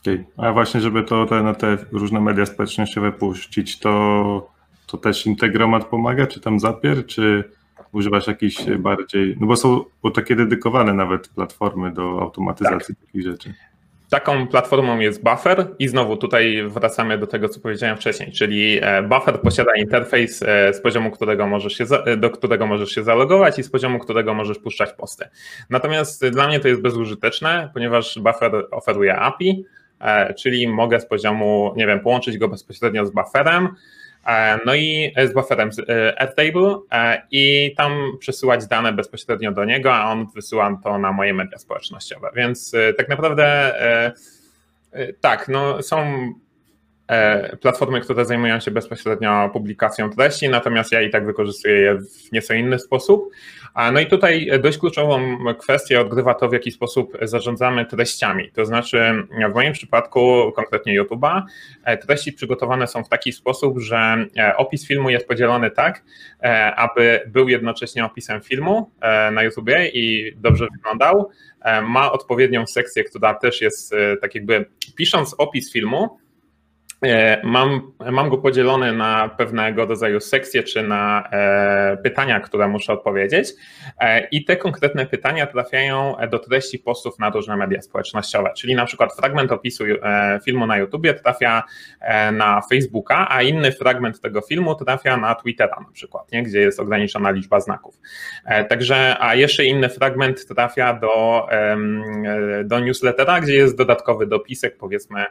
Okay. 0.00 0.24
A 0.36 0.52
właśnie, 0.52 0.80
żeby 0.80 1.02
to 1.02 1.26
te, 1.26 1.42
na 1.42 1.54
te 1.54 1.76
różne 1.92 2.20
media 2.20 2.46
społecznościowe 2.46 3.12
puścić, 3.12 3.78
to, 3.78 4.50
to 4.86 4.98
też 4.98 5.26
Integromat 5.26 5.84
pomaga, 5.84 6.26
czy 6.26 6.40
tam 6.40 6.60
Zapier, 6.60 7.06
czy 7.06 7.44
używasz 7.92 8.26
jakichś 8.26 8.64
bardziej, 8.78 9.36
no 9.40 9.46
bo 9.46 9.56
są 9.56 9.84
bo 10.02 10.10
takie 10.10 10.36
dedykowane 10.36 10.92
nawet 10.94 11.28
platformy 11.28 11.92
do 11.92 12.20
automatyzacji 12.20 12.94
tak. 12.94 13.06
takich 13.06 13.22
rzeczy. 13.22 13.54
Taką 14.10 14.46
platformą 14.46 14.98
jest 14.98 15.22
Buffer 15.22 15.66
i 15.78 15.88
znowu 15.88 16.16
tutaj 16.16 16.62
wracamy 16.68 17.18
do 17.18 17.26
tego, 17.26 17.48
co 17.48 17.60
powiedziałem 17.60 17.96
wcześniej, 17.96 18.32
czyli 18.32 18.78
e, 18.82 19.02
Buffer 19.02 19.40
posiada 19.40 19.76
interfejs, 19.76 20.42
e, 20.42 20.74
z 20.74 20.80
poziomu 20.80 21.10
którego 21.10 21.46
możesz 21.46 21.72
się, 21.72 21.84
do 22.16 22.30
którego 22.30 22.66
możesz 22.66 22.90
się 22.90 23.04
zalogować 23.04 23.58
i 23.58 23.62
z 23.62 23.70
poziomu 23.70 23.98
którego 23.98 24.34
możesz 24.34 24.58
puszczać 24.58 24.92
posty. 24.92 25.28
Natomiast 25.70 26.26
dla 26.28 26.48
mnie 26.48 26.60
to 26.60 26.68
jest 26.68 26.82
bezużyteczne, 26.82 27.70
ponieważ 27.74 28.18
Buffer 28.18 28.66
oferuje 28.70 29.16
API, 29.16 29.64
e, 30.00 30.34
czyli 30.34 30.68
mogę 30.68 31.00
z 31.00 31.06
poziomu, 31.06 31.72
nie 31.76 31.86
wiem, 31.86 32.00
połączyć 32.00 32.38
go 32.38 32.48
bezpośrednio 32.48 33.06
z 33.06 33.10
Bufferem, 33.10 33.68
E, 33.68 33.74
no 34.66 34.74
i 34.74 35.12
z 35.24 35.32
bufferem 35.32 35.70
e, 35.88 36.20
Airtable 36.20 36.78
e, 36.92 37.22
i 37.30 37.74
tam 37.76 37.92
przesyłać 38.20 38.66
dane 38.66 38.92
bezpośrednio 38.92 39.52
do 39.52 39.64
niego, 39.64 39.94
a 39.94 40.12
on 40.12 40.26
wysyła 40.34 40.80
to 40.84 40.98
na 40.98 41.12
moje 41.12 41.34
media 41.34 41.58
społecznościowe. 41.58 42.30
Więc 42.34 42.72
tak 42.96 43.08
naprawdę 43.08 43.74
tak, 45.20 45.48
no 45.48 45.82
są 45.82 46.28
platformy, 47.60 48.00
które 48.00 48.24
zajmują 48.24 48.60
się 48.60 48.70
bezpośrednio 48.70 49.50
publikacją 49.52 50.10
treści, 50.10 50.48
natomiast 50.48 50.92
ja 50.92 51.02
i 51.02 51.10
tak 51.10 51.26
wykorzystuję 51.26 51.74
je 51.74 51.94
w 51.94 52.32
nieco 52.32 52.54
inny 52.54 52.78
sposób. 52.78 53.30
No 53.92 54.00
i 54.00 54.06
tutaj 54.06 54.50
dość 54.62 54.78
kluczową 54.78 55.38
kwestię 55.58 56.00
odgrywa 56.00 56.34
to, 56.34 56.48
w 56.48 56.52
jaki 56.52 56.72
sposób 56.72 57.18
zarządzamy 57.22 57.86
treściami. 57.86 58.50
To 58.52 58.64
znaczy, 58.64 59.26
w 59.50 59.54
moim 59.54 59.72
przypadku, 59.72 60.52
konkretnie 60.56 61.02
YouTube'a, 61.02 61.42
treści 62.06 62.32
przygotowane 62.32 62.86
są 62.86 63.04
w 63.04 63.08
taki 63.08 63.32
sposób, 63.32 63.78
że 63.78 64.26
opis 64.56 64.86
filmu 64.86 65.10
jest 65.10 65.28
podzielony 65.28 65.70
tak, 65.70 66.04
aby 66.76 67.20
był 67.26 67.48
jednocześnie 67.48 68.04
opisem 68.04 68.40
filmu 68.40 68.90
na 69.32 69.42
YouTubie 69.42 69.88
i 69.88 70.32
dobrze 70.36 70.66
wyglądał. 70.72 71.30
Ma 71.82 72.12
odpowiednią 72.12 72.66
sekcję, 72.66 73.04
która 73.04 73.34
też 73.34 73.60
jest 73.60 73.94
tak 74.20 74.34
jakby 74.34 74.64
pisząc 74.96 75.34
opis 75.38 75.72
filmu, 75.72 76.18
E, 76.18 76.25
mam, 77.42 77.92
mam 78.12 78.28
go 78.28 78.38
podzielony 78.38 78.92
na 78.92 79.28
pewnego 79.28 79.86
rodzaju 79.86 80.20
sekcje 80.20 80.62
czy 80.62 80.82
na 80.82 81.28
e, 81.32 81.96
pytania, 81.96 82.40
które 82.40 82.68
muszę 82.68 82.92
odpowiedzieć. 82.92 83.48
E, 84.00 84.28
I 84.28 84.44
te 84.44 84.56
konkretne 84.56 85.06
pytania 85.06 85.46
trafiają 85.46 86.16
do 86.30 86.38
treści 86.38 86.78
postów 86.78 87.18
na 87.18 87.30
różne 87.30 87.56
media 87.56 87.82
społecznościowe. 87.82 88.52
Czyli 88.56 88.74
na 88.74 88.86
przykład 88.86 89.14
fragment 89.16 89.52
opisu 89.52 89.84
filmu 90.44 90.66
na 90.66 90.76
YouTubie 90.76 91.14
trafia 91.14 91.62
na 92.32 92.60
Facebooka, 92.70 93.26
a 93.30 93.42
inny 93.42 93.72
fragment 93.72 94.20
tego 94.20 94.40
filmu 94.40 94.74
trafia 94.74 95.16
na 95.16 95.34
Twittera 95.34 95.76
na 95.80 95.92
przykład, 95.92 96.32
nie? 96.32 96.42
gdzie 96.42 96.60
jest 96.60 96.80
ograniczona 96.80 97.30
liczba 97.30 97.60
znaków. 97.60 98.00
Także, 98.68 99.16
a 99.20 99.34
jeszcze 99.34 99.64
inny 99.64 99.88
fragment 99.88 100.46
trafia 100.46 100.94
do, 100.94 101.46
do 102.64 102.80
newslettera, 102.80 103.40
gdzie 103.40 103.54
jest 103.54 103.76
dodatkowy 103.76 104.26
dopisek, 104.26 104.76
powiedzmy, 104.76 105.24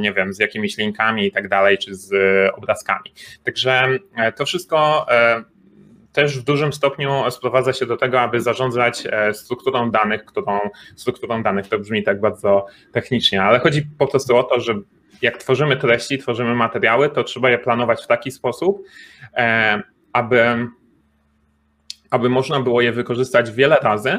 nie 0.00 0.12
wiem, 0.12 0.34
z 0.34 0.38
jakimiś 0.38 0.78
linkami 0.78 0.83
i 1.26 1.32
tak 1.32 1.48
dalej, 1.48 1.78
czy 1.78 1.94
z 1.94 2.12
e, 2.12 2.52
obrazkami. 2.52 3.12
Także 3.44 3.98
e, 4.16 4.32
to 4.32 4.46
wszystko 4.46 5.06
e, 5.10 5.44
też 6.12 6.38
w 6.38 6.44
dużym 6.44 6.72
stopniu 6.72 7.30
sprowadza 7.30 7.72
się 7.72 7.86
do 7.86 7.96
tego, 7.96 8.20
aby 8.20 8.40
zarządzać 8.40 9.04
strukturą 9.32 9.90
danych, 9.90 10.24
którą 10.24 10.58
strukturą 10.96 11.42
danych 11.42 11.68
to 11.68 11.78
brzmi 11.78 12.02
tak 12.02 12.20
bardzo 12.20 12.66
technicznie, 12.92 13.42
ale 13.42 13.58
chodzi 13.58 13.82
po 13.98 14.06
prostu 14.06 14.36
o 14.36 14.42
to, 14.42 14.60
że 14.60 14.74
jak 15.22 15.36
tworzymy 15.36 15.76
treści, 15.76 16.18
tworzymy 16.18 16.54
materiały, 16.54 17.10
to 17.10 17.24
trzeba 17.24 17.50
je 17.50 17.58
planować 17.58 18.04
w 18.04 18.06
taki 18.06 18.30
sposób, 18.30 18.82
aby, 20.12 20.68
aby 22.10 22.28
można 22.28 22.60
było 22.60 22.80
je 22.80 22.92
wykorzystać 22.92 23.50
wiele 23.50 23.76
razy 23.76 24.18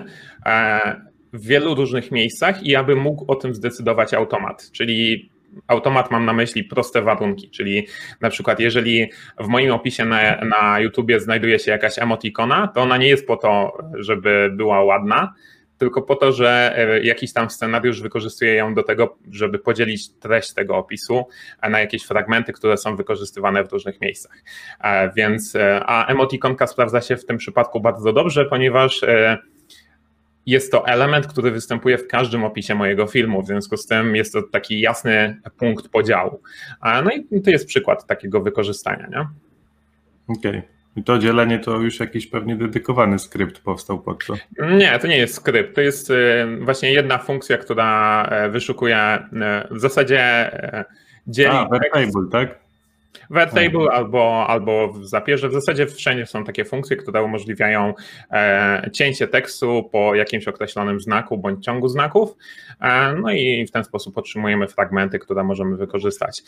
w 1.35 1.47
wielu 1.47 1.75
różnych 1.75 2.11
miejscach 2.11 2.63
i 2.63 2.75
aby 2.75 2.95
mógł 2.95 3.31
o 3.31 3.35
tym 3.35 3.55
zdecydować 3.55 4.13
automat. 4.13 4.71
Czyli 4.71 5.29
automat 5.67 6.11
mam 6.11 6.25
na 6.25 6.33
myśli 6.33 6.63
proste 6.63 7.01
warunki, 7.01 7.49
czyli 7.49 7.87
na 8.21 8.29
przykład 8.29 8.59
jeżeli 8.59 9.11
w 9.39 9.47
moim 9.47 9.71
opisie 9.71 10.05
na, 10.05 10.45
na 10.45 10.79
YouTubie 10.79 11.19
znajduje 11.19 11.59
się 11.59 11.71
jakaś 11.71 11.99
emotikona, 11.99 12.67
to 12.67 12.81
ona 12.81 12.97
nie 12.97 13.07
jest 13.07 13.27
po 13.27 13.37
to, 13.37 13.77
żeby 13.93 14.49
była 14.53 14.83
ładna, 14.83 15.33
tylko 15.77 16.01
po 16.01 16.15
to, 16.15 16.31
że 16.31 16.73
e, 16.77 17.01
jakiś 17.03 17.33
tam 17.33 17.49
scenariusz 17.49 18.01
wykorzystuje 18.01 18.53
ją 18.53 18.73
do 18.73 18.83
tego, 18.83 19.17
żeby 19.31 19.59
podzielić 19.59 20.13
treść 20.13 20.53
tego 20.53 20.77
opisu 20.77 21.25
na 21.69 21.79
jakieś 21.79 22.03
fragmenty, 22.03 22.53
które 22.53 22.77
są 22.77 22.95
wykorzystywane 22.95 23.63
w 23.63 23.71
różnych 23.71 24.01
miejscach. 24.01 24.43
E, 24.81 25.11
więc, 25.13 25.55
e, 25.55 25.81
a 25.85 26.05
emotikonka 26.05 26.67
sprawdza 26.67 27.01
się 27.01 27.17
w 27.17 27.25
tym 27.25 27.37
przypadku 27.37 27.81
bardzo 27.81 28.13
dobrze, 28.13 28.45
ponieważ 28.45 29.01
jest 30.45 30.71
to 30.71 30.87
element, 30.87 31.27
który 31.27 31.51
występuje 31.51 31.97
w 31.97 32.07
każdym 32.07 32.43
opisie 32.43 32.75
mojego 32.75 33.07
filmu, 33.07 33.41
w 33.41 33.47
związku 33.47 33.77
z 33.77 33.87
tym 33.87 34.15
jest 34.15 34.33
to 34.33 34.41
taki 34.41 34.81
jasny 34.81 35.41
punkt 35.57 35.87
podziału. 35.87 36.41
No 36.83 37.11
i 37.31 37.41
to 37.41 37.49
jest 37.49 37.67
przykład 37.67 38.07
takiego 38.07 38.41
wykorzystania. 38.41 39.07
Nie? 39.07 39.27
Okej. 40.27 40.59
Okay. 40.59 40.75
I 40.95 41.03
to 41.03 41.19
dzielenie 41.19 41.59
to 41.59 41.77
już 41.77 41.99
jakiś 41.99 42.27
pewnie 42.27 42.55
dedykowany 42.55 43.19
skrypt 43.19 43.59
powstał 43.59 43.99
pod 43.99 44.25
to? 44.25 44.33
Nie, 44.77 44.99
to 44.99 45.07
nie 45.07 45.17
jest 45.17 45.33
skrypt. 45.33 45.75
To 45.75 45.81
jest 45.81 46.09
y, 46.09 46.15
właśnie 46.61 46.93
jedna 46.93 47.17
funkcja, 47.17 47.57
która 47.57 48.23
e, 48.25 48.49
wyszukuje 48.49 49.19
y, 49.71 49.75
w 49.75 49.79
zasadzie 49.79 50.51
dzieli. 51.27 51.55
A, 51.55 51.67
table, 51.93 52.29
tak? 52.31 52.64
Airtable 53.35 53.91
albo, 53.91 54.47
albo 54.47 54.93
w 54.93 55.05
Zapierze. 55.05 55.49
W 55.49 55.53
zasadzie 55.53 55.87
wszędzie 55.87 56.25
są 56.25 56.43
takie 56.43 56.65
funkcje, 56.65 56.97
które 56.97 57.23
umożliwiają 57.23 57.93
e, 58.31 58.89
cięcie 58.93 59.27
tekstu 59.27 59.89
po 59.91 60.15
jakimś 60.15 60.47
określonym 60.47 61.01
znaku 61.01 61.37
bądź 61.37 61.65
ciągu 61.65 61.87
znaków. 61.87 62.35
E, 62.81 63.13
no 63.13 63.31
i 63.31 63.65
w 63.67 63.71
ten 63.71 63.83
sposób 63.83 64.17
otrzymujemy 64.17 64.67
fragmenty, 64.67 65.19
które 65.19 65.43
możemy 65.43 65.77
wykorzystać. 65.77 66.41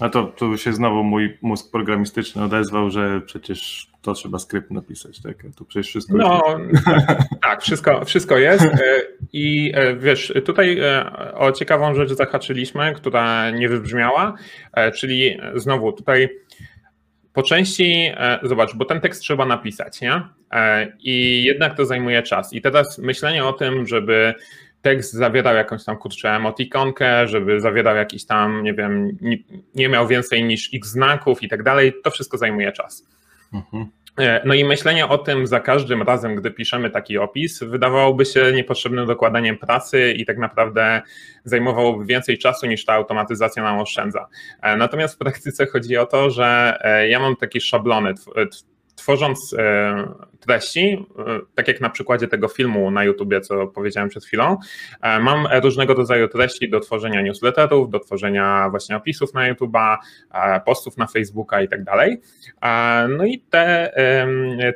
A 0.00 0.08
to 0.08 0.24
tu 0.24 0.58
się 0.58 0.72
znowu 0.72 1.04
mój 1.04 1.38
mózg 1.42 1.70
programistyczny 1.70 2.42
odezwał, 2.42 2.90
że 2.90 3.20
przecież 3.20 3.90
to 4.02 4.14
trzeba 4.14 4.38
skrypt 4.38 4.70
napisać, 4.70 5.20
tak? 5.22 5.36
To 5.56 5.64
przecież 5.64 5.88
wszystko 5.88 6.16
No, 6.16 6.42
tak, 6.84 7.24
tak, 7.42 7.62
wszystko, 7.62 8.04
wszystko 8.04 8.38
jest. 8.38 8.64
E, 8.64 8.78
I 9.32 9.72
e, 9.74 9.96
wiesz, 9.96 10.32
tutaj 10.44 10.78
e, 10.78 11.12
o 11.34 11.52
ciekawą 11.52 11.94
rzecz 11.94 12.12
zahaczyliśmy, 12.12 12.94
która 12.94 13.50
nie 13.50 13.68
wybrzmiała, 13.68 14.34
czyli 14.94 15.38
znowu 15.54 15.92
tutaj 15.92 16.28
po 17.32 17.42
części, 17.42 18.12
zobacz, 18.42 18.74
bo 18.74 18.84
ten 18.84 19.00
tekst 19.00 19.22
trzeba 19.22 19.46
napisać, 19.46 20.00
nie? 20.00 20.22
I 21.00 21.44
jednak 21.44 21.76
to 21.76 21.84
zajmuje 21.86 22.22
czas. 22.22 22.52
I 22.52 22.60
teraz 22.60 22.98
myślenie 22.98 23.44
o 23.44 23.52
tym, 23.52 23.86
żeby 23.86 24.34
tekst 24.84 25.12
zawierał 25.12 25.54
jakąś 25.54 25.84
tam 25.84 25.96
kurczę 25.96 26.30
emotikonkę, 26.30 27.28
żeby 27.28 27.60
zawierał 27.60 27.96
jakiś 27.96 28.26
tam, 28.26 28.62
nie 28.62 28.74
wiem, 28.74 29.18
nie, 29.20 29.38
nie 29.74 29.88
miał 29.88 30.06
więcej 30.06 30.44
niż 30.44 30.70
x 30.74 30.88
znaków 30.88 31.42
i 31.42 31.48
tak 31.48 31.62
dalej, 31.62 31.92
to 32.04 32.10
wszystko 32.10 32.38
zajmuje 32.38 32.72
czas. 32.72 33.08
Mhm. 33.52 33.86
E, 34.18 34.42
no 34.44 34.54
i 34.54 34.64
myślenie 34.64 35.08
o 35.08 35.18
tym 35.18 35.46
za 35.46 35.60
każdym 35.60 36.02
razem, 36.02 36.34
gdy 36.36 36.50
piszemy 36.50 36.90
taki 36.90 37.18
opis, 37.18 37.62
wydawałoby 37.62 38.24
się 38.24 38.52
niepotrzebnym 38.52 39.06
dokładaniem 39.06 39.58
pracy 39.58 40.12
i 40.12 40.26
tak 40.26 40.38
naprawdę 40.38 41.02
zajmowałoby 41.44 42.04
więcej 42.04 42.38
czasu 42.38 42.66
niż 42.66 42.84
ta 42.84 42.92
automatyzacja 42.92 43.62
nam 43.62 43.78
oszczędza. 43.78 44.26
E, 44.62 44.76
natomiast 44.76 45.14
w 45.14 45.18
praktyce 45.18 45.66
chodzi 45.66 45.96
o 45.96 46.06
to, 46.06 46.30
że 46.30 46.78
e, 46.80 47.08
ja 47.08 47.20
mam 47.20 47.36
takie 47.36 47.60
szablony 47.60 48.14
tworząc 48.96 49.54
e, 49.58 50.08
treści, 50.40 51.06
e, 51.18 51.40
tak 51.54 51.68
jak 51.68 51.80
na 51.80 51.90
przykładzie 51.90 52.28
tego 52.28 52.48
filmu 52.48 52.90
na 52.90 53.04
YouTubie, 53.04 53.40
co 53.40 53.66
powiedziałem 53.66 54.08
przed 54.08 54.24
chwilą, 54.24 54.56
e, 55.02 55.20
mam 55.20 55.46
różnego 55.62 55.94
rodzaju 55.94 56.28
treści 56.28 56.70
do 56.70 56.80
tworzenia 56.80 57.22
newsletterów, 57.22 57.90
do 57.90 58.00
tworzenia 58.00 58.68
właśnie 58.70 58.96
opisów 58.96 59.34
na 59.34 59.52
YouTube'a, 59.52 59.96
postów 60.64 60.96
na 60.96 61.06
Facebooka 61.06 61.62
i 61.62 61.68
tak 61.68 61.84
dalej. 61.84 62.20
No 63.08 63.24
i 63.24 63.40
te, 63.50 63.92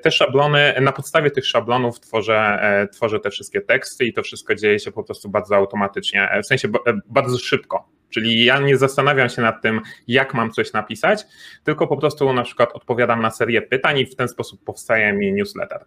te 0.02 0.10
szablony, 0.10 0.74
na 0.80 0.92
podstawie 0.92 1.30
tych 1.30 1.46
szablonów 1.46 2.00
tworzę, 2.00 2.60
tworzę 2.92 3.20
te 3.20 3.30
wszystkie 3.30 3.60
teksty 3.60 4.04
i 4.04 4.12
to 4.12 4.22
wszystko 4.22 4.54
dzieje 4.54 4.78
się 4.78 4.92
po 4.92 5.04
prostu 5.04 5.28
bardzo 5.28 5.56
automatycznie, 5.56 6.28
w 6.42 6.46
sensie 6.46 6.68
bardzo 7.06 7.38
szybko. 7.38 7.97
Czyli 8.10 8.44
ja 8.44 8.58
nie 8.60 8.76
zastanawiam 8.76 9.28
się 9.28 9.42
nad 9.42 9.62
tym, 9.62 9.80
jak 10.08 10.34
mam 10.34 10.50
coś 10.50 10.72
napisać, 10.72 11.24
tylko 11.64 11.86
po 11.86 11.96
prostu 11.96 12.32
na 12.32 12.42
przykład 12.42 12.72
odpowiadam 12.72 13.22
na 13.22 13.30
serię 13.30 13.62
pytań 13.62 13.98
i 13.98 14.06
w 14.06 14.16
ten 14.16 14.28
sposób 14.28 14.64
powstaje 14.64 15.12
mi 15.12 15.32
newsletter. 15.32 15.84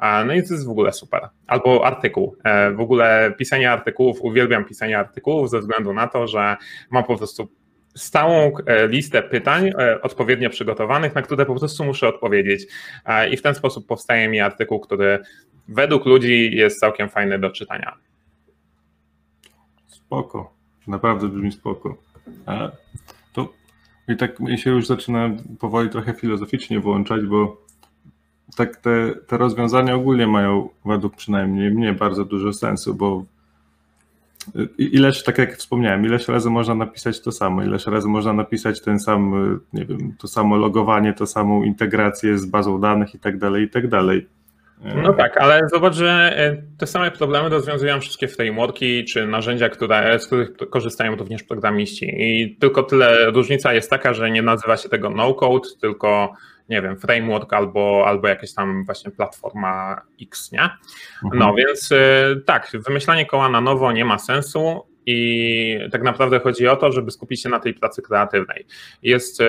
No 0.00 0.34
i 0.34 0.42
to 0.42 0.54
jest 0.54 0.66
w 0.66 0.70
ogóle 0.70 0.92
super. 0.92 1.28
Albo 1.46 1.86
artykuł. 1.86 2.36
E, 2.44 2.70
w 2.70 2.80
ogóle 2.80 3.34
pisanie 3.38 3.72
artykułów, 3.72 4.20
uwielbiam 4.20 4.64
pisanie 4.64 4.98
artykułów 4.98 5.50
ze 5.50 5.60
względu 5.60 5.92
na 5.92 6.06
to, 6.06 6.26
że 6.26 6.56
mam 6.90 7.04
po 7.04 7.16
prostu 7.16 7.48
stałą 7.96 8.52
e, 8.66 8.88
listę 8.88 9.22
pytań 9.22 9.70
e, 9.78 10.02
odpowiednio 10.02 10.50
przygotowanych, 10.50 11.14
na 11.14 11.22
które 11.22 11.46
po 11.46 11.54
prostu 11.54 11.84
muszę 11.84 12.08
odpowiedzieć. 12.08 12.66
I 13.30 13.36
w 13.36 13.42
ten 13.42 13.54
sposób 13.54 13.86
powstaje 13.86 14.28
mi 14.28 14.40
artykuł, 14.40 14.80
który 14.80 15.18
według 15.68 16.06
ludzi 16.06 16.56
jest 16.56 16.80
całkiem 16.80 17.08
fajny 17.08 17.38
do 17.38 17.50
czytania. 17.50 17.92
Spoko. 19.86 20.55
Naprawdę 20.86 21.28
brzmi 21.28 21.52
spoko. 21.52 21.96
A 22.46 22.70
to 23.32 23.52
i 24.08 24.16
tak 24.16 24.40
mi 24.40 24.58
się 24.58 24.70
już 24.70 24.86
zaczyna 24.86 25.30
powoli 25.58 25.90
trochę 25.90 26.14
filozoficznie 26.14 26.80
włączać, 26.80 27.26
bo 27.26 27.66
tak 28.56 28.76
te, 28.76 29.14
te 29.26 29.38
rozwiązania 29.38 29.94
ogólnie 29.94 30.26
mają 30.26 30.68
według 30.84 31.16
przynajmniej 31.16 31.70
mnie 31.70 31.92
bardzo 31.92 32.24
dużo 32.24 32.52
sensu, 32.52 32.94
bo 32.94 33.24
ileż, 34.78 35.24
tak 35.24 35.38
jak 35.38 35.56
wspomniałem, 35.56 36.04
ileś 36.04 36.28
razy 36.28 36.50
można 36.50 36.74
napisać 36.74 37.20
to 37.20 37.32
samo, 37.32 37.62
ileś 37.62 37.86
razy 37.86 38.08
można 38.08 38.32
napisać 38.32 38.80
ten 38.80 39.00
sam, 39.00 39.32
nie 39.72 39.84
wiem, 39.84 40.14
to 40.18 40.28
samo 40.28 40.56
logowanie, 40.56 41.12
to 41.12 41.26
samą 41.26 41.62
integrację 41.62 42.38
z 42.38 42.46
bazą 42.46 42.80
danych 42.80 43.14
i 43.14 43.18
tak 43.18 43.38
dalej, 43.38 43.64
i 43.64 43.70
tak 43.70 43.88
dalej. 43.88 44.26
No 44.84 45.12
tak, 45.12 45.36
ale 45.36 45.60
zobacz, 45.72 45.94
że 45.94 46.32
e, 46.36 46.62
te 46.78 46.86
same 46.86 47.10
problemy 47.10 47.48
rozwiązują 47.48 48.00
wszystkie 48.00 48.28
frameworki 48.28 49.04
czy 49.04 49.26
narzędzia, 49.26 49.68
które, 49.68 50.18
z 50.18 50.26
których 50.26 50.56
korzystają 50.70 51.16
również 51.16 51.42
programiści. 51.42 52.14
I 52.18 52.56
tylko 52.56 52.82
tyle 52.82 53.30
różnica 53.30 53.72
jest 53.72 53.90
taka, 53.90 54.14
że 54.14 54.30
nie 54.30 54.42
nazywa 54.42 54.76
się 54.76 54.88
tego 54.88 55.10
no-code, 55.10 55.68
tylko 55.80 56.34
nie 56.68 56.82
wiem, 56.82 56.98
framework 56.98 57.52
albo, 57.52 58.04
albo 58.06 58.28
jakaś 58.28 58.54
tam 58.54 58.84
właśnie 58.84 59.10
platforma 59.10 60.00
X, 60.22 60.52
nie? 60.52 60.70
No 61.22 61.30
mhm. 61.32 61.54
więc 61.56 61.92
e, 61.92 61.96
tak, 62.46 62.70
wymyślanie 62.86 63.26
koła 63.26 63.48
na 63.48 63.60
nowo 63.60 63.92
nie 63.92 64.04
ma 64.04 64.18
sensu 64.18 64.86
i 65.06 65.78
tak 65.92 66.02
naprawdę 66.02 66.40
chodzi 66.40 66.68
o 66.68 66.76
to, 66.76 66.92
żeby 66.92 67.10
skupić 67.10 67.42
się 67.42 67.48
na 67.48 67.60
tej 67.60 67.74
pracy 67.74 68.02
kreatywnej. 68.02 68.66
Jest 69.02 69.42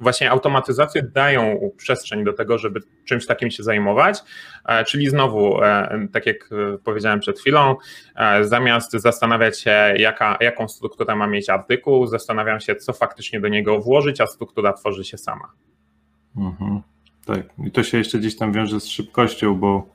właśnie 0.00 0.30
automatyzacje 0.30 1.02
dają 1.02 1.70
przestrzeń 1.76 2.24
do 2.24 2.32
tego, 2.32 2.58
żeby 2.58 2.80
czymś 3.04 3.26
takim 3.26 3.50
się 3.50 3.62
zajmować, 3.62 4.18
e, 4.66 4.84
czyli 4.84 5.08
znowu, 5.08 5.62
e, 5.62 6.08
tak 6.12 6.26
jak 6.26 6.50
powiedziałem 6.84 7.20
przed 7.20 7.40
chwilą, 7.40 7.76
e, 8.16 8.44
zamiast 8.44 8.92
zastanawiać 8.92 9.60
się, 9.60 9.94
jaka, 9.96 10.38
jaką 10.40 10.68
strukturę 10.68 11.16
ma 11.16 11.26
mieć 11.26 11.50
artykuł, 11.50 12.06
zastanawiam 12.06 12.60
się, 12.60 12.76
co 12.76 12.92
faktycznie 12.92 13.40
do 13.40 13.48
niego 13.48 13.80
włożyć, 13.80 14.20
a 14.20 14.26
struktura 14.26 14.72
tworzy 14.72 15.04
się 15.04 15.18
sama. 15.18 15.52
Mhm. 16.36 16.80
Tak, 17.26 17.40
i 17.66 17.70
to 17.70 17.82
się 17.82 17.98
jeszcze 17.98 18.18
gdzieś 18.18 18.36
tam 18.36 18.52
wiąże 18.52 18.80
z 18.80 18.86
szybkością, 18.86 19.54
bo 19.54 19.94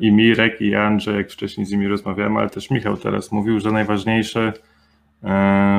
i 0.00 0.12
Mirek, 0.12 0.60
i 0.60 0.74
Andrzej, 0.74 1.16
jak 1.16 1.30
wcześniej 1.30 1.66
z 1.66 1.72
nimi 1.72 1.86
rozmawiałem, 1.88 2.36
ale 2.36 2.50
też 2.50 2.70
Michał 2.70 2.96
teraz 2.96 3.32
mówił, 3.32 3.60
że 3.60 3.72
najważniejsze, 3.72 4.52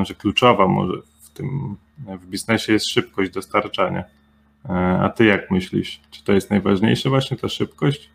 że 0.04 0.14
kluczowa 0.18 0.68
może 0.68 0.94
w 1.34 1.38
tym 1.38 1.76
w 2.20 2.26
biznesie 2.26 2.74
jest 2.74 2.90
szybkość 2.90 3.32
dostarczania. 3.32 4.04
E, 4.70 4.74
a 5.02 5.10
ty 5.10 5.26
jak 5.26 5.52
myślisz? 5.52 6.02
Czy 6.12 6.24
to 6.24 6.34
jest 6.34 6.50
najważniejsze 6.50 7.10
właśnie 7.10 7.38
ta 7.38 7.50
szybkość? 7.50 8.10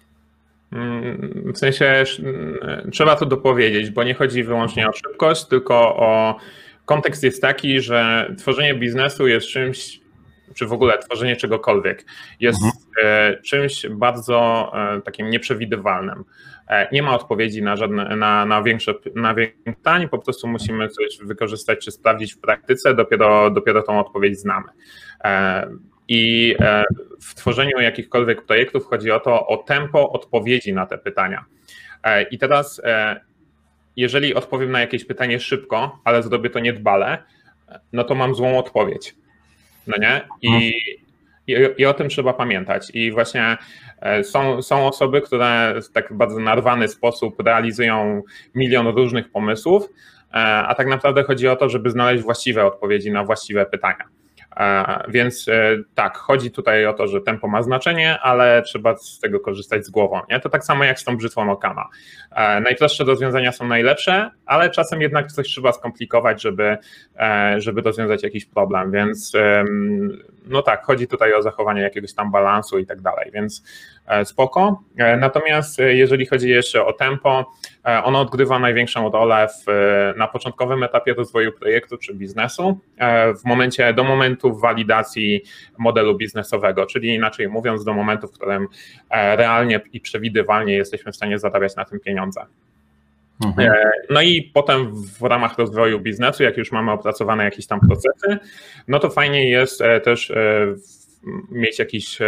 Mm, 0.73 1.53
w 1.55 1.59
sensie 1.59 2.05
mm, 2.19 2.91
trzeba 2.93 3.17
to 3.17 3.27
dopowiedzieć, 3.27 3.91
bo 3.91 4.05
nie 4.05 4.15
chodzi 4.15 4.45
wyłącznie 4.45 4.89
o 4.89 4.93
szybkość, 4.93 5.45
tylko 5.45 5.97
o 5.97 6.37
kontekst 6.85 7.23
jest 7.23 7.43
taki, 7.43 7.81
że 7.81 8.31
tworzenie 8.39 8.75
biznesu 8.75 9.27
jest 9.27 9.47
czymś, 9.47 10.01
czy 10.55 10.67
w 10.67 10.73
ogóle 10.73 10.99
tworzenie 10.99 11.37
czegokolwiek 11.37 12.05
jest 12.41 12.65
mhm. 12.65 12.87
E, 13.03 13.37
czymś 13.43 13.87
bardzo 13.91 14.73
e, 14.75 15.01
takim 15.01 15.31
nieprzewidywalnym. 15.31 16.25
E, 16.69 16.89
nie 16.93 17.03
ma 17.03 17.15
odpowiedzi 17.15 17.63
na 17.63 17.77
żadne, 17.77 18.17
na, 18.17 18.47
na 18.47 18.63
większe 18.63 18.95
na 19.15 19.35
większe 19.35 19.63
pytań, 19.65 20.09
po 20.09 20.19
prostu 20.19 20.49
musimy 20.49 20.89
coś 20.89 21.19
wykorzystać 21.23 21.85
czy 21.85 21.91
sprawdzić 21.91 22.35
w 22.35 22.39
praktyce, 22.39 22.95
dopiero, 22.95 23.51
dopiero 23.51 23.83
tą 23.83 24.01
odpowiedź 24.01 24.39
znamy. 24.39 24.69
I 26.09 26.55
w 27.21 27.35
tworzeniu 27.35 27.81
jakichkolwiek 27.81 28.45
projektów 28.47 28.87
chodzi 28.87 29.11
o 29.11 29.21
to, 29.21 29.47
o 29.47 29.57
tempo 29.57 30.11
odpowiedzi 30.11 30.73
na 30.73 30.87
te 30.87 30.99
pytania. 30.99 31.45
I 32.31 32.39
teraz, 32.39 32.83
jeżeli 33.97 34.35
odpowiem 34.35 34.71
na 34.71 34.81
jakieś 34.81 35.05
pytanie 35.05 35.41
szybko, 35.41 35.99
ale 36.05 36.23
zrobię 36.23 36.51
to 36.51 36.59
niedbale, 36.59 37.23
no 37.93 38.05
to 38.05 38.15
mam 38.15 38.35
złą 38.35 38.59
odpowiedź. 38.59 39.15
No 39.87 39.97
nie? 40.01 40.21
I, 40.43 40.49
mhm. 40.49 40.73
i, 41.47 41.83
i 41.83 41.87
o 41.87 41.95
tym 41.95 42.09
trzeba 42.09 42.33
pamiętać. 42.33 42.91
I 42.95 43.13
właśnie 43.13 43.57
E, 44.01 44.25
są, 44.25 44.63
są 44.63 44.87
osoby, 44.87 45.21
które 45.21 45.81
w 45.83 45.93
tak 45.93 46.13
bardzo 46.13 46.39
narwany 46.39 46.89
sposób 46.89 47.43
realizują 47.47 48.23
milion 48.55 48.87
różnych 48.87 49.31
pomysłów, 49.31 49.89
e, 50.31 50.37
a 50.39 50.75
tak 50.75 50.87
naprawdę 50.87 51.23
chodzi 51.23 51.49
o 51.49 51.57
to, 51.57 51.69
żeby 51.69 51.91
znaleźć 51.91 52.25
właściwe 52.25 52.67
odpowiedzi 52.67 53.11
na 53.11 53.25
właściwe 53.25 53.67
pytania. 53.67 54.05
E, 54.57 55.05
więc 55.09 55.47
tak, 55.95 56.17
chodzi 56.17 56.51
tutaj 56.51 56.87
o 56.87 56.93
to, 56.93 57.07
że 57.07 57.21
tempo 57.21 57.49
ma 57.49 57.63
znaczenie, 57.63 58.19
ale 58.21 58.63
trzeba 58.63 58.97
z 58.97 59.21
tego 59.21 59.41
korzystać 59.41 59.87
z 59.87 59.91
głową. 59.91 60.21
Nie? 60.31 60.41
To 60.41 60.49
tak 60.49 60.65
samo 60.65 60.85
jak 60.85 61.01
z 61.01 61.05
tą 61.05 61.17
brzytwą 61.17 61.51
Okama. 61.51 61.89
Najprostsze 62.61 63.05
rozwiązania 63.05 63.53
są 63.53 63.67
najlepsze, 63.67 64.31
ale 64.47 64.71
czasem 64.71 65.01
jednak 65.01 65.33
coś 65.33 65.47
trzeba 65.47 65.73
skomplikować, 65.73 66.43
żeby, 66.43 66.77
żeby 67.57 67.81
rozwiązać 67.81 68.23
jakiś 68.23 68.45
problem. 68.45 68.93
Więc 68.93 69.33
no 70.47 70.63
tak, 70.63 70.85
chodzi 70.85 71.09
tutaj 71.09 71.35
o 71.35 71.43
zachowanie 71.43 71.83
jakiegoś 71.83 72.15
tam 72.15 72.31
balansu 72.31 72.79
i 72.79 72.87
tak 72.87 73.01
dalej, 73.01 73.31
więc 73.35 73.63
e, 74.07 74.25
spoko. 74.25 74.83
E, 74.97 75.17
natomiast 75.17 75.81
e, 75.81 75.95
jeżeli 75.95 76.27
chodzi 76.27 76.49
jeszcze 76.49 76.85
o 76.85 76.93
tempo, 76.93 77.53
ono 78.05 78.21
odgrywa 78.21 78.59
największą 78.59 79.11
rolę 79.11 79.49
w, 79.49 79.65
na 80.17 80.29
początkowym 80.29 80.83
etapie 80.83 81.15
rozwoju 81.15 81.53
projektu 81.53 81.99
czy 81.99 82.15
biznesu, 82.15 82.79
w 83.41 83.45
momencie, 83.45 83.95
do 83.95 84.05
momentu 84.05 84.57
walidacji 84.57 85.43
modelu 85.79 86.17
biznesowego, 86.17 86.87
czyli 86.87 87.15
inaczej 87.15 87.49
mówiąc, 87.49 87.85
do 87.85 87.95
momentu, 87.95 88.29
w 88.29 88.33
którym 88.33 88.69
realnie 89.11 89.81
i 89.93 90.01
przewidywalnie 90.01 90.77
jesteśmy 90.77 91.13
w 91.13 91.17
stanie 91.17 91.39
zarabiać 91.39 91.77
na 91.77 91.85
tym 91.85 92.01
pieniądze. 92.01 92.41
Mhm. 93.45 93.71
E, 93.71 93.91
no 94.11 94.23
i 94.23 94.43
potem 94.43 94.93
w 94.95 95.23
ramach 95.23 95.59
rozwoju 95.59 96.01
biznesu, 96.01 96.43
jak 96.43 96.57
już 96.57 96.73
mamy 96.73 96.93
opracowane 96.93 97.45
jakieś 97.45 97.67
tam 97.67 97.81
procesy, 97.81 98.39
no 98.89 98.99
to 98.99 99.11
fajnie 99.11 99.51
jest 99.51 99.81
e, 99.81 100.01
też 100.01 100.31
e, 100.31 100.75
mieć 101.51 101.79
jakiś 101.79 102.19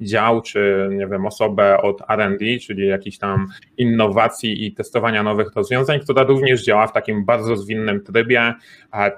dział, 0.00 0.42
czy 0.42 0.88
nie 0.90 1.06
wiem, 1.06 1.26
osobę 1.26 1.82
od 1.82 2.00
RD, 2.00 2.60
czyli 2.66 2.86
jakichś 2.86 3.18
tam 3.18 3.48
innowacji 3.78 4.66
i 4.66 4.74
testowania 4.74 5.22
nowych 5.22 5.54
rozwiązań, 5.54 6.00
która 6.00 6.22
również 6.22 6.64
działa 6.64 6.86
w 6.86 6.92
takim 6.92 7.24
bardzo 7.24 7.56
zwinnym 7.56 8.04
trybie, 8.04 8.54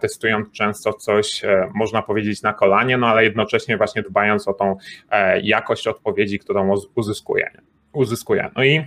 testując 0.01 0.53
często 0.53 0.93
coś, 0.93 1.43
można 1.75 2.03
powiedzieć, 2.03 2.43
na 2.43 2.53
kolanie, 2.53 2.97
no 2.97 3.07
ale 3.07 3.25
jednocześnie 3.25 3.77
właśnie 3.77 4.03
dbając 4.03 4.49
o 4.49 4.53
tą 4.53 4.77
jakość 5.43 5.87
odpowiedzi, 5.87 6.39
którą 6.39 6.75
uzyskuje. 6.95 7.51
uzyskuje. 7.93 8.51
No 8.57 8.65
i 8.65 8.85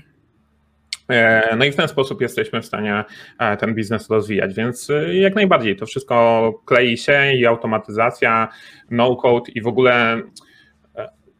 no 1.58 1.66
i 1.66 1.72
w 1.72 1.76
ten 1.76 1.88
sposób 1.88 2.22
jesteśmy 2.22 2.62
w 2.62 2.66
stanie 2.66 3.03
e, 3.39 3.58
ten 3.58 3.76
biznes 3.76 4.10
rozwijać, 4.10 4.53
więc 4.53 4.89
e, 4.89 5.16
jak 5.16 5.36
najbardziej 5.36 5.76
to 5.76 5.86
wszystko 5.86 6.53
klei 6.66 6.97
się 6.97 7.34
i 7.34 7.45
automatyzacja, 7.45 8.47
no-code 8.89 9.51
i 9.51 9.62
w 9.62 9.68
ogóle 9.68 10.22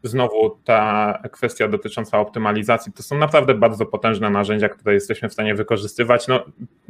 znowu 0.04 0.50
ta 0.64 1.14
kwestia 1.32 1.68
dotycząca 1.68 2.20
optymalizacji, 2.20 2.94
to 2.94 3.04
są 3.04 3.18
naprawdę 3.18 3.54
bardzo 3.54 3.86
potężne 3.86 4.30
narzędzia, 4.30 4.70
które 4.70 4.94
jesteśmy 4.94 5.30
w 5.30 5.34
stanie 5.34 5.56
wykorzystywać. 5.56 6.28
No, 6.28 6.46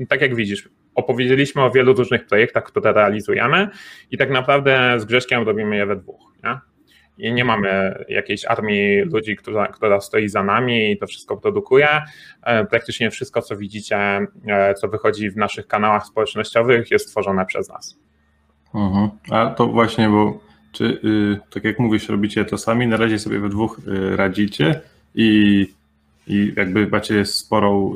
tak 0.09 0.21
jak 0.21 0.35
widzisz, 0.35 0.69
opowiedzieliśmy 0.95 1.63
o 1.63 1.71
wielu 1.71 1.93
różnych 1.93 2.25
projektach, 2.25 2.63
które 2.63 2.93
realizujemy 2.93 3.67
i 4.11 4.17
tak 4.17 4.29
naprawdę 4.29 4.99
z 4.99 5.05
Grześkiem 5.05 5.43
robimy 5.43 5.75
je 5.75 5.85
we 5.85 5.95
dwóch. 5.95 6.33
Nie? 6.43 6.59
I 7.17 7.33
nie 7.33 7.45
mamy 7.45 8.03
jakiejś 8.09 8.45
armii 8.45 9.01
ludzi, 9.01 9.35
która, 9.35 9.67
która 9.67 10.01
stoi 10.01 10.29
za 10.29 10.43
nami 10.43 10.91
i 10.91 10.97
to 10.97 11.07
wszystko 11.07 11.37
produkuje. 11.37 11.87
E, 12.43 12.65
praktycznie 12.65 13.11
wszystko, 13.11 13.41
co 13.41 13.57
widzicie, 13.57 13.97
e, 14.47 14.73
co 14.73 14.87
wychodzi 14.87 15.29
w 15.29 15.37
naszych 15.37 15.67
kanałach 15.67 16.05
społecznościowych, 16.05 16.91
jest 16.91 17.11
tworzone 17.11 17.45
przez 17.45 17.69
nas. 17.69 17.99
Mhm. 18.75 19.09
A 19.31 19.49
to 19.49 19.67
właśnie, 19.67 20.09
bo 20.09 20.39
Czy, 20.71 20.83
y, 20.83 21.39
tak 21.49 21.63
jak 21.63 21.79
mówisz, 21.79 22.09
robicie 22.09 22.45
to 22.45 22.57
sami, 22.57 22.87
na 22.87 22.97
razie 22.97 23.19
sobie 23.19 23.39
we 23.39 23.49
dwóch 23.49 23.79
y, 23.87 24.15
radzicie 24.15 24.81
i, 25.15 25.67
i 26.27 26.53
jakby 26.57 26.87
macie 26.87 27.25
sporą 27.25 27.93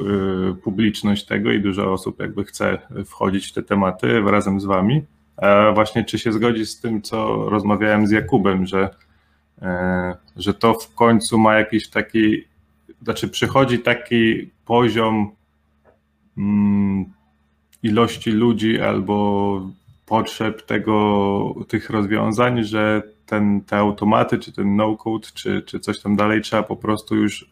y, 0.51 0.55
publiczność 0.55 1.25
tego 1.25 1.51
i 1.51 1.61
dużo 1.61 1.93
osób 1.93 2.19
jakby 2.19 2.43
chce 2.43 2.77
wchodzić 3.05 3.47
w 3.47 3.53
te 3.53 3.63
tematy 3.63 4.21
razem 4.21 4.59
z 4.59 4.65
wami. 4.65 5.03
A 5.37 5.71
właśnie 5.71 6.03
czy 6.03 6.19
się 6.19 6.31
zgodzi 6.31 6.65
z 6.65 6.79
tym, 6.79 7.01
co 7.01 7.49
rozmawiałem 7.49 8.07
z 8.07 8.11
Jakubem, 8.11 8.65
że, 8.65 8.89
że 10.35 10.53
to 10.53 10.73
w 10.73 10.95
końcu 10.95 11.39
ma 11.39 11.55
jakiś 11.55 11.89
taki, 11.89 12.43
znaczy 13.03 13.27
przychodzi 13.27 13.79
taki 13.79 14.49
poziom 14.65 15.31
mm, 16.37 17.05
ilości 17.83 18.31
ludzi 18.31 18.81
albo 18.81 19.71
potrzeb 20.05 20.65
tego, 20.65 21.55
tych 21.67 21.89
rozwiązań, 21.89 22.63
że 22.63 23.03
ten, 23.25 23.61
te 23.61 23.77
automaty, 23.77 24.39
czy 24.39 24.51
ten 24.51 24.75
no-code, 24.75 25.27
czy, 25.33 25.61
czy 25.61 25.79
coś 25.79 25.99
tam 25.99 26.15
dalej 26.15 26.41
trzeba 26.41 26.63
po 26.63 26.75
prostu 26.75 27.15
już 27.15 27.51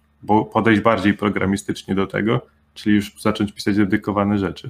podejść 0.54 0.82
bardziej 0.82 1.14
programistycznie 1.14 1.96
do 1.96 2.08
tego, 2.08 2.42
czyli 2.74 2.96
już 2.96 3.22
zacząć 3.22 3.52
pisać 3.52 3.78
dedykowane 3.78 4.38
rzeczy. 4.38 4.70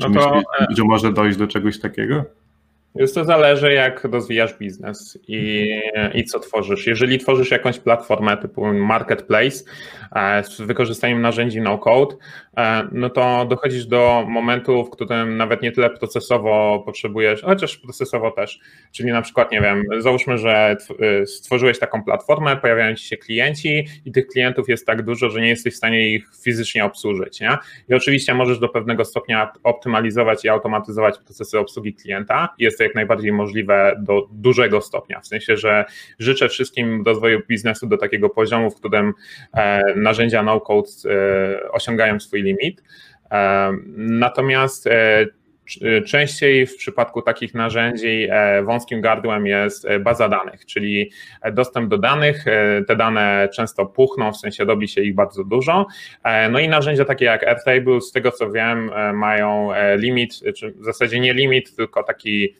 Czy 0.00 0.08
no 0.08 0.20
to, 0.20 0.34
myślisz, 0.34 0.78
że 0.78 0.84
może 0.84 1.12
dojść 1.12 1.38
do 1.38 1.46
czegoś 1.46 1.80
takiego? 1.80 2.24
Jest 2.94 3.14
to 3.14 3.24
zależy, 3.24 3.72
jak 3.72 4.04
rozwijasz 4.04 4.58
biznes 4.58 5.18
i, 5.28 5.70
i 6.14 6.24
co 6.24 6.38
tworzysz. 6.38 6.86
Jeżeli 6.86 7.18
tworzysz 7.18 7.50
jakąś 7.50 7.78
platformę 7.78 8.36
typu 8.36 8.72
marketplace 8.74 9.64
e, 10.16 10.44
z 10.44 10.60
wykorzystaniem 10.60 11.20
narzędzi 11.20 11.60
no-code, 11.60 12.16
e, 12.56 12.88
no 12.92 13.10
to 13.10 13.46
dochodzisz 13.50 13.86
do 13.86 14.24
momentu, 14.28 14.84
w 14.84 14.90
którym 14.90 15.36
nawet 15.36 15.62
nie 15.62 15.72
tyle 15.72 15.90
procesowo 15.90 16.82
potrzebujesz, 16.86 17.42
chociaż 17.42 17.76
procesowo 17.76 18.30
też. 18.30 18.60
Czyli 18.92 19.12
na 19.12 19.22
przykład, 19.22 19.52
nie 19.52 19.60
wiem, 19.60 19.84
załóżmy, 19.98 20.38
że 20.38 20.76
e, 21.00 21.26
stworzyłeś 21.26 21.78
taką 21.78 22.04
platformę, 22.04 22.56
pojawiają 22.56 22.94
ci 22.94 23.06
się 23.06 23.16
klienci 23.16 23.86
i 24.04 24.12
tych 24.12 24.26
klientów 24.26 24.68
jest 24.68 24.86
tak 24.86 25.02
dużo, 25.02 25.30
że 25.30 25.40
nie 25.40 25.48
jesteś 25.48 25.74
w 25.74 25.76
stanie 25.76 26.14
ich 26.14 26.28
fizycznie 26.44 26.84
obsłużyć. 26.84 27.40
Nie? 27.40 27.56
I 27.88 27.94
oczywiście 27.94 28.34
możesz 28.34 28.58
do 28.58 28.68
pewnego 28.68 29.04
stopnia 29.04 29.52
optymalizować 29.62 30.44
i 30.44 30.48
automatyzować 30.48 31.18
procesy 31.18 31.58
obsługi 31.58 31.94
klienta. 31.94 32.48
Jest 32.82 32.90
jak 32.90 32.94
najbardziej 32.94 33.32
możliwe 33.32 33.96
do 33.98 34.28
dużego 34.32 34.80
stopnia. 34.80 35.20
W 35.20 35.26
sensie, 35.26 35.56
że 35.56 35.84
życzę 36.18 36.48
wszystkim 36.48 37.02
rozwoju 37.06 37.40
biznesu 37.48 37.86
do 37.86 37.98
takiego 37.98 38.30
poziomu, 38.30 38.70
w 38.70 38.76
którym 38.76 39.12
e, 39.54 39.82
narzędzia 39.96 40.42
no-code 40.42 40.88
e, 41.04 41.70
osiągają 41.70 42.20
swój 42.20 42.42
limit. 42.42 42.82
E, 43.30 43.72
natomiast 43.96 44.88
Częściej 46.06 46.66
w 46.66 46.76
przypadku 46.76 47.22
takich 47.22 47.54
narzędzi 47.54 48.28
wąskim 48.64 49.00
gardłem 49.00 49.46
jest 49.46 49.86
baza 50.00 50.28
danych, 50.28 50.66
czyli 50.66 51.10
dostęp 51.52 51.88
do 51.88 51.98
danych. 51.98 52.44
Te 52.88 52.96
dane 52.96 53.48
często 53.54 53.86
puchną, 53.86 54.32
w 54.32 54.36
sensie 54.36 54.64
robi 54.64 54.88
się 54.88 55.00
ich 55.00 55.14
bardzo 55.14 55.44
dużo. 55.44 55.86
No 56.50 56.58
i 56.58 56.68
narzędzia 56.68 57.04
takie 57.04 57.24
jak 57.24 57.44
Airtable, 57.44 58.00
z 58.00 58.12
tego 58.12 58.30
co 58.30 58.50
wiem, 58.50 58.90
mają 59.14 59.70
limit, 59.96 60.40
czy 60.56 60.72
w 60.72 60.84
zasadzie 60.84 61.20
nie 61.20 61.34
limit, 61.34 61.76
tylko 61.76 62.02
taki 62.02 62.54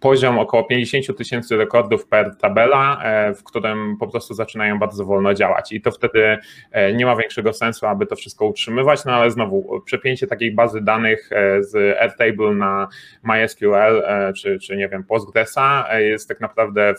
poziom 0.00 0.38
około 0.38 0.64
50 0.64 1.18
tysięcy 1.18 1.56
rekordów 1.56 2.06
per 2.06 2.36
tabela, 2.36 3.00
e, 3.04 3.34
w 3.34 3.44
którym 3.44 3.96
po 4.00 4.08
prostu 4.08 4.34
zaczynają 4.34 4.78
bardzo 4.78 5.04
wolno 5.04 5.34
działać 5.34 5.72
i 5.72 5.80
to 5.80 5.90
wtedy 5.90 6.38
e, 6.72 6.92
nie 6.92 7.06
ma 7.06 7.16
większego 7.16 7.52
sensu, 7.52 7.86
aby 7.86 8.06
to 8.06 8.16
wszystko 8.16 8.46
utrzymywać, 8.46 9.04
no 9.04 9.12
ale 9.12 9.30
znowu 9.30 9.82
przepięcie 9.86 10.26
takiej 10.26 10.52
bazy 10.52 10.80
danych 10.80 11.32
e, 11.32 11.62
z 11.62 11.98
Airtable 11.98 12.54
na 12.54 12.88
MySQL 13.22 14.02
czy, 14.36 14.58
czy 14.58 14.76
nie 14.76 14.88
wiem, 14.88 15.04
Postgresa 15.04 15.98
jest 15.98 16.28
tak 16.28 16.40
naprawdę 16.40 16.94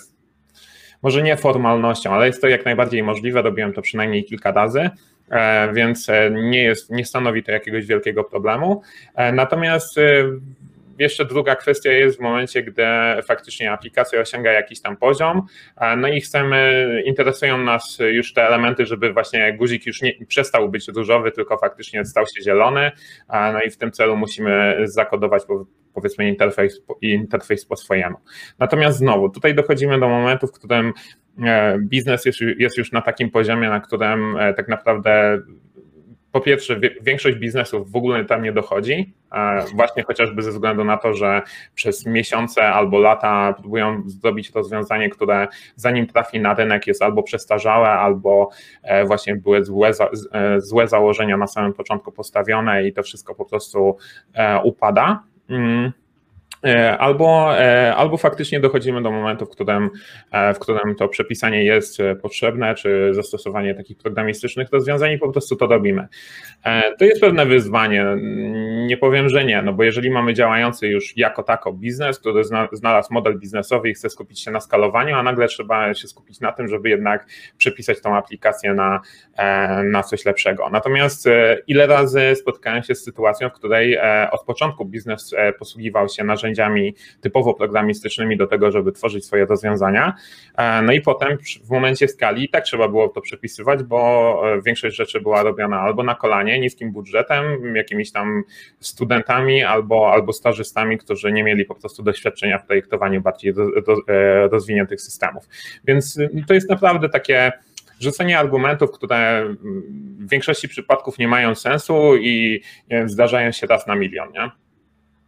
może 1.01 1.23
nie 1.23 1.38
formalnością, 1.38 2.11
ale 2.11 2.28
jest 2.28 2.41
to 2.41 2.47
jak 2.47 2.65
najbardziej 2.65 3.03
możliwe, 3.03 3.41
robiłem 3.41 3.73
to 3.73 3.82
przynajmniej 3.82 4.23
kilka 4.23 4.51
razy, 4.51 4.89
więc 5.73 6.07
nie, 6.32 6.63
jest, 6.63 6.91
nie 6.91 7.05
stanowi 7.05 7.43
to 7.43 7.51
jakiegoś 7.51 7.86
wielkiego 7.86 8.23
problemu. 8.23 8.82
Natomiast 9.34 9.99
jeszcze 10.99 11.25
druga 11.25 11.55
kwestia 11.55 11.91
jest 11.91 12.17
w 12.17 12.21
momencie, 12.21 12.63
gdy 12.63 12.83
faktycznie 13.27 13.71
aplikacja 13.71 14.19
osiąga 14.19 14.51
jakiś 14.51 14.81
tam 14.81 14.97
poziom, 14.97 15.41
no 15.97 16.07
i 16.07 16.21
chcemy, 16.21 16.85
interesują 17.05 17.57
nas 17.57 17.97
już 18.11 18.33
te 18.33 18.47
elementy, 18.47 18.85
żeby 18.85 19.13
właśnie 19.13 19.53
guzik 19.53 19.85
już 19.85 20.01
nie 20.01 20.13
przestał 20.27 20.69
być 20.69 20.87
różowy, 20.87 21.31
tylko 21.31 21.57
faktycznie 21.57 22.05
stał 22.05 22.25
się 22.25 22.43
zielony, 22.43 22.91
no 23.29 23.61
i 23.61 23.69
w 23.69 23.77
tym 23.77 23.91
celu 23.91 24.17
musimy 24.17 24.77
zakodować 24.83 25.43
powiedzmy 25.93 26.29
interfejs, 26.29 26.81
interfejs 27.01 27.65
po 27.65 27.75
swojemu. 27.75 28.17
Natomiast 28.59 28.97
znowu, 28.97 29.29
tutaj 29.29 29.55
dochodzimy 29.55 29.99
do 29.99 30.07
momentu, 30.07 30.47
w 30.47 30.51
którym 30.51 30.93
e, 31.43 31.77
biznes 31.79 32.25
jest, 32.25 32.39
jest 32.57 32.77
już 32.77 32.91
na 32.91 33.01
takim 33.01 33.31
poziomie, 33.31 33.69
na 33.69 33.79
którym 33.79 34.37
e, 34.37 34.53
tak 34.53 34.67
naprawdę 34.67 35.39
po 36.36 36.41
pierwsze, 36.41 36.79
większość 37.01 37.38
biznesów 37.38 37.91
w 37.91 37.95
ogóle 37.95 38.25
tam 38.25 38.43
nie 38.43 38.51
dochodzi, 38.51 39.13
właśnie 39.75 40.03
chociażby 40.03 40.41
ze 40.41 40.51
względu 40.51 40.83
na 40.83 40.97
to, 40.97 41.13
że 41.13 41.41
przez 41.75 42.05
miesiące 42.05 42.67
albo 42.67 42.99
lata 42.99 43.53
próbują 43.53 44.03
zrobić 44.05 44.51
rozwiązanie, 44.51 45.09
które 45.09 45.47
zanim 45.75 46.07
trafi 46.07 46.39
na 46.39 46.53
rynek 46.53 46.88
jest 46.88 47.01
albo 47.01 47.23
przestarzałe, 47.23 47.89
albo 47.89 48.49
e, 48.83 49.05
właśnie 49.05 49.36
były 49.36 49.63
złe, 49.63 49.91
e, 50.31 50.61
złe 50.61 50.88
założenia 50.88 51.38
na 51.38 51.47
samym 51.47 51.73
początku 51.73 52.11
postawione 52.11 52.88
i 52.88 52.93
to 52.93 53.03
wszystko 53.03 53.36
po 53.36 53.45
prostu 53.45 53.97
e, 54.33 54.61
upada. 54.63 55.23
E, 56.66 56.97
albo, 56.97 57.59
e, 57.59 57.95
albo 57.95 58.18
faktycznie 58.18 58.59
dochodzimy 58.59 59.01
do 59.01 59.11
momentu, 59.11 59.45
w 59.45 59.49
którym, 59.49 59.89
e, 60.32 60.53
w 60.53 60.59
którym 60.59 60.95
to 60.95 61.07
przepisanie 61.07 61.63
jest 61.63 61.97
potrzebne, 62.22 62.76
czy 62.76 63.13
zastosowanie 63.13 63.76
takich 63.76 63.97
programistycznych 63.97 64.72
rozwiązań 64.72 65.11
i 65.11 65.18
po 65.18 65.32
prostu 65.32 65.55
to 65.55 65.68
robimy. 65.68 66.07
To 66.99 67.05
jest 67.05 67.22
pewne 67.22 67.45
wyzwanie. 67.45 68.05
Nie 68.88 68.97
powiem, 68.97 69.30
że 69.30 69.45
nie, 69.45 69.61
no 69.61 69.74
bo 69.74 69.84
jeżeli 69.84 70.09
mamy 70.09 70.34
działający 70.34 70.88
już 70.88 71.18
jako 71.18 71.43
tako 71.43 71.74
biznes, 71.74 72.20
który 72.20 72.43
znalazł 72.72 73.13
model 73.13 73.39
biznesowy 73.39 73.89
i 73.89 73.93
chce 73.93 74.09
skupić 74.09 74.43
się 74.43 74.51
na 74.51 74.59
skalowaniu, 74.59 75.16
a 75.16 75.24
nagle 75.24 75.47
trzeba 75.47 75.93
się 75.93 76.07
skupić 76.07 76.39
na 76.39 76.51
tym, 76.51 76.68
żeby 76.68 76.89
jednak 76.89 77.28
przepisać 77.57 78.01
tą 78.01 78.16
aplikację 78.16 78.74
na, 78.74 79.01
na 79.84 80.03
coś 80.03 80.26
lepszego. 80.26 80.70
Natomiast 80.70 81.30
ile 81.68 81.88
razy 81.88 82.36
spotkałem 82.36 82.84
się 82.84 82.95
z 82.95 83.03
sytuacją, 83.03 83.49
w 83.49 83.53
której 83.53 83.97
od 84.32 84.43
początku 84.43 84.86
biznes 84.86 85.36
posługiwał 85.59 86.09
się 86.09 86.24
narzędziami, 86.24 86.55
narzędziami 86.56 86.95
typowo 87.22 87.53
programistycznymi 87.53 88.38
do 88.38 88.47
tego, 88.47 88.72
żeby 88.72 88.91
tworzyć 88.91 89.26
swoje 89.26 89.45
rozwiązania. 89.45 90.14
E, 90.58 90.82
no 90.82 90.93
i 90.93 91.01
potem 91.01 91.38
w 91.64 91.70
momencie 91.70 92.08
skali 92.08 92.49
tak 92.49 92.64
trzeba 92.64 92.88
było 92.88 93.10
to 93.10 93.22
przepisywać, 93.22 93.84
bo 93.84 94.41
e, 94.53 94.62
większość 94.62 94.95
rzeczy 94.95 95.22
była 95.22 95.43
robiona 95.43 95.80
albo 95.80 96.03
na 96.03 96.16
kolanie, 96.16 96.60
niskim 96.60 96.91
budżetem, 96.91 97.76
jakimiś 97.76 98.12
tam 98.12 98.43
studentami 98.80 99.64
albo, 99.64 100.12
albo 100.12 100.34
stażystami, 100.34 100.97
którzy 100.97 101.32
nie 101.32 101.43
mieli 101.43 101.66
po 101.66 101.76
prostu 101.76 102.03
doświadczenia 102.03 102.58
w 102.58 102.66
projektowaniu 102.66 103.22
bardziej 103.22 103.53
e, 104.08 104.47
rozwiniętych 104.47 105.01
systemów. 105.01 105.43
Więc 105.86 106.20
to 106.47 106.53
jest 106.53 106.70
naprawdę 106.70 107.10
takie 107.10 107.51
rzucenie 107.99 108.39
argumentów, 108.39 108.91
które 108.91 109.45
w 110.20 110.30
większości 110.30 110.68
przypadków 110.70 111.18
nie 111.18 111.28
mają 111.28 111.56
sensu 111.56 112.18
i 112.18 112.62
zdarzają 113.06 113.51
się 113.51 113.68
raz 113.68 113.88
na 113.88 113.95
milion, 113.95 114.32
nie? 114.32 114.51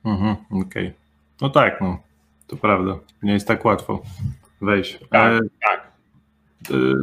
Mhm, 0.06 0.36
okej. 0.52 0.88
Okay. 0.88 1.07
No 1.42 1.50
tak, 1.50 1.82
no. 1.82 2.00
To 2.48 2.56
prawda. 2.56 3.00
Nie 3.24 3.34
jest 3.34 3.48
tak 3.48 3.66
łatwo 3.66 4.02
wejść. 4.62 5.00
Tak, 5.10 5.44
tak. 5.62 5.92
Y, 6.72 6.94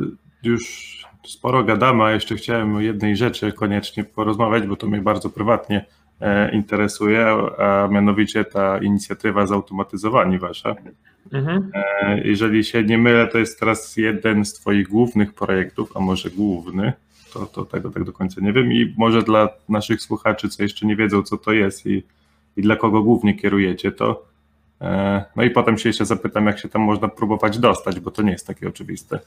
już 0.43 0.95
sporo 1.27 1.65
gadamy, 1.65 2.05
a 2.05 2.13
jeszcze 2.13 2.37
chciałem 2.37 2.77
o 2.77 2.81
jednej 2.81 3.17
rzeczy 3.17 3.53
koniecznie 3.53 4.05
porozmawiać, 4.05 4.67
bo 4.67 4.77
to 4.77 4.87
mnie 4.87 5.01
bardzo 5.01 5.31
prywatnie 5.31 5.85
e, 6.21 6.55
interesuje, 6.55 7.27
a 7.59 7.89
mianowicie 7.91 8.45
ta 8.45 8.79
inicjatywa 8.79 9.47
zautomatyzowanie 9.47 10.39
wasza. 10.39 10.75
Mhm. 11.33 11.71
E, 11.75 12.21
jeżeli 12.25 12.65
się 12.65 12.85
nie 12.85 12.99
mylę, 12.99 13.27
to 13.27 13.39
jest 13.39 13.61
teraz 13.61 13.97
jeden 13.97 14.45
z 14.45 14.55
Twoich 14.55 14.89
głównych 14.89 15.35
projektów, 15.35 15.97
a 15.97 16.01
może 16.01 16.31
główny. 16.31 16.93
To, 17.33 17.47
to 17.47 17.65
tego 17.65 17.91
tak 17.91 18.05
do 18.05 18.13
końca 18.13 18.41
nie 18.41 18.53
wiem. 18.53 18.73
I 18.73 18.95
może 18.99 19.23
dla 19.23 19.49
naszych 19.69 20.03
słuchaczy, 20.03 20.49
co 20.49 20.63
jeszcze 20.63 20.87
nie 20.87 20.97
wiedzą, 20.97 21.23
co 21.23 21.37
to 21.37 21.53
jest 21.53 21.87
i 21.87 22.03
i 22.57 22.63
dla 22.63 22.77
kogo 22.77 23.03
głównie 23.03 23.35
kierujecie 23.35 23.93
to. 23.93 24.25
E, 24.81 25.25
no 25.37 25.43
i 25.43 25.51
potem 25.51 25.79
się 25.79 25.89
jeszcze 25.89 26.07
zapytam, 26.07 26.47
jak 26.47 26.59
się 26.59 26.69
tam 26.69 26.83
można 26.83 27.09
próbować 27.09 27.59
dostać, 27.59 28.01
bo 28.01 28.11
to 28.11 28.23
nie 28.23 28.33
jest 28.33 28.47
takie 28.47 28.69
oczywiste. 28.69 29.19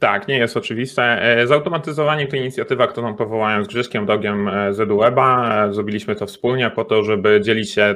Tak, 0.00 0.28
nie 0.28 0.38
jest 0.38 0.56
oczywiste. 0.56 1.22
E, 1.22 1.46
zautomatyzowanie 1.46 2.26
to 2.26 2.36
inicjatywa, 2.36 2.86
którą 2.86 3.14
powołałem 3.14 3.64
z 3.64 3.68
Grześkiem 3.68 4.06
Dogiem 4.06 4.50
z 4.70 4.80
EduWeba. 4.80 5.54
E, 5.66 5.74
zrobiliśmy 5.74 6.16
to 6.16 6.26
wspólnie 6.26 6.70
po 6.70 6.84
to, 6.84 7.02
żeby 7.02 7.40
dzielić 7.44 7.70
się 7.70 7.94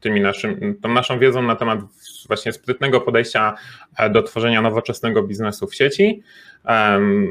tymi 0.00 0.20
naszym, 0.20 0.74
tą 0.82 0.88
naszą 0.88 1.18
wiedzą 1.18 1.42
na 1.42 1.56
temat 1.56 1.80
właśnie 2.26 2.52
sprytnego 2.52 3.00
podejścia 3.00 3.54
do 4.10 4.22
tworzenia 4.22 4.62
nowoczesnego 4.62 5.22
biznesu 5.22 5.66
w 5.66 5.74
sieci. 5.74 6.22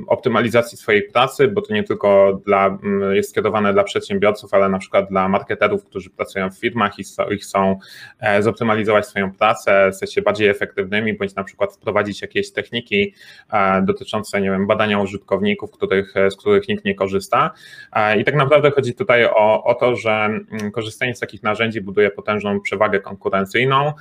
Optymalizacji 0.08 0.78
swojej 0.78 1.04
pracy, 1.04 1.48
bo 1.48 1.62
to 1.62 1.74
nie 1.74 1.84
tylko 1.84 2.42
dla, 2.46 2.78
jest 3.12 3.30
skierowane 3.30 3.74
dla 3.74 3.84
przedsiębiorców, 3.84 4.54
ale 4.54 4.70
na 4.70 4.78
przykład 4.78 5.10
dla 5.10 5.30
marketerów, 5.30 5.86
którzy 5.86 6.10
pracują 6.10 6.50
w 6.50 6.60
firmach 6.60 6.94
i 7.32 7.38
chcą 7.38 7.80
e, 8.20 8.44
zoptymalizować 8.44 9.08
swoją 9.08 9.32
pracę, 9.32 9.94
stać 9.94 10.14
się 10.14 10.22
bardziej 10.22 10.48
efektywnymi, 10.48 11.14
bądź 11.14 11.36
na 11.36 11.44
przykład 11.44 11.74
wprowadzić 11.74 12.22
jakieś 12.22 12.52
techniki 12.52 13.14
e, 13.54 13.82
dotyczące, 13.82 14.42
nie 14.42 14.52
wiem, 14.52 14.68
badania 14.68 15.00
użytkowników, 15.00 15.72
których, 15.72 16.18
e, 16.18 16.32
z 16.32 16.38
których 16.38 16.68
nikt 16.68 16.86
nie 16.86 16.96
korzysta. 16.96 17.52
I 18.20 18.26
tak 18.26 18.36
naprawdę 18.36 18.72
chodzi 18.72 18.94
tutaj 18.94 19.26
o, 19.26 19.64
o 19.64 19.74
to, 19.74 19.96
że 19.96 20.30
korzystanie 20.74 21.16
z 21.16 21.20
takich 21.20 21.44
narzędzi 21.44 21.82
buduje 21.82 22.12
potężną 22.12 22.62
przewagę 22.62 23.00
konkurencyjną. 23.00 23.94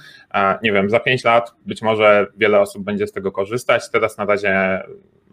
Nie 0.62 0.72
wiem, 0.72 0.91
za 0.91 1.01
pięć 1.01 1.25
lat 1.25 1.55
być 1.66 1.83
może 1.83 2.27
wiele 2.37 2.61
osób 2.61 2.85
będzie 2.85 3.07
z 3.07 3.12
tego 3.12 3.33
korzystać. 3.33 3.91
Teraz 3.91 4.18
na 4.18 4.25
razie 4.25 4.83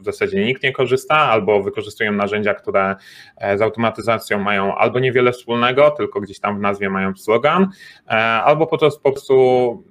w 0.02 0.06
zasadzie 0.06 0.46
nikt 0.46 0.64
nie 0.64 0.72
korzysta, 0.72 1.16
albo 1.16 1.64
wykorzystują 1.64 2.12
narzędzia, 2.12 2.54
które 2.54 2.96
e, 3.38 3.58
z 3.58 3.62
automatyzacją 3.62 4.40
mają 4.40 4.76
albo 4.76 5.00
niewiele 5.00 5.32
wspólnego, 5.32 5.92
tylko 5.92 6.22
gdzieś 6.22 6.40
tam 6.40 6.58
w 6.58 6.62
nazwie 6.62 6.90
mają 6.90 7.16
slogan, 7.16 7.68
e, 8.08 8.12
albo 8.18 8.68
po 8.68 8.78
prostu, 8.78 9.02
po 9.02 9.12
prostu 9.12 9.84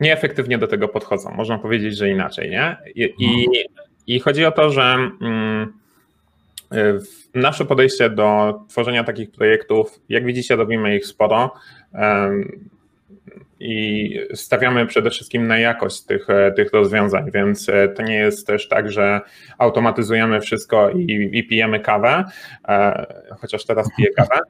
nieefektywnie 0.00 0.58
do 0.58 0.66
tego 0.66 0.88
podchodzą. 0.88 1.30
Można 1.30 1.58
powiedzieć, 1.58 1.96
że 1.96 2.10
inaczej, 2.10 2.50
nie? 2.50 2.76
I, 2.94 3.14
i, 3.18 3.46
i 4.06 4.20
chodzi 4.20 4.44
o 4.44 4.52
to, 4.52 4.70
że 4.70 4.82
mm, 5.20 5.72
e, 6.72 6.98
nasze 7.34 7.64
podejście 7.64 8.10
do 8.10 8.60
tworzenia 8.68 9.04
takich 9.04 9.30
projektów, 9.30 10.00
jak 10.08 10.24
widzicie, 10.24 10.56
robimy 10.56 10.96
ich 10.96 11.06
sporo 11.06 11.54
i 13.60 14.20
stawiamy 14.34 14.86
przede 14.86 15.10
wszystkim 15.10 15.46
na 15.46 15.58
jakość 15.58 16.02
tych, 16.02 16.30
e, 16.30 16.52
tych 16.52 16.72
rozwiązań, 16.72 17.30
więc 17.34 17.68
e, 17.68 17.88
to 17.88 18.02
nie 18.02 18.14
jest 18.14 18.46
też 18.46 18.68
tak, 18.68 18.92
że 18.92 19.20
automatyzujemy 19.58 20.40
wszystko 20.40 20.90
i, 20.90 21.30
i 21.32 21.46
pijemy 21.46 21.80
kawę, 21.80 22.24
e, 22.68 23.06
chociaż 23.40 23.64
teraz 23.64 23.88
piję 23.96 24.08
kawę. 24.10 24.40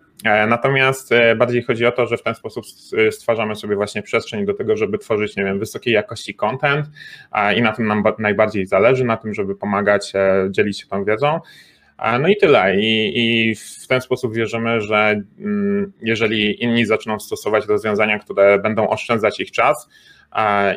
Natomiast 0.48 1.10
bardziej 1.36 1.62
chodzi 1.62 1.86
o 1.86 1.92
to, 1.92 2.06
że 2.06 2.16
w 2.16 2.22
ten 2.22 2.34
sposób 2.34 2.64
stwarzamy 3.10 3.56
sobie 3.56 3.76
właśnie 3.76 4.02
przestrzeń 4.02 4.46
do 4.46 4.54
tego, 4.54 4.76
żeby 4.76 4.98
tworzyć, 4.98 5.36
nie 5.36 5.44
wiem, 5.44 5.58
wysokiej 5.58 5.94
jakości 5.94 6.34
content 6.34 6.86
i 7.56 7.62
na 7.62 7.72
tym 7.72 7.86
nam 7.86 8.04
najbardziej 8.18 8.66
zależy, 8.66 9.04
na 9.04 9.16
tym, 9.16 9.34
żeby 9.34 9.56
pomagać, 9.56 10.12
dzielić 10.50 10.80
się 10.80 10.86
tą 10.86 11.04
wiedzą. 11.04 11.40
No 12.20 12.28
i 12.28 12.36
tyle. 12.36 12.76
I, 12.80 13.12
I, 13.14 13.54
w 13.54 13.86
ten 13.86 14.00
sposób 14.00 14.34
wierzymy, 14.34 14.80
że 14.80 15.22
mm, 15.38 15.92
jeżeli 16.02 16.62
inni 16.62 16.86
zaczną 16.86 17.20
stosować 17.20 17.66
rozwiązania, 17.66 18.18
które 18.18 18.58
będą 18.58 18.88
oszczędzać 18.88 19.40
ich 19.40 19.50
czas 19.50 19.88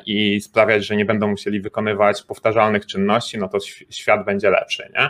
i 0.05 0.41
sprawiać, 0.41 0.85
że 0.85 0.95
nie 0.95 1.05
będą 1.05 1.27
musieli 1.27 1.61
wykonywać 1.61 2.23
powtarzalnych 2.23 2.85
czynności, 2.85 3.37
no 3.37 3.47
to 3.47 3.57
świat 3.89 4.25
będzie 4.25 4.49
lepszy. 4.49 4.91
Nie? 4.95 5.09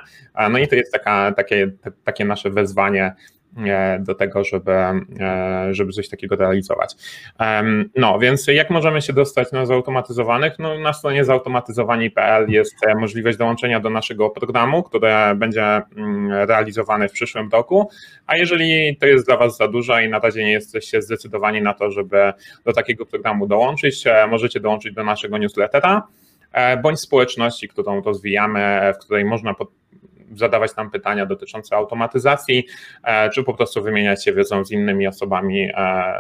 No 0.49 0.59
i 0.59 0.67
to 0.67 0.75
jest 0.75 0.91
taka, 0.91 1.31
takie, 1.31 1.71
takie 2.03 2.25
nasze 2.25 2.49
wezwanie 2.49 3.15
do 3.99 4.15
tego, 4.15 4.43
żeby, 4.43 4.71
e, 4.71 5.67
żeby 5.71 5.91
coś 5.91 6.09
takiego 6.09 6.35
realizować. 6.35 6.95
No, 7.95 8.19
więc 8.19 8.47
jak 8.47 8.69
możemy 8.69 9.01
się 9.01 9.13
dostać 9.13 9.51
na 9.51 9.65
zautomatyzowanych? 9.65 10.53
No, 10.59 10.79
na 10.79 10.93
stronie 10.93 11.25
zautomatyzowani.pl 11.25 12.49
jest 12.49 12.75
e, 12.87 12.95
możliwość 12.95 13.37
dołączenia 13.37 13.79
do 13.79 13.89
naszego 13.89 14.29
programu, 14.29 14.83
które 14.83 15.35
będzie 15.35 15.81
mm, 15.97 16.31
realizowane 16.31 17.09
w 17.09 17.11
przyszłym 17.11 17.49
roku, 17.49 17.89
a 18.27 18.37
jeżeli 18.37 18.97
to 18.97 19.05
jest 19.05 19.25
dla 19.25 19.37
Was 19.37 19.57
za 19.57 19.67
dużo 19.67 19.99
i 19.99 20.09
na 20.09 20.19
razie 20.19 20.43
nie 20.43 20.51
jesteście 20.51 21.01
zdecydowani 21.01 21.61
na 21.61 21.73
to, 21.73 21.91
żeby 21.91 22.33
do 22.65 22.73
takiego 22.73 23.05
programu 23.05 23.47
dołączyć, 23.47 24.03
możecie 24.29 24.59
dołączyć 24.59 24.93
do 24.93 25.03
naszego 25.03 25.37
newslettera 25.37 26.07
bądź 26.83 26.99
społeczności, 26.99 27.67
którą 27.67 28.01
rozwijamy, 28.01 28.93
w 28.95 28.97
której 28.97 29.25
można 29.25 29.53
zadawać 30.35 30.73
tam 30.73 30.91
pytania 30.91 31.25
dotyczące 31.25 31.75
automatyzacji, 31.75 32.65
e, 33.03 33.29
czy 33.29 33.43
po 33.43 33.53
prostu 33.53 33.83
wymieniać 33.83 34.23
się 34.23 34.33
wiedzą 34.33 34.65
z 34.65 34.71
innymi 34.71 35.07
osobami 35.07 35.69
e, 35.73 36.13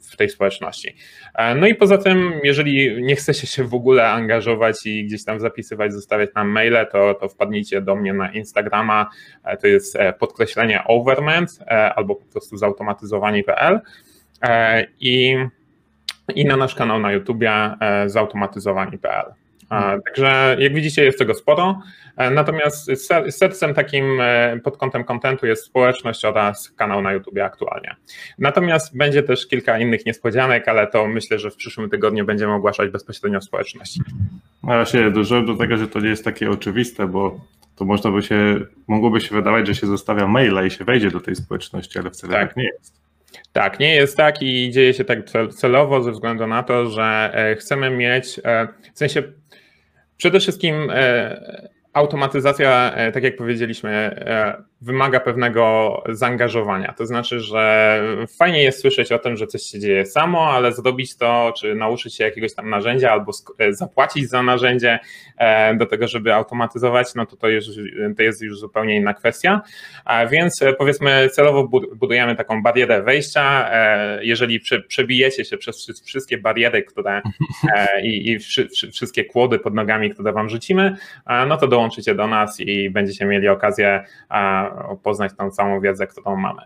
w 0.00 0.16
tej 0.16 0.28
społeczności. 0.28 0.96
E, 1.34 1.54
no 1.54 1.66
i 1.66 1.74
poza 1.74 1.98
tym, 1.98 2.32
jeżeli 2.44 3.02
nie 3.02 3.16
chcecie 3.16 3.46
się 3.46 3.64
w 3.64 3.74
ogóle 3.74 4.08
angażować 4.08 4.86
i 4.86 5.04
gdzieś 5.04 5.24
tam 5.24 5.40
zapisywać, 5.40 5.92
zostawiać 5.92 6.30
nam 6.34 6.48
maile, 6.48 6.86
to, 6.92 7.14
to 7.14 7.28
wpadnijcie 7.28 7.80
do 7.80 7.96
mnie 7.96 8.12
na 8.12 8.32
Instagrama, 8.32 9.10
to 9.60 9.66
jest 9.66 9.98
podkreślenie 10.18 10.84
overment 10.84 11.58
albo 11.94 12.14
po 12.14 12.24
prostu 12.24 12.56
zautomatyzowani.pl 12.56 13.80
i, 15.00 15.36
i 16.34 16.44
na 16.44 16.56
nasz 16.56 16.74
kanał 16.74 16.98
na 16.98 17.12
YouTubie 17.12 17.52
zautomatyzowani.pl. 18.06 19.43
Także 19.68 20.56
jak 20.58 20.74
widzicie 20.74 21.04
jest 21.04 21.18
tego 21.18 21.34
sporo, 21.34 21.80
e, 22.16 22.30
natomiast 22.30 22.90
sercem 23.30 23.74
takim 23.74 24.20
e, 24.20 24.60
pod 24.64 24.76
kątem 24.76 25.04
kontentu 25.04 25.46
jest 25.46 25.64
społeczność 25.64 26.24
oraz 26.24 26.70
kanał 26.70 27.02
na 27.02 27.12
YouTube 27.12 27.38
aktualnie. 27.38 27.96
Natomiast 28.38 28.96
będzie 28.96 29.22
też 29.22 29.46
kilka 29.46 29.78
innych 29.78 30.06
niespodzianek, 30.06 30.68
ale 30.68 30.86
to 30.86 31.06
myślę, 31.06 31.38
że 31.38 31.50
w 31.50 31.56
przyszłym 31.56 31.90
tygodniu 31.90 32.24
będziemy 32.24 32.52
ogłaszać 32.52 32.90
bezpośrednio 32.90 33.40
w 33.40 33.44
społeczności. 33.44 34.00
No 34.62 34.74
właśnie 34.74 35.10
dużo 35.10 35.42
do 35.42 35.56
tego, 35.56 35.76
że 35.76 35.88
to 35.88 36.00
nie 36.00 36.08
jest 36.08 36.24
takie 36.24 36.50
oczywiste, 36.50 37.06
bo 37.06 37.40
to 37.76 37.84
można 37.84 38.10
by 38.10 38.22
się, 38.22 38.60
mogłoby 38.88 39.20
się 39.20 39.34
wydawać, 39.34 39.66
że 39.66 39.74
się 39.74 39.86
zostawia 39.86 40.26
maila 40.26 40.64
i 40.64 40.70
się 40.70 40.84
wejdzie 40.84 41.10
do 41.10 41.20
tej 41.20 41.36
społeczności, 41.36 41.98
ale 41.98 42.10
wcale 42.10 42.32
tak, 42.32 42.48
tak 42.48 42.56
nie 42.56 42.64
jest. 42.64 43.04
Tak, 43.52 43.80
nie 43.80 43.94
jest 43.94 44.16
tak 44.16 44.42
i 44.42 44.70
dzieje 44.70 44.94
się 44.94 45.04
tak 45.04 45.18
celowo 45.54 46.02
ze 46.02 46.12
względu 46.12 46.46
na 46.46 46.62
to, 46.62 46.86
że 46.86 47.30
e, 47.34 47.56
chcemy 47.56 47.90
mieć, 47.90 48.40
w 48.94 48.98
sensie 48.98 49.22
Przede 50.16 50.40
wszystkim 50.40 50.90
e, 50.90 51.68
automatyzacja, 51.94 52.92
e, 52.94 53.12
tak 53.12 53.22
jak 53.22 53.36
powiedzieliśmy, 53.36 53.90
e, 53.90 54.62
wymaga 54.80 55.20
pewnego 55.20 56.02
zaangażowania. 56.08 56.92
To 56.92 57.06
znaczy, 57.06 57.40
że 57.40 58.02
fajnie 58.38 58.62
jest 58.62 58.80
słyszeć 58.80 59.12
o 59.12 59.18
tym, 59.18 59.36
że 59.36 59.46
coś 59.46 59.62
się 59.62 59.80
dzieje 59.80 60.06
samo, 60.06 60.50
ale 60.50 60.72
zrobić 60.72 61.16
to, 61.16 61.52
czy 61.56 61.74
nauczyć 61.74 62.16
się 62.16 62.24
jakiegoś 62.24 62.54
tam 62.54 62.70
narzędzia, 62.70 63.12
albo 63.12 63.32
zapłacić 63.70 64.28
za 64.28 64.42
narzędzie 64.42 64.98
do 65.76 65.86
tego, 65.86 66.08
żeby 66.08 66.34
automatyzować, 66.34 67.14
no 67.14 67.26
to 67.26 67.36
to 67.36 67.48
jest, 67.48 67.68
to 68.16 68.22
jest 68.22 68.42
już 68.42 68.58
zupełnie 68.58 68.96
inna 68.96 69.14
kwestia. 69.14 69.60
Więc 70.30 70.60
powiedzmy, 70.78 71.28
celowo 71.32 71.68
budujemy 71.94 72.36
taką 72.36 72.62
barierę 72.62 73.02
wejścia. 73.02 73.70
Jeżeli 74.22 74.60
przebijecie 74.88 75.44
się 75.44 75.58
przez 75.58 76.02
wszystkie 76.06 76.38
bariery, 76.38 76.82
które 76.82 77.22
i, 78.02 78.30
i 78.30 78.38
wszystkie 78.92 79.24
kłody 79.24 79.58
pod 79.58 79.74
nogami, 79.74 80.10
które 80.10 80.32
wam 80.32 80.48
rzucimy, 80.48 80.96
no 81.48 81.56
to 81.56 81.68
dołączycie 81.68 81.83
dołączycie 81.84 82.14
do 82.14 82.26
nas 82.26 82.60
i 82.60 82.90
będziecie 82.90 83.26
mieli 83.26 83.48
okazję 83.48 84.04
poznać 85.02 85.32
tą 85.38 85.50
całą 85.50 85.80
wiedzę, 85.80 86.06
którą 86.06 86.36
mamy. 86.36 86.62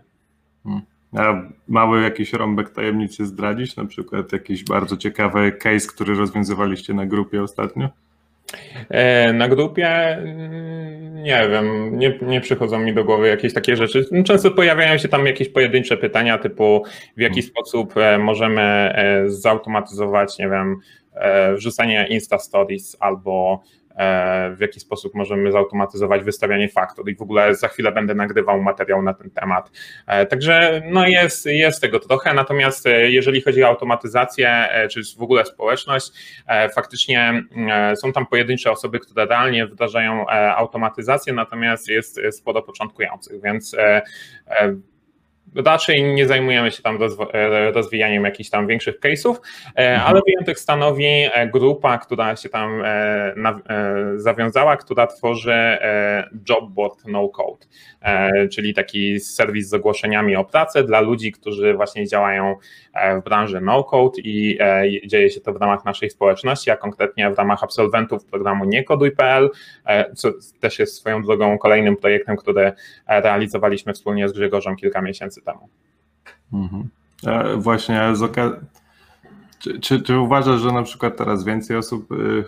Hmm. 0.64 0.82
A 1.16 1.42
mały 1.68 2.02
jakiś 2.02 2.32
rąbek 2.32 2.70
tajemnicy 2.70 3.26
zdradzić? 3.26 3.76
Na 3.76 3.84
przykład 3.84 4.32
jakiś 4.32 4.64
bardzo 4.64 4.96
ciekawy 4.96 5.52
case, 5.52 5.88
który 5.88 6.14
rozwiązywaliście 6.14 6.94
na 6.94 7.06
grupie 7.06 7.42
ostatnio? 7.42 7.88
E, 8.88 9.32
na 9.32 9.48
grupie 9.48 9.88
mm, 9.88 11.22
nie 11.22 11.48
wiem, 11.50 11.98
nie, 11.98 12.18
nie 12.22 12.40
przychodzą 12.40 12.78
mi 12.78 12.94
do 12.94 13.04
głowy 13.04 13.28
jakiees 13.28 13.54
takie 13.54 13.76
rzeczy. 13.76 14.04
Często 14.24 14.50
pojawiają 14.50 14.98
się 14.98 15.08
tam 15.08 15.26
jakieś 15.26 15.48
pojedyncze 15.48 15.96
pytania 15.96 16.38
typu 16.38 16.84
w 17.16 17.20
jaki 17.20 17.42
hmm. 17.42 17.50
sposób 17.50 17.96
e, 17.96 18.18
możemy 18.18 18.62
e, 18.62 19.24
zautomatyzować, 19.26 20.38
nie 20.38 20.48
wiem, 20.48 20.76
wrzucanie 21.56 22.06
Insta 22.10 22.38
Stories 22.38 22.96
albo 23.00 23.62
w 24.56 24.60
jaki 24.60 24.80
sposób 24.80 25.14
możemy 25.14 25.52
zautomatyzować 25.52 26.22
wystawianie 26.22 26.68
faktur 26.68 27.08
i 27.08 27.16
w 27.16 27.22
ogóle 27.22 27.54
za 27.54 27.68
chwilę 27.68 27.92
będę 27.92 28.14
nagrywał 28.14 28.62
materiał 28.62 29.02
na 29.02 29.14
ten 29.14 29.30
temat. 29.30 29.70
E, 30.06 30.26
także 30.26 30.82
no 30.84 31.06
jest, 31.06 31.46
jest 31.46 31.80
tego 31.80 31.98
trochę, 31.98 32.34
natomiast 32.34 32.86
e, 32.86 33.10
jeżeli 33.10 33.40
chodzi 33.40 33.62
o 33.62 33.66
automatyzację, 33.66 34.68
czy 34.90 35.00
w 35.18 35.22
ogóle 35.22 35.44
społeczność, 35.44 36.12
faktycznie 36.74 37.42
są 37.94 38.12
tam 38.12 38.26
pojedyncze 38.26 38.70
osoby, 38.70 38.98
które 39.00 39.26
realnie 39.26 39.66
wdrażają 39.66 40.26
automatyzację, 40.56 41.32
natomiast 41.32 41.88
jest 41.88 42.20
sporo 42.30 42.62
początkujących, 42.62 43.42
więc 43.42 43.76
raczej 45.54 46.02
nie 46.02 46.26
zajmujemy 46.26 46.70
się 46.70 46.82
tam 46.82 46.98
e, 47.32 47.70
rozwijaniem 47.70 48.24
jakichś 48.24 48.50
tam 48.50 48.66
większych 48.66 49.00
case'ów, 49.00 49.34
e, 49.76 49.94
mhm. 49.94 50.10
ale 50.10 50.20
wyjątek 50.26 50.58
stanowi 50.58 51.06
e, 51.06 51.46
grupa, 51.46 51.98
która 51.98 52.36
się 52.36 52.48
tam 52.48 52.82
zawiązała, 54.16 54.76
która 54.76 55.06
tworzy 55.06 55.78
Jobboard 56.48 57.04
No 57.06 57.28
Code, 57.28 57.66
czyli 58.48 58.74
taki 58.74 59.20
serwis 59.20 59.68
z 59.68 59.74
ogłoszeniami 59.74 60.36
o 60.36 60.44
pracę 60.44 60.84
dla 60.84 61.00
ludzi, 61.00 61.32
którzy 61.32 61.74
właśnie 61.74 62.06
działają 62.06 62.56
w 63.20 63.24
branży 63.24 63.60
No 63.60 63.84
Code 63.84 64.20
i 64.24 64.58
dzieje 65.06 65.30
się 65.30 65.40
to 65.40 65.52
w 65.52 65.56
ramach 65.56 65.84
naszej 65.84 66.10
społeczności, 66.10 66.70
a 66.70 66.76
konkretnie 66.76 67.30
w 67.30 67.38
ramach 67.38 67.62
absolwentów 67.62 68.24
programu 68.24 68.64
niekoduj.pl, 68.64 69.50
co 70.16 70.30
też 70.60 70.78
jest 70.78 70.96
swoją 70.96 71.22
drogą 71.22 71.58
kolejnym 71.58 71.96
projektem, 71.96 72.36
który 72.36 72.72
realizowaliśmy 73.06 73.92
wspólnie 73.92 74.28
z 74.28 74.32
Grzegorzem 74.32 74.76
kilka 74.76 75.02
miesięcy 75.02 75.38
miesięcy 75.38 75.42
temu. 75.52 75.68
Mhm. 76.52 76.88
właśnie, 77.60 78.00
z 78.12 78.32
czy, 79.58 79.80
czy, 79.80 80.02
czy, 80.02 80.18
uważasz, 80.18 80.60
że 80.60 80.72
na 80.72 80.82
przykład 80.82 81.16
teraz 81.16 81.44
więcej 81.44 81.76
osób, 81.76 82.12
y, 82.12 82.44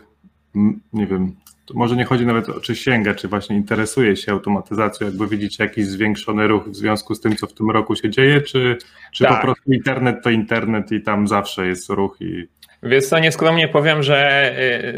nie 0.93 1.07
wiem, 1.07 1.37
może 1.75 1.97
nie 1.97 2.05
chodzi 2.05 2.27
nawet 2.27 2.49
o 2.49 2.61
czy 2.61 2.77
sięga, 2.77 3.15
czy 3.15 3.29
właśnie 3.29 3.57
interesuje 3.57 4.17
się 4.17 4.33
automatyzacją, 4.33 5.07
jakby 5.07 5.27
widzicie 5.27 5.65
jakiś 5.65 5.87
zwiększony 5.87 6.49
ruch 6.49 6.69
w 6.69 6.77
związku 6.77 7.15
z 7.15 7.21
tym, 7.21 7.37
co 7.37 7.47
w 7.47 7.55
tym 7.55 7.71
roku 7.71 7.97
się 7.97 8.11
dzieje, 8.11 8.41
czy, 8.41 8.79
czy 9.13 9.25
tak. 9.25 9.37
po 9.37 9.43
prostu 9.43 9.73
internet 9.73 10.25
to 10.25 10.31
internet 10.31 10.93
i 10.93 11.03
tam 11.03 11.29
zawsze 11.29 11.67
jest 11.67 11.91
ruch 11.91 12.17
i... 12.21 12.49
Więc 12.83 13.09
to 13.09 13.19
nieskromnie 13.19 13.69
powiem, 13.69 14.03
że 14.03 14.51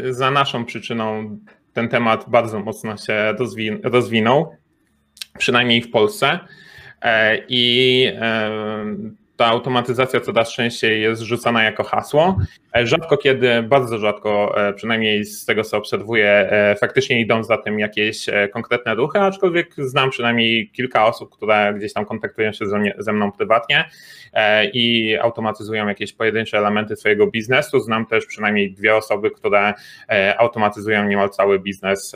y, 0.05 0.13
za 0.13 0.31
naszą 0.31 0.65
przyczyną 0.65 1.37
ten 1.73 1.89
temat 1.89 2.25
bardzo 2.29 2.59
mocno 2.59 2.97
się 2.97 3.35
rozwinął, 3.83 4.55
przynajmniej 5.37 5.81
w 5.81 5.91
Polsce. 5.91 6.39
E, 7.03 7.37
I 7.49 8.13
ta 9.37 9.45
automatyzacja 9.45 10.19
coraz 10.19 10.53
częściej 10.53 11.01
jest 11.01 11.21
rzucana 11.21 11.63
jako 11.63 11.83
hasło. 11.83 12.37
E, 12.75 12.87
rzadko 12.87 13.17
kiedy, 13.17 13.63
bardzo 13.63 13.97
rzadko, 13.97 14.53
e, 14.67 14.73
przynajmniej 14.73 15.25
z 15.25 15.45
tego 15.45 15.63
co 15.63 15.77
obserwuję, 15.77 16.29
e, 16.29 16.75
faktycznie 16.75 17.21
idą 17.21 17.43
za 17.43 17.57
tym 17.57 17.79
jakieś 17.79 18.25
konkretne 18.53 18.95
ruchy, 18.95 19.19
aczkolwiek 19.19 19.75
znam 19.77 20.09
przynajmniej 20.09 20.69
kilka 20.69 21.05
osób, 21.05 21.35
które 21.35 21.73
gdzieś 21.77 21.93
tam 21.93 22.05
kontaktują 22.05 22.51
się 22.51 22.65
ze 22.97 23.13
mną 23.13 23.31
prywatnie 23.31 23.89
i 24.73 25.17
automatyzują 25.21 25.87
jakieś 25.87 26.13
pojedyncze 26.13 26.57
elementy 26.57 26.95
swojego 26.95 27.27
biznesu. 27.27 27.79
Znam 27.79 28.05
też 28.05 28.25
przynajmniej 28.25 28.71
dwie 28.71 28.95
osoby, 28.95 29.31
które 29.31 29.73
automatyzują 30.37 31.07
niemal 31.07 31.29
cały 31.29 31.59
biznes 31.59 32.15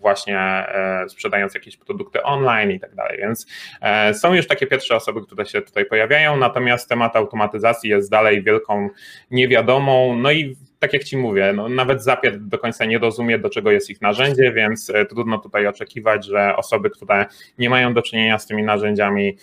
właśnie 0.00 0.38
e, 0.38 1.04
sprzedając 1.08 1.54
jakieś 1.54 1.76
produkty 1.76 2.22
online 2.22 2.70
i 2.70 2.80
tak 2.80 2.94
dalej. 2.94 3.18
Więc 3.18 3.46
e, 3.80 4.14
są 4.14 4.34
już 4.34 4.46
takie 4.46 4.66
pierwsze 4.66 4.96
osoby, 4.96 5.22
które 5.22 5.46
się 5.46 5.62
tutaj 5.62 5.84
pojawiają, 5.84 6.36
natomiast 6.36 6.88
temat 6.88 7.16
automatyzacji 7.16 7.90
jest 7.90 8.10
dalej 8.10 8.42
wielką 8.42 8.88
niewiadomą. 9.30 10.16
No 10.16 10.32
i 10.32 10.56
tak 10.78 10.92
jak 10.92 11.04
Ci 11.04 11.16
mówię, 11.16 11.52
no 11.56 11.68
nawet 11.68 12.04
zapier 12.04 12.40
do 12.40 12.58
końca 12.58 12.84
nie 12.84 12.98
rozumie, 12.98 13.38
do 13.38 13.50
czego 13.50 13.70
jest 13.70 13.90
ich 13.90 14.00
narzędzie, 14.00 14.52
więc 14.52 14.90
e, 14.90 15.06
trudno 15.06 15.38
tutaj 15.38 15.66
oczekiwać, 15.66 16.26
że 16.26 16.56
osoby, 16.56 16.90
które 16.90 17.26
nie 17.58 17.70
mają 17.70 17.94
do 17.94 18.02
czynienia 18.02 18.38
z 18.38 18.46
tymi 18.46 18.62
narzędziami, 18.62 19.36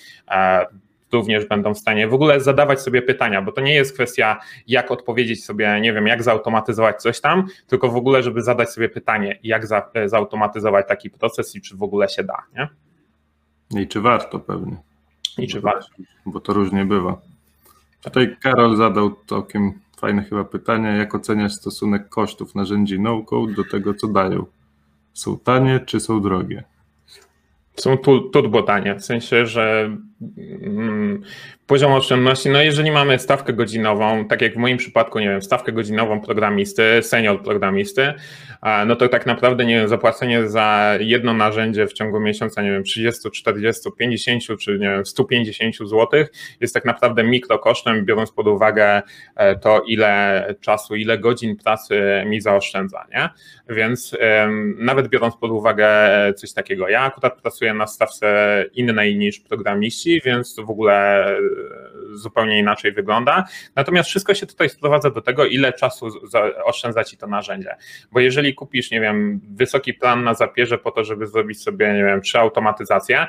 również 1.12 1.46
będą 1.46 1.74
w 1.74 1.78
stanie 1.78 2.08
w 2.08 2.14
ogóle 2.14 2.42
zadawać 2.42 2.82
sobie 2.82 3.02
pytania, 3.02 3.42
bo 3.42 3.52
to 3.52 3.62
nie 3.62 3.74
jest 3.74 3.94
kwestia, 3.94 4.40
jak 4.68 4.92
odpowiedzieć 4.92 5.46
sobie, 5.46 5.80
nie 5.82 5.94
wiem, 5.94 6.08
jak 6.08 6.24
zautomatyzować 6.24 7.02
coś 7.02 7.22
tam, 7.22 7.48
tylko 7.68 7.90
w 7.90 7.96
ogóle, 7.96 8.24
żeby 8.24 8.42
zadać 8.42 8.70
sobie 8.70 8.90
pytanie, 8.90 9.40
jak 9.44 9.68
za, 9.68 9.90
e, 9.94 10.10
zautomatyzować 10.10 10.88
taki 10.88 11.10
proces 11.10 11.56
i 11.56 11.62
czy 11.62 11.78
w 11.78 11.84
ogóle 11.84 12.10
się 12.10 12.24
da, 12.24 12.44
nie? 12.56 12.68
I 13.82 13.88
czy 13.88 14.02
warto 14.02 14.40
pewnie. 14.40 14.78
I 15.38 15.48
czy 15.48 15.62
warto. 15.62 15.88
Bo 16.26 16.40
to 16.40 16.54
różnie 16.54 16.86
bywa. 16.86 17.22
Tutaj 18.02 18.36
Karol 18.42 18.76
zadał 18.76 19.16
całkiem 19.26 19.74
fajne 19.98 20.24
chyba 20.24 20.44
pytanie, 20.44 20.90
jak 20.90 21.16
oceniasz 21.16 21.54
stosunek 21.54 22.10
kosztów 22.10 22.56
narzędzi 22.56 23.00
no-code 23.00 23.54
do 23.54 23.64
tego, 23.64 23.94
co 23.94 24.08
dają? 24.08 24.46
Są 25.14 25.40
tanie 25.40 25.80
czy 25.80 26.00
są 26.00 26.22
drogie? 26.22 26.64
Są 27.80 27.98
turbo 28.34 28.64
tanie, 28.64 28.96
w 28.96 29.06
sensie, 29.06 29.46
że 29.46 29.98
mm, 30.62 31.22
poziom 31.68 31.94
oszczędności, 31.94 32.50
no 32.50 32.62
jeżeli 32.62 32.92
mamy 32.92 33.20
stawkę 33.20 33.54
godzinową, 33.54 34.28
tak 34.28 34.42
jak 34.42 34.54
w 34.54 34.58
moim 34.58 34.78
przypadku, 34.78 35.20
nie 35.20 35.30
wiem, 35.30 35.42
stawkę 35.42 35.72
godzinową 35.72 36.22
programisty, 36.22 36.84
senior 37.02 37.44
programisty, 37.44 38.14
no 38.88 38.96
to 38.96 39.10
tak 39.10 39.26
naprawdę, 39.26 39.66
nie 39.66 39.76
wiem, 39.76 39.88
zapłacenie 39.88 40.48
za 40.48 40.98
jedno 41.00 41.34
narzędzie 41.34 41.88
w 41.88 41.94
ciągu 41.94 42.20
miesiąca, 42.20 42.62
nie 42.62 42.72
wiem, 42.72 42.84
30, 42.84 43.32
40, 43.32 43.90
50 43.98 44.44
czy 44.60 44.72
nie 44.72 44.90
wiem, 44.90 45.06
150 45.06 45.76
zł 45.78 46.08
jest 46.62 46.74
tak 46.74 46.86
naprawdę 46.86 47.24
mikrokosztem, 47.24 48.06
biorąc 48.06 48.32
pod 48.32 48.48
uwagę 48.48 49.02
e, 49.36 49.56
to, 49.56 49.82
ile 49.88 50.56
czasu, 50.62 50.96
ile 50.96 51.18
godzin 51.18 51.58
pracy 51.58 52.02
mi 52.26 52.42
zaoszczędza, 52.42 53.06
nie? 53.14 53.30
Więc 53.70 54.18
nawet 54.78 55.08
biorąc 55.08 55.36
pod 55.36 55.52
uwagę 55.52 55.90
coś 56.36 56.54
takiego, 56.54 56.90
ja 56.90 57.02
akurat 57.02 57.42
pracuję 57.42 57.74
na 57.74 57.88
stawce 57.88 58.66
innej 58.74 59.18
niż 59.18 59.40
programiści, 59.40 60.22
więc 60.26 60.56
w 60.56 60.70
ogóle 60.70 61.28
e, 61.28 61.40
zupełnie 62.14 62.60
inaczej 62.60 62.92
wygląda. 62.92 63.46
Natomiast 63.76 64.10
wszystko 64.10 64.34
się 64.34 64.46
tutaj 64.46 64.70
sprowadza 64.70 65.10
do 65.10 65.22
tego, 65.22 65.46
ile 65.46 65.74
czasu 65.74 66.08
oszczędza 66.64 67.04
ci 67.04 67.18
to 67.18 67.28
narzędzie. 67.28 67.76
Bo 68.12 68.20
jeżeli 68.20 68.56
kupisz, 68.56 68.92
nie 68.92 69.02
wiem, 69.02 69.42
wysoki 69.50 69.94
plan 69.94 70.24
na 70.24 70.34
zapierze 70.34 70.78
po 70.78 70.92
to, 70.92 71.04
żeby 71.04 71.28
zrobić 71.28 71.64
sobie, 71.64 71.94
nie 71.94 72.04
wiem, 72.04 72.22
trzy 72.22 72.40
automatyzacje, 72.40 73.28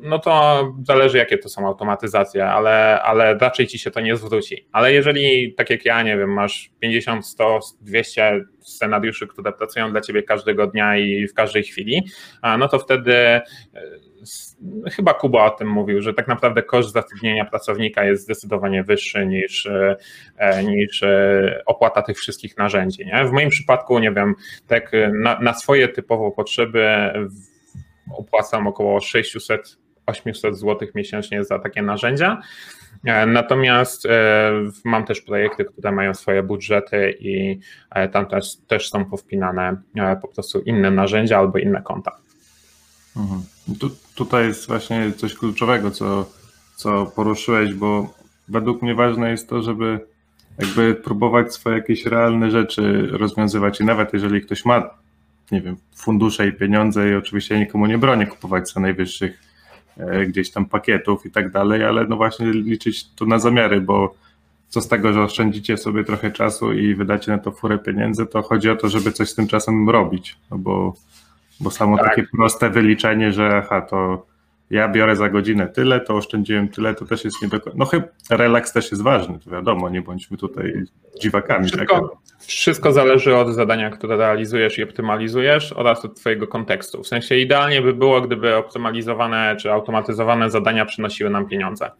no 0.00 0.18
to 0.18 0.64
zależy, 0.86 1.18
jakie 1.18 1.38
to 1.38 1.48
są 1.48 1.66
automatyzacje, 1.66 2.46
ale, 2.46 3.02
ale 3.02 3.38
raczej 3.38 3.66
ci 3.66 3.78
się 3.78 3.90
to 3.90 4.00
nie 4.00 4.16
zwróci. 4.16 4.68
Ale 4.72 4.92
jeżeli, 4.92 5.54
tak 5.54 5.70
jak 5.70 5.84
ja, 5.84 6.02
nie 6.02 6.16
wiem, 6.18 6.32
masz 6.32 6.70
50, 6.80 7.26
100, 7.26 7.60
200 7.80 8.44
scenariuszy, 8.60 9.26
które 9.26 9.52
pracują 9.52 9.90
dla 9.90 10.00
ciebie 10.00 10.22
każdego 10.22 10.66
dnia 10.66 10.96
i 10.96 11.26
w 11.26 11.34
każdej 11.34 11.62
chwili, 11.62 12.02
no 12.58 12.68
to 12.68 12.78
wtedy 12.78 13.40
chyba 14.92 15.14
Kuba 15.14 15.44
o 15.44 15.50
tym 15.50 15.68
mówił, 15.68 16.02
że 16.02 16.14
tak 16.14 16.28
naprawdę 16.28 16.62
koszt 16.62 16.92
zatrudnienia 16.92 17.44
pracownika 17.44 18.04
jest 18.04 18.22
zdecydowanie 18.22 18.84
wyższy 18.84 19.26
niż, 19.26 19.66
e, 19.66 19.96
e, 20.36 20.64
niż 20.64 21.04
opłata 21.66 22.02
tych 22.02 22.18
wszystkich 22.18 22.56
narzędzi. 22.56 23.06
Nie? 23.06 23.24
W 23.24 23.32
moim 23.32 23.50
przypadku, 23.50 23.98
nie 23.98 24.12
wiem, 24.12 24.34
tak 24.66 24.92
na, 25.12 25.40
na 25.40 25.54
swoje 25.54 25.88
typowo 25.88 26.30
potrzeby 26.30 26.88
opłacam 28.16 28.66
około 28.66 29.00
600 29.00 29.78
800 30.08 30.58
zł 30.58 30.88
miesięcznie 30.94 31.44
za 31.44 31.58
takie 31.58 31.82
narzędzia. 31.82 32.40
E, 33.04 33.26
natomiast 33.26 34.06
e, 34.06 34.52
mam 34.84 35.04
też 35.04 35.20
projekty, 35.20 35.64
które 35.64 35.92
mają 35.92 36.14
swoje 36.14 36.42
budżety 36.42 37.14
i 37.20 37.60
e, 37.90 38.08
tam 38.08 38.26
też, 38.26 38.56
też 38.56 38.90
są 38.90 39.04
powpinane 39.04 39.76
po 40.22 40.28
prostu 40.28 40.60
inne 40.60 40.90
narzędzia 40.90 41.38
albo 41.38 41.58
inne 41.58 41.82
konta. 41.82 42.16
Mhm. 43.18 43.42
Tu, 43.80 43.90
tutaj 44.14 44.46
jest 44.46 44.66
właśnie 44.66 45.12
coś 45.16 45.34
kluczowego, 45.34 45.90
co, 45.90 46.26
co 46.76 47.06
poruszyłeś, 47.06 47.74
bo 47.74 48.14
według 48.48 48.82
mnie 48.82 48.94
ważne 48.94 49.30
jest 49.30 49.48
to, 49.48 49.62
żeby 49.62 50.00
jakby 50.58 50.94
próbować 50.94 51.54
swoje 51.54 51.76
jakieś 51.76 52.06
realne 52.06 52.50
rzeczy 52.50 53.08
rozwiązywać 53.10 53.80
i 53.80 53.84
nawet 53.84 54.12
jeżeli 54.12 54.40
ktoś 54.40 54.64
ma, 54.64 54.90
nie 55.52 55.60
wiem, 55.60 55.76
fundusze 55.96 56.48
i 56.48 56.52
pieniądze 56.52 57.10
i 57.10 57.14
oczywiście 57.14 57.58
nikomu 57.58 57.86
nie 57.86 57.98
bronię 57.98 58.26
kupować 58.26 58.70
co 58.70 58.80
najwyższych 58.80 59.48
E, 59.98 60.26
gdzieś 60.26 60.50
tam 60.50 60.66
pakietów 60.66 61.26
i 61.26 61.30
tak 61.30 61.52
dalej, 61.52 61.84
ale 61.84 62.06
no 62.06 62.16
właśnie 62.16 62.46
liczyć 62.52 63.08
to 63.08 63.26
na 63.26 63.38
zamiary, 63.38 63.80
bo 63.80 64.14
co 64.68 64.80
z 64.80 64.88
tego, 64.88 65.12
że 65.12 65.22
oszczędzicie 65.22 65.76
sobie 65.76 66.04
trochę 66.04 66.30
czasu 66.30 66.72
i 66.72 66.94
wydacie 66.94 67.32
na 67.32 67.38
to 67.38 67.52
furę 67.52 67.78
pieniędzy, 67.78 68.26
to 68.26 68.42
chodzi 68.42 68.70
o 68.70 68.76
to, 68.76 68.88
żeby 68.88 69.12
coś 69.12 69.28
z 69.28 69.34
tym 69.34 69.46
czasem 69.46 69.90
robić, 69.90 70.36
no 70.50 70.58
bo, 70.58 70.94
bo 71.60 71.70
samo 71.70 71.98
tak. 71.98 72.06
takie 72.06 72.26
proste 72.36 72.70
wyliczenie, 72.70 73.32
że 73.32 73.56
aha, 73.56 73.80
to 73.80 74.26
ja 74.70 74.88
biorę 74.88 75.16
za 75.16 75.28
godzinę 75.28 75.66
tyle, 75.66 76.00
to 76.00 76.14
oszczędziłem 76.14 76.68
tyle, 76.68 76.94
to 76.94 77.04
też 77.04 77.24
jest 77.24 77.42
nie 77.42 77.48
do 77.48 77.60
końca. 77.60 77.78
No 77.78 77.84
chyba 77.84 78.06
relaks 78.30 78.72
też 78.72 78.90
jest 78.90 79.02
ważny, 79.02 79.38
to 79.44 79.50
wiadomo, 79.50 79.88
nie 79.88 80.02
bądźmy 80.02 80.36
tutaj 80.36 80.82
dziwakami. 81.20 81.66
Wszystko, 81.66 82.08
tak? 82.08 82.46
wszystko 82.46 82.92
zależy 82.92 83.36
od 83.36 83.54
zadania, 83.54 83.90
które 83.90 84.16
realizujesz 84.16 84.78
i 84.78 84.82
optymalizujesz 84.82 85.72
oraz 85.72 86.04
od 86.04 86.20
Twojego 86.20 86.46
kontekstu. 86.46 87.02
W 87.02 87.08
sensie 87.08 87.36
idealnie 87.36 87.82
by 87.82 87.94
było, 87.94 88.20
gdyby 88.20 88.56
optymalizowane 88.56 89.56
czy 89.60 89.72
automatyzowane 89.72 90.50
zadania 90.50 90.84
przynosiły 90.84 91.30
nam 91.30 91.48
pieniądze. 91.48 91.90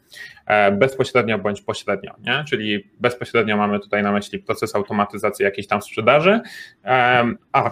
E, 0.46 0.72
bezpośrednio 0.72 1.38
bądź 1.38 1.62
pośrednio, 1.62 2.14
nie? 2.20 2.44
czyli 2.48 2.90
bezpośrednio 3.00 3.56
mamy 3.56 3.80
tutaj 3.80 4.02
na 4.02 4.12
myśli 4.12 4.38
proces 4.38 4.74
automatyzacji 4.74 5.44
jakiejś 5.44 5.66
tam 5.66 5.82
sprzedaży, 5.82 6.40
a 7.52 7.70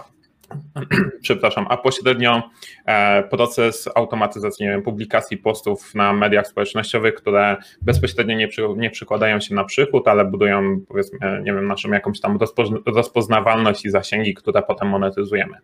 przepraszam, 1.21 1.65
a 1.69 1.77
pośrednio 1.77 2.49
e, 2.85 3.23
proces 3.23 3.89
automatyzacji 3.95 4.65
nie 4.65 4.71
wiem, 4.71 4.81
publikacji 4.81 5.37
postów 5.37 5.95
na 5.95 6.13
mediach 6.13 6.47
społecznościowych, 6.47 7.15
które 7.15 7.57
bezpośrednio 7.81 8.35
nie, 8.35 8.47
przy, 8.47 8.61
nie 8.77 8.89
przykładają 8.89 9.39
się 9.39 9.55
na 9.55 9.63
przychód, 9.63 10.07
ale 10.07 10.25
budują 10.25 10.79
powiedzmy, 10.87 11.41
nie 11.43 11.53
wiem, 11.53 11.67
naszą 11.67 11.91
jakąś 11.91 12.19
tam 12.19 12.37
rozpoznawalność 12.85 13.85
i 13.85 13.89
zasięgi, 13.89 14.33
które 14.33 14.61
potem 14.61 14.89
monetyzujemy. 14.89 15.57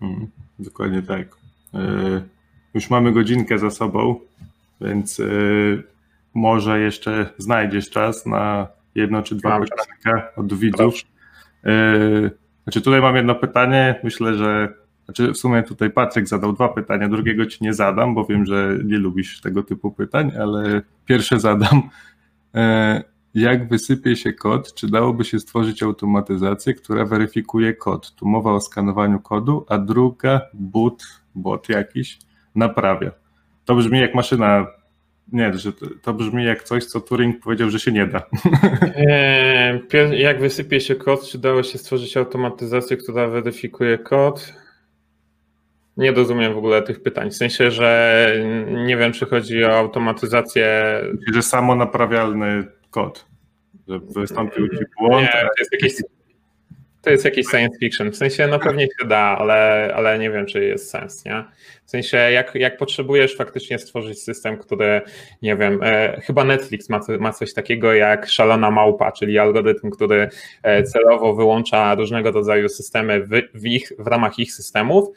Hmm, 0.00 0.26
dokładnie 0.58 1.02
tak. 1.02 1.26
E, 1.74 2.22
już 2.74 2.90
mamy 2.90 3.12
godzinkę 3.12 3.58
za 3.58 3.70
sobą, 3.70 4.20
więc 4.80 5.20
e, 5.20 5.24
może 6.34 6.80
jeszcze 6.80 7.26
znajdziesz 7.38 7.90
czas 7.90 8.26
na 8.26 8.68
jedno 8.94 9.22
czy 9.22 9.34
dwa 9.34 9.60
pytania 9.60 10.22
od 10.36 10.54
widzów. 10.54 10.94
Znaczy 12.64 12.80
tutaj 12.80 13.00
mam 13.00 13.16
jedno 13.16 13.34
pytanie, 13.34 14.00
myślę, 14.04 14.34
że 14.34 14.74
znaczy 15.04 15.32
w 15.32 15.36
sumie 15.36 15.62
tutaj 15.62 15.90
Patryk 15.90 16.28
zadał 16.28 16.52
dwa 16.52 16.68
pytania, 16.68 17.08
drugiego 17.08 17.46
ci 17.46 17.64
nie 17.64 17.74
zadam, 17.74 18.14
bo 18.14 18.24
wiem, 18.24 18.46
że 18.46 18.78
nie 18.84 18.98
lubisz 18.98 19.40
tego 19.40 19.62
typu 19.62 19.92
pytań, 19.92 20.32
ale 20.40 20.82
pierwsze 21.06 21.40
zadam. 21.40 21.82
E, 22.54 23.02
jak 23.34 23.68
wysypie 23.68 24.16
się 24.16 24.32
kod, 24.32 24.74
czy 24.74 24.90
dałoby 24.90 25.24
się 25.24 25.40
stworzyć 25.40 25.82
automatyzację, 25.82 26.74
która 26.74 27.04
weryfikuje 27.04 27.74
kod? 27.74 28.14
Tu 28.14 28.26
mowa 28.26 28.52
o 28.52 28.60
skanowaniu 28.60 29.20
kodu, 29.20 29.66
a 29.68 29.78
druga, 29.78 30.40
boot, 30.54 31.02
bot 31.34 31.68
jakiś, 31.68 32.18
naprawia. 32.54 33.10
To 33.64 33.74
brzmi 33.74 34.00
jak 34.00 34.14
maszyna 34.14 34.66
Nie, 35.32 35.54
że 35.54 35.72
to, 36.02 36.14
brzmi 36.14 36.44
jak 36.44 36.62
coś, 36.62 36.84
co 36.84 37.00
Turing 37.00 37.40
powiedział, 37.40 37.70
że 37.70 37.80
się 37.80 37.92
nie 37.92 38.06
da. 38.06 38.22
Eee, 38.96 40.22
jak 40.22 40.40
wysypie 40.40 40.80
się 40.80 40.94
kod, 40.94 41.28
czy 41.28 41.38
dało 41.38 41.62
się 41.62 41.78
stworzyć 41.78 42.16
automatyzację, 42.16 42.96
która 42.96 43.28
weryfikuje 43.28 43.98
kod? 43.98 44.54
Nie 45.96 46.12
rozumiem 46.12 46.54
w 46.54 46.58
ogóle 46.58 46.82
tych 46.82 47.02
pytań. 47.02 47.30
W 47.30 47.36
sensie, 47.36 47.70
że 47.70 48.30
nie 48.86 48.96
wiem, 48.96 49.12
czy 49.12 49.26
chodzi 49.26 49.64
o 49.64 49.78
automatyzację. 49.78 51.00
Że 51.34 51.42
samo 51.42 51.74
naprawialny 51.74 52.64
kod. 52.90 53.26
Że 53.88 53.98
wystąpił 53.98 54.68
ci 54.68 54.84
błąd. 55.00 55.22
Nie, 55.22 55.40
to 55.40 55.54
jest 55.58 55.72
jakiś 55.72 55.92
to 57.04 57.10
jest 57.10 57.24
jakiś 57.24 57.46
science 57.46 57.78
fiction. 57.78 58.10
W 58.10 58.16
sensie, 58.16 58.46
no 58.46 58.58
pewnie 58.58 58.84
się 58.84 59.08
da, 59.08 59.38
ale, 59.38 59.90
ale 59.96 60.18
nie 60.18 60.30
wiem, 60.30 60.46
czy 60.46 60.64
jest 60.64 60.90
sens, 60.90 61.24
nie? 61.24 61.44
W 61.86 61.90
sensie, 61.90 62.16
jak, 62.16 62.54
jak 62.54 62.76
potrzebujesz 62.76 63.36
faktycznie 63.36 63.78
stworzyć 63.78 64.22
system, 64.22 64.58
który, 64.58 65.02
nie 65.42 65.56
wiem, 65.56 65.80
e, 65.82 66.20
chyba 66.20 66.44
Netflix 66.44 66.88
ma, 66.88 67.00
ma 67.20 67.32
coś 67.32 67.54
takiego 67.54 67.94
jak 67.94 68.28
szalona 68.28 68.70
małpa, 68.70 69.12
czyli 69.12 69.38
algorytm, 69.38 69.90
który 69.90 70.28
e, 70.62 70.82
celowo 70.82 71.34
wyłącza 71.34 71.94
różnego 71.94 72.30
rodzaju 72.30 72.68
systemy 72.68 73.20
w, 73.20 73.30
w, 73.54 73.66
ich, 73.66 73.92
w 73.98 74.06
ramach 74.06 74.38
ich 74.38 74.52
systemów, 74.52 75.08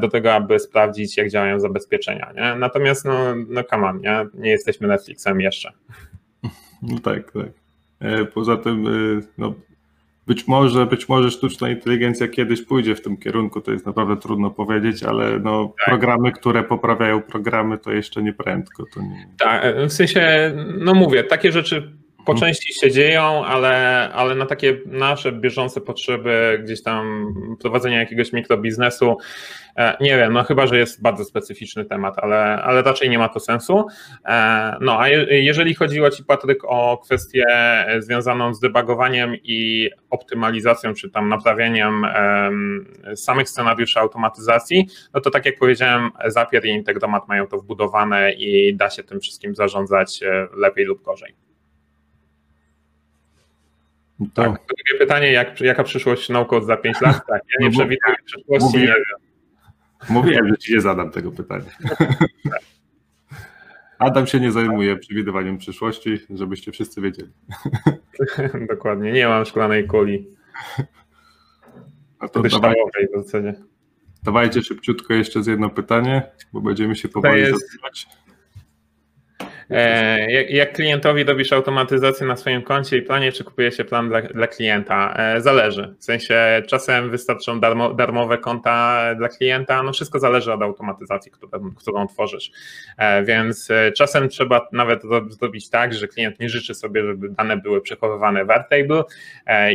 do 0.00 0.08
tego, 0.08 0.34
aby 0.34 0.58
sprawdzić, 0.58 1.16
jak 1.16 1.30
działają 1.30 1.60
zabezpieczenia, 1.60 2.32
nie? 2.36 2.54
Natomiast, 2.54 3.04
no, 3.04 3.34
no 3.48 3.64
come 3.64 3.88
on, 3.88 4.00
nie? 4.00 4.26
Nie 4.34 4.50
jesteśmy 4.50 4.88
Netflixem 4.88 5.40
jeszcze. 5.40 5.72
No 6.82 6.98
tak, 6.98 7.32
tak. 7.32 7.48
E, 8.00 8.24
poza 8.24 8.56
tym, 8.56 8.86
e, 8.86 9.20
no, 9.38 9.54
być 10.26 10.48
może, 10.48 10.86
być 10.86 11.08
może 11.08 11.30
sztuczna 11.30 11.70
inteligencja 11.70 12.28
kiedyś 12.28 12.62
pójdzie 12.62 12.94
w 12.94 13.02
tym 13.02 13.16
kierunku, 13.16 13.60
to 13.60 13.72
jest 13.72 13.86
naprawdę 13.86 14.16
trudno 14.16 14.50
powiedzieć, 14.50 15.02
ale 15.02 15.38
no, 15.38 15.74
tak. 15.78 15.88
programy, 15.88 16.32
które 16.32 16.62
poprawiają 16.62 17.22
programy, 17.22 17.78
to 17.78 17.92
jeszcze 17.92 18.22
nie 18.22 18.32
prędko. 18.32 18.84
To 18.94 19.00
nie... 19.02 19.28
Tak, 19.38 19.76
w 19.88 19.92
sensie, 19.92 20.52
no 20.78 20.94
mówię, 20.94 21.24
takie 21.24 21.52
rzeczy 21.52 21.92
po 22.24 22.34
części 22.34 22.74
się 22.74 22.90
dzieją, 22.90 23.44
ale, 23.44 24.08
ale 24.12 24.34
na 24.34 24.46
takie 24.46 24.78
nasze 24.86 25.32
bieżące 25.32 25.80
potrzeby 25.80 26.60
gdzieś 26.64 26.82
tam 26.82 27.34
prowadzenia 27.60 27.98
jakiegoś 27.98 28.32
mikrobiznesu, 28.32 29.16
e, 29.76 29.96
nie 30.00 30.16
wiem, 30.16 30.32
no 30.32 30.44
chyba, 30.44 30.66
że 30.66 30.78
jest 30.78 31.02
bardzo 31.02 31.24
specyficzny 31.24 31.84
temat, 31.84 32.14
ale, 32.18 32.62
ale 32.62 32.82
raczej 32.82 33.10
nie 33.10 33.18
ma 33.18 33.28
to 33.28 33.40
sensu. 33.40 33.86
E, 34.24 34.76
no 34.80 35.00
a 35.00 35.08
jeżeli 35.30 35.74
chodziło 35.74 36.10
Ci 36.10 36.24
Patryk 36.24 36.64
o 36.64 36.98
kwestię 37.04 37.44
związaną 37.98 38.54
z 38.54 38.60
debugowaniem 38.60 39.36
i 39.44 39.90
optymalizacją, 40.10 40.94
czy 40.94 41.10
tam 41.10 41.28
naprawieniem 41.28 42.06
samych 43.14 43.48
scenariuszy 43.48 44.00
automatyzacji, 44.00 44.86
no 45.14 45.20
to 45.20 45.30
tak 45.30 45.46
jak 45.46 45.58
powiedziałem, 45.58 46.10
Zapier 46.26 46.64
i 46.64 46.68
Integromat 46.68 47.28
mają 47.28 47.46
to 47.46 47.58
wbudowane 47.58 48.32
i 48.32 48.76
da 48.76 48.90
się 48.90 49.02
tym 49.02 49.20
wszystkim 49.20 49.54
zarządzać 49.54 50.22
e, 50.22 50.48
lepiej 50.56 50.84
lub 50.84 51.02
gorzej. 51.02 51.51
To... 54.34 54.42
Tak, 54.42 54.50
drugie 54.52 54.98
pytanie, 54.98 55.32
jak, 55.32 55.60
jaka 55.60 55.84
przyszłość 55.84 56.28
no 56.28 56.48
za 56.62 56.76
5 56.76 57.00
lat? 57.00 57.26
Tak, 57.26 57.42
ja 57.50 57.56
nie 57.60 57.66
no, 57.66 57.70
przewiduję 57.70 58.14
przyszłości, 58.24 58.66
mówię, 58.66 58.80
nie 58.80 58.86
wiem. 58.86 59.32
Mówiłem, 60.08 60.48
że 60.48 60.56
ci 60.56 60.74
nie 60.74 60.80
zadam 60.80 61.10
tego 61.10 61.32
pytania. 61.32 61.70
Adam 63.98 64.26
się 64.26 64.40
nie 64.40 64.52
zajmuje 64.52 64.96
przewidywaniem 64.96 65.58
przyszłości, 65.58 66.18
żebyście 66.30 66.72
wszyscy 66.72 67.00
wiedzieli. 67.00 67.32
Dokładnie, 68.74 69.12
nie 69.12 69.28
mam 69.28 69.44
szklanej 69.44 69.86
kuli. 69.86 70.28
A 72.18 72.28
to 72.28 72.42
dawaj, 72.42 72.74
w 73.14 73.22
zasadzie. 73.22 73.54
Dawajcie 74.22 74.62
szybciutko 74.62 75.14
jeszcze 75.14 75.42
z 75.42 75.46
jedno 75.46 75.70
pytanie, 75.70 76.22
bo 76.52 76.60
będziemy 76.60 76.96
się 76.96 77.08
powoli 77.08 77.40
jest... 77.40 77.78
E, 79.70 80.42
jak 80.42 80.72
klientowi 80.72 81.24
robisz 81.24 81.52
automatyzację 81.52 82.26
na 82.26 82.36
swoim 82.36 82.62
koncie 82.62 82.96
i 82.96 83.02
planie, 83.02 83.32
czy 83.32 83.44
kupuje 83.44 83.72
się 83.72 83.84
plan 83.84 84.08
dla, 84.08 84.22
dla 84.22 84.46
klienta? 84.46 85.14
E, 85.16 85.40
zależy. 85.40 85.94
W 85.98 86.04
sensie 86.04 86.62
czasem 86.66 87.10
wystarczą 87.10 87.60
darmo, 87.60 87.94
darmowe 87.94 88.38
konta 88.38 89.04
dla 89.14 89.28
klienta, 89.28 89.82
no 89.82 89.92
wszystko 89.92 90.18
zależy 90.18 90.52
od 90.52 90.62
automatyzacji, 90.62 91.32
którą, 91.32 91.70
którą 91.74 92.06
tworzysz. 92.06 92.50
E, 92.98 93.24
więc 93.24 93.68
czasem 93.96 94.28
trzeba 94.28 94.68
nawet 94.72 95.02
zrobić 95.28 95.70
tak, 95.70 95.94
że 95.94 96.08
klient 96.08 96.40
nie 96.40 96.48
życzy 96.48 96.74
sobie, 96.74 97.02
żeby 97.04 97.28
dane 97.28 97.56
były 97.56 97.80
przechowywane 97.80 98.44
w 98.44 98.50
Airtable 98.50 99.02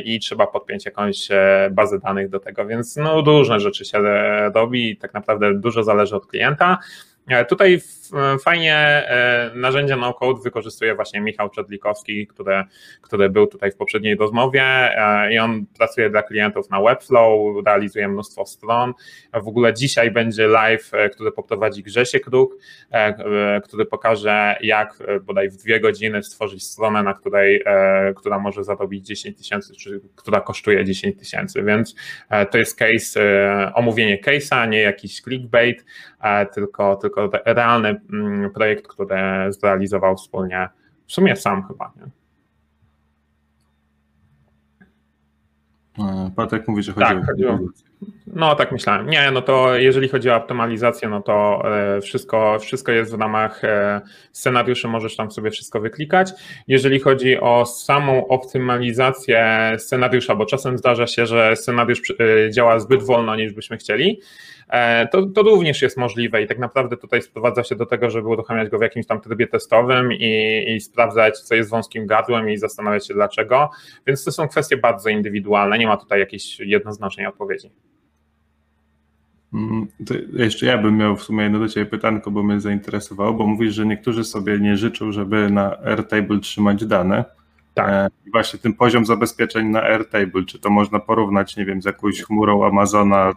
i 0.05 0.19
trzeba 0.19 0.47
podpiąć 0.47 0.85
jakąś 0.85 1.27
bazę 1.71 1.99
danych 1.99 2.29
do 2.29 2.39
tego, 2.39 2.65
więc 2.65 2.95
no 2.95 3.21
różne 3.21 3.59
rzeczy 3.59 3.85
się 3.85 3.97
robi 4.55 4.91
i 4.91 4.97
tak 4.97 5.13
naprawdę 5.13 5.53
dużo 5.53 5.83
zależy 5.83 6.15
od 6.15 6.27
klienta. 6.27 6.77
E, 7.28 7.45
tutaj 7.45 7.82
fajnie 8.43 8.75
e, 8.75 9.51
narzędzia 9.55 9.95
no-code 9.95 10.41
wykorzystuje 10.43 10.95
właśnie 10.95 11.21
Michał 11.21 11.49
Czedlikowski, 11.49 12.28
który, 12.28 12.63
który 13.01 13.30
był 13.30 13.47
tutaj 13.47 13.71
w 13.71 13.75
poprzedniej 13.75 14.15
rozmowie 14.15 14.61
e, 14.63 15.34
i 15.34 15.39
on 15.39 15.65
pracuje 15.78 16.09
dla 16.09 16.23
klientów 16.23 16.69
na 16.69 16.82
Webflow, 16.82 17.65
realizuje 17.65 18.07
mnóstwo 18.07 18.45
stron. 18.45 18.93
W 19.34 19.47
ogóle 19.47 19.73
dzisiaj 19.73 20.11
będzie 20.11 20.47
live, 20.47 20.91
który 21.13 21.32
poprowadzi 21.32 21.84
Grzesiek 21.84 22.23
Kruk, 22.23 22.55
który 23.63 23.86
pokaże 23.86 24.55
jak 24.61 25.03
bodaj 25.21 25.49
w 25.49 25.55
dwie 25.57 25.80
godziny 25.80 26.23
stworzyć 26.23 26.63
stronę, 26.63 27.03
na 27.03 27.13
której, 27.13 27.63
która 28.15 28.39
może 28.39 28.63
zarobić 28.63 29.05
10 29.05 29.38
tysięcy, 29.38 29.73
czy 29.75 30.01
która 30.15 30.41
kosztuje 30.41 30.86
10 30.86 31.19
tysięcy, 31.19 31.63
więc 31.63 31.95
to 32.51 32.57
jest 32.57 32.80
case, 32.80 33.21
omówienie 33.73 34.21
case'a, 34.21 34.69
nie 34.69 34.82
jakiś 34.82 35.21
clickbait, 35.21 35.86
tylko, 36.53 36.95
tylko 36.95 37.16
realny 37.45 38.01
mm, 38.13 38.51
projekt, 38.51 38.88
który 38.88 39.18
zrealizował 39.49 40.15
wspólnie, 40.15 40.70
w 41.07 41.11
sumie 41.11 41.36
sam 41.36 41.68
chyba. 41.68 41.93
Nie? 41.95 42.07
Patryk 46.36 46.68
mówi, 46.68 46.84
że 46.84 46.93
chodzi 46.93 47.07
tak, 47.07 47.18
o 47.18 47.26
chodziło. 47.26 47.59
No 48.38 48.55
tak 48.55 48.71
myślałem. 48.71 49.09
Nie, 49.09 49.31
no 49.31 49.41
to 49.41 49.75
jeżeli 49.75 50.07
chodzi 50.09 50.29
o 50.29 50.35
optymalizację, 50.35 51.09
no 51.09 51.21
to 51.21 51.63
e, 51.97 52.01
wszystko, 52.01 52.59
wszystko 52.59 52.91
jest 52.91 53.15
w 53.15 53.19
ramach 53.19 53.63
e, 53.63 54.01
scenariuszy, 54.31 54.88
możesz 54.88 55.15
tam 55.15 55.31
sobie 55.31 55.51
wszystko 55.51 55.79
wyklikać. 55.79 56.31
Jeżeli 56.67 56.99
chodzi 56.99 57.39
o 57.39 57.65
samą 57.65 58.27
optymalizację 58.27 59.71
scenariusza, 59.77 60.35
bo 60.35 60.45
czasem 60.45 60.77
zdarza 60.77 61.07
się, 61.07 61.25
że 61.25 61.55
scenariusz 61.55 62.01
e, 62.11 62.51
działa 62.51 62.79
zbyt 62.79 63.03
wolno 63.03 63.35
niż 63.35 63.53
byśmy 63.53 63.77
chcieli, 63.77 64.21
to, 65.11 65.25
to 65.25 65.41
również 65.41 65.81
jest 65.81 65.97
możliwe 65.97 66.41
i 66.41 66.47
tak 66.47 66.59
naprawdę 66.59 66.97
tutaj 66.97 67.21
sprowadza 67.21 67.63
się 67.63 67.75
do 67.75 67.85
tego, 67.85 68.09
żeby 68.09 68.27
uruchamiać 68.27 68.69
go 68.69 68.79
w 68.79 68.81
jakimś 68.81 69.05
tam 69.05 69.21
trybie 69.21 69.47
testowym 69.47 70.13
i, 70.13 70.65
i 70.67 70.81
sprawdzać, 70.81 71.39
co 71.39 71.55
jest 71.55 71.69
wąskim 71.69 72.05
gardłem 72.05 72.49
i 72.49 72.57
zastanawiać 72.57 73.07
się 73.07 73.13
dlaczego. 73.13 73.69
Więc 74.07 74.23
to 74.23 74.31
są 74.31 74.47
kwestie 74.47 74.77
bardzo 74.77 75.09
indywidualne, 75.09 75.77
nie 75.77 75.88
ma 75.88 75.97
tutaj 75.97 76.19
jakiejś 76.19 76.59
jednoznacznej 76.59 77.25
odpowiedzi. 77.25 77.71
Mm, 79.53 79.87
to 80.05 80.13
jeszcze 80.33 80.65
ja 80.65 80.77
bym 80.77 80.97
miał 80.97 81.15
w 81.15 81.23
sumie 81.23 81.43
jedno 81.43 81.59
do 81.59 81.69
Ciebie 81.69 81.85
pytanko, 81.85 82.31
bo 82.31 82.43
mnie 82.43 82.59
zainteresowało, 82.59 83.33
bo 83.33 83.47
mówisz, 83.47 83.73
że 83.73 83.85
niektórzy 83.85 84.23
sobie 84.23 84.59
nie 84.59 84.77
życzą, 84.77 85.11
żeby 85.11 85.49
na 85.49 85.77
Airtable 85.85 86.39
trzymać 86.39 86.85
dane. 86.85 87.25
Tak. 87.73 87.89
E, 87.89 88.09
I 88.25 88.31
właśnie 88.31 88.59
ten 88.59 88.73
poziom 88.73 89.05
zabezpieczeń 89.05 89.67
na 89.67 89.83
Airtable, 89.83 90.45
czy 90.45 90.59
to 90.59 90.69
można 90.69 90.99
porównać, 90.99 91.57
nie 91.57 91.65
wiem, 91.65 91.81
z 91.81 91.85
jakąś 91.85 92.21
chmurą 92.21 92.65
Amazona, 92.65 93.33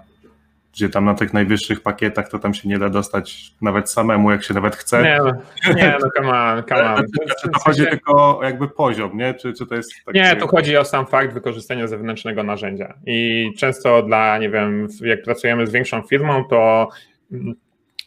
gdzie 0.72 0.88
tam 0.88 1.04
na 1.04 1.14
tych 1.14 1.32
najwyższych 1.32 1.80
pakietach 1.80 2.28
to 2.28 2.38
tam 2.38 2.54
się 2.54 2.68
nie 2.68 2.78
da 2.78 2.88
dostać 2.88 3.54
nawet 3.62 3.90
samemu, 3.90 4.30
jak 4.30 4.44
się 4.44 4.54
nawet 4.54 4.76
chce. 4.76 5.02
Nie, 5.02 5.18
no, 5.18 5.32
nie, 5.74 5.96
no 6.00 6.08
come 6.16 6.30
on, 6.30 6.62
come 6.68 6.94
on. 6.94 7.02
Czy, 7.02 7.34
czy 7.42 7.48
to 7.48 7.60
chodzi 7.60 7.86
tylko 7.86 8.38
o 8.38 8.44
jakby 8.44 8.68
poziom, 8.68 9.16
nie? 9.16 9.34
Czy, 9.34 9.52
czy 9.52 9.66
to 9.66 9.74
jest 9.74 9.92
Nie, 10.14 10.36
tu 10.36 10.46
chodzi 10.46 10.76
o 10.76 10.84
sam 10.84 11.06
fakt 11.06 11.34
wykorzystania 11.34 11.86
zewnętrznego 11.86 12.42
narzędzia 12.42 12.94
i 13.06 13.50
często 13.58 14.02
dla, 14.02 14.38
nie 14.38 14.50
wiem, 14.50 14.88
jak 15.00 15.22
pracujemy 15.22 15.66
z 15.66 15.72
większą 15.72 16.02
firmą, 16.02 16.44
to 16.44 16.88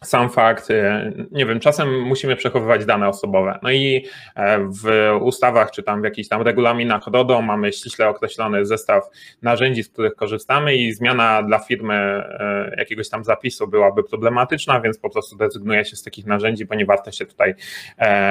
sam 0.04 0.30
fakt, 0.30 0.72
e, 0.72 1.12
nie 1.32 1.46
wiem, 1.46 1.60
czasem 1.60 2.02
musimy 2.02 2.36
przechowywać 2.36 2.86
dane 2.86 3.08
osobowe. 3.08 3.60
No 3.64 3.72
i 3.72 4.06
e, 4.36 4.60
w 4.60 5.12
ustawach, 5.22 5.72
czy 5.72 5.84
tam 5.84 6.02
w 6.02 6.04
jakichś 6.04 6.30
tam 6.30 6.42
regulaminach 6.42 7.08
RODO 7.08 7.42
mamy 7.42 7.74
ściśle 7.74 8.08
określony 8.08 8.66
zestaw 8.66 9.04
narzędzi, 9.42 9.84
z 9.84 9.90
których 9.90 10.16
korzystamy 10.16 10.76
i 10.76 10.94
zmiana 10.94 11.44
dla 11.44 11.60
firmy 11.60 11.94
e, 11.94 12.76
jakiegoś 12.78 13.10
tam 13.10 13.24
zapisu 13.24 13.68
byłaby 13.68 14.04
problematyczna, 14.04 14.82
więc 14.82 14.98
po 14.98 15.10
prostu 15.10 15.36
dezygnuje 15.36 15.86
się 15.86 15.96
z 15.96 16.04
takich 16.04 16.26
narzędzi, 16.26 16.66
bo 16.66 16.76
nie 16.76 16.86
warto 16.86 17.12
się 17.12 17.26
tutaj 17.26 17.54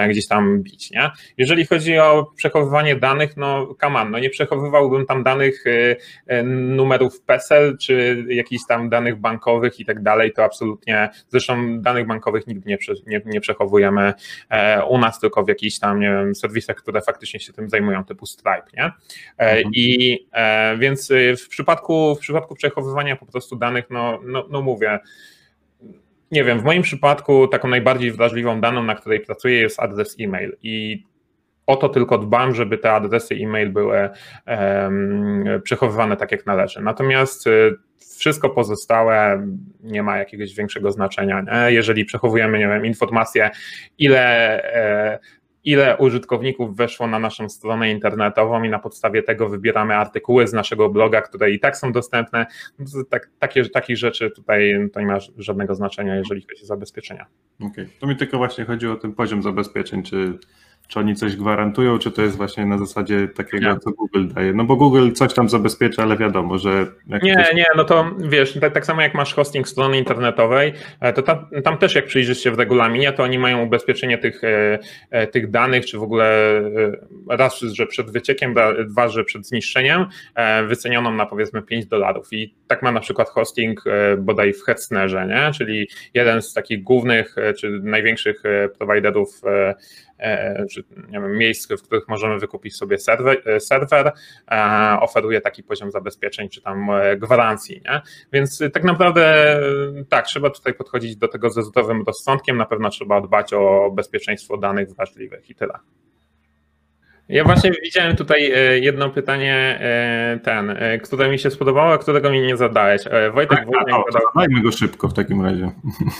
gdzieś 0.08 0.28
tam 0.28 0.62
bić, 0.62 0.90
nie? 0.90 1.10
Jeżeli 1.38 1.66
chodzi 1.66 1.98
o 1.98 2.26
przechowywanie 2.36 2.96
danych, 2.96 3.36
no 3.36 3.74
kaman, 3.74 4.10
no 4.10 4.18
nie 4.18 4.30
przechowywałbym 4.30 5.06
tam 5.06 5.22
danych 5.22 5.64
numerów 6.44 7.20
PESEL, 7.20 7.76
czy 7.78 8.24
jakichś 8.28 8.62
tam 8.68 8.88
danych 8.88 9.16
bankowych 9.16 9.80
i 9.80 9.84
tak 9.84 10.02
dalej, 10.02 10.32
to 10.32 10.44
absolutnie, 10.44 11.08
zresztą 11.28 11.61
danych 11.82 12.06
bankowych 12.06 12.46
nigdy 12.46 12.70
nie, 12.70 12.78
nie, 13.06 13.20
nie 13.26 13.40
przechowujemy 13.40 14.12
e, 14.50 14.84
u 14.84 14.98
nas, 14.98 15.20
tylko 15.20 15.44
w 15.44 15.48
jakichś 15.48 15.78
tam, 15.78 16.00
nie 16.00 16.08
wiem, 16.08 16.34
serwisach, 16.34 16.76
które 16.76 17.02
faktycznie 17.02 17.40
się 17.40 17.52
tym 17.52 17.70
zajmują, 17.70 18.04
typu 18.04 18.26
Stripe, 18.26 18.66
nie? 18.76 18.84
E, 18.84 18.92
mhm. 19.38 19.70
I 19.74 20.18
e, 20.32 20.76
więc 20.78 21.12
w 21.44 21.48
przypadku, 21.48 22.14
w 22.14 22.18
przypadku 22.18 22.54
przechowywania 22.54 23.16
po 23.16 23.26
prostu 23.26 23.56
danych, 23.56 23.84
no, 23.90 24.20
no, 24.24 24.46
no 24.50 24.62
mówię, 24.62 24.98
nie 26.32 26.44
wiem, 26.44 26.60
w 26.60 26.64
moim 26.64 26.82
przypadku 26.82 27.48
taką 27.48 27.68
najbardziej 27.68 28.12
wrażliwą 28.12 28.60
daną, 28.60 28.82
na 28.82 28.94
której 28.94 29.20
pracuję, 29.20 29.60
jest 29.60 29.80
adres 29.80 30.16
e-mail 30.20 30.56
i 30.62 31.04
o 31.66 31.76
to 31.76 31.88
tylko 31.88 32.18
dbam, 32.18 32.54
żeby 32.54 32.78
te 32.78 32.92
adresy 32.92 33.34
e-mail 33.34 33.72
były 33.72 34.10
przechowywane 35.62 36.16
tak 36.16 36.32
jak 36.32 36.46
należy. 36.46 36.82
Natomiast 36.82 37.46
y, 37.46 37.74
wszystko 38.18 38.50
pozostałe 38.50 39.46
nie 39.82 40.02
ma 40.02 40.18
jakiegoś 40.18 40.54
większego 40.54 40.92
znaczenia. 40.92 41.40
Nie? 41.40 41.72
Jeżeli 41.72 42.04
przechowujemy, 42.04 42.58
nie 42.58 42.68
wiem, 42.68 42.86
informacje, 42.86 43.50
ile 43.98 44.62
e, 44.74 45.18
ile 45.64 45.96
użytkowników 45.96 46.76
weszło 46.76 47.06
na 47.06 47.18
naszą 47.18 47.48
stronę 47.48 47.90
internetową 47.90 48.62
i 48.62 48.70
na 48.70 48.78
podstawie 48.78 49.22
tego 49.22 49.48
wybieramy 49.48 49.96
artykuły 49.96 50.48
z 50.48 50.52
naszego 50.52 50.88
bloga, 50.88 51.22
które 51.22 51.50
i 51.50 51.60
tak 51.60 51.76
są 51.76 51.92
dostępne. 51.92 52.46
No 52.78 52.86
tak, 53.10 53.30
takie, 53.38 53.64
takich 53.68 53.96
rzeczy 53.96 54.30
tutaj 54.30 54.88
to 54.92 55.00
nie 55.00 55.06
ma 55.06 55.18
żadnego 55.36 55.74
znaczenia, 55.74 56.16
jeżeli 56.16 56.46
chodzi 56.50 56.62
o 56.62 56.66
zabezpieczenia. 56.66 57.26
Okej, 57.56 57.70
okay. 57.70 57.88
to 58.00 58.06
mi 58.06 58.16
tylko 58.16 58.38
właśnie 58.38 58.64
chodzi 58.64 58.88
o 58.88 58.96
ten 58.96 59.12
poziom 59.12 59.42
zabezpieczeń, 59.42 60.02
czy 60.02 60.38
czy 60.88 60.98
oni 60.98 61.14
coś 61.14 61.36
gwarantują, 61.36 61.98
czy 61.98 62.10
to 62.10 62.22
jest 62.22 62.36
właśnie 62.36 62.66
na 62.66 62.78
zasadzie 62.78 63.28
takiego, 63.28 63.72
nie. 63.72 63.78
co 63.78 63.90
Google 63.90 64.26
daje? 64.28 64.52
No 64.52 64.64
bo 64.64 64.76
Google 64.76 65.10
coś 65.12 65.34
tam 65.34 65.48
zabezpiecza, 65.48 66.02
ale 66.02 66.16
wiadomo, 66.16 66.58
że. 66.58 66.86
nie, 67.06 67.18
ktoś... 67.18 67.54
nie, 67.54 67.66
no 67.76 67.84
to 67.84 68.10
wiesz, 68.18 68.58
tak, 68.60 68.74
tak, 68.74 68.86
samo 68.86 69.02
jak 69.02 69.14
masz 69.14 69.34
hosting 69.34 69.68
strony 69.68 69.98
internetowej, 69.98 70.72
e, 71.00 71.12
to 71.12 71.22
tam, 71.22 71.46
tam, 71.64 71.78
też 71.78 71.94
jak 71.94 72.06
przyjrzysz 72.06 72.38
się 72.38 72.50
w 72.50 72.58
regulaminie, 72.58 73.12
to 73.12 73.22
oni 73.22 73.38
mają 73.38 73.62
ubezpieczenie 73.62 74.18
tych, 74.18 74.44
e, 74.44 74.78
e, 75.10 75.26
tych 75.26 75.50
danych, 75.50 75.86
czy 75.86 75.98
w 75.98 76.02
ogóle 76.02 76.62
raz, 77.28 77.60
że 77.60 77.86
przed 77.86 78.10
wyciekiem, 78.10 78.54
dwa, 78.86 79.08
że 79.08 79.24
przed 79.24 79.46
zniszczeniem, 79.46 80.06
wycenioną 80.66 81.14
na 81.14 81.26
powiedzmy 81.26 81.62
5 81.62 81.86
dolarów. 81.86 82.32
I 82.32 82.54
tak 82.66 82.82
ma 82.82 82.92
na 82.92 83.00
przykład 83.00 83.28
hosting 83.28 83.84
bodaj 84.18 84.52
w 84.52 84.62
Hetznerze, 84.62 85.26
nie? 85.26 85.50
czyli 85.54 85.88
jeden 86.14 86.42
z 86.42 86.54
takich 86.54 86.82
głównych, 86.82 87.36
czy 87.58 87.70
największych 87.70 88.42
prowajderów 88.78 89.40
czy 90.70 90.84
nie 91.08 91.20
wiem, 91.20 91.36
miejsc, 91.36 91.72
w 91.72 91.82
których 91.82 92.08
możemy 92.08 92.38
wykupić 92.38 92.76
sobie 92.76 92.98
serwer, 92.98 93.42
e, 93.44 93.60
serwer 93.60 94.12
e, 94.50 94.96
oferuje 95.00 95.40
taki 95.40 95.62
poziom 95.62 95.90
zabezpieczeń 95.90 96.48
czy 96.48 96.62
tam 96.62 96.90
gwarancji. 97.16 97.82
Nie? 97.84 98.00
Więc 98.32 98.62
tak 98.72 98.84
naprawdę 98.84 99.56
tak, 100.08 100.26
trzeba 100.26 100.50
tutaj 100.50 100.74
podchodzić 100.74 101.16
do 101.16 101.28
tego 101.28 101.50
ze 101.50 101.62
zdrowym 101.62 102.02
rozsądkiem, 102.06 102.56
na 102.56 102.66
pewno 102.66 102.90
trzeba 102.90 103.20
dbać 103.20 103.52
o 103.52 103.90
bezpieczeństwo 103.94 104.56
danych 104.56 104.94
wrażliwych 104.94 105.50
i 105.50 105.54
tyle. 105.54 105.74
Ja 107.32 107.44
właśnie 107.44 107.72
widziałem 107.84 108.16
tutaj 108.16 108.52
e, 108.52 108.78
jedno 108.78 109.10
pytanie, 109.10 109.78
e, 109.80 110.40
ten, 110.44 110.70
e, 110.70 110.98
które 110.98 111.30
mi 111.30 111.38
się 111.38 111.50
spodobało, 111.50 111.92
a 111.92 111.98
którego 111.98 112.30
mi 112.30 112.40
nie 112.40 112.56
zadałeś. 112.56 113.02
Wojtek 113.34 113.58
tak, 113.58 113.66
Woźniak 113.66 114.12
zadał... 114.12 114.24
Dajmy 114.36 114.62
go 114.62 114.72
szybko 114.72 115.08
w 115.08 115.14
takim 115.14 115.42
razie. 115.44 115.70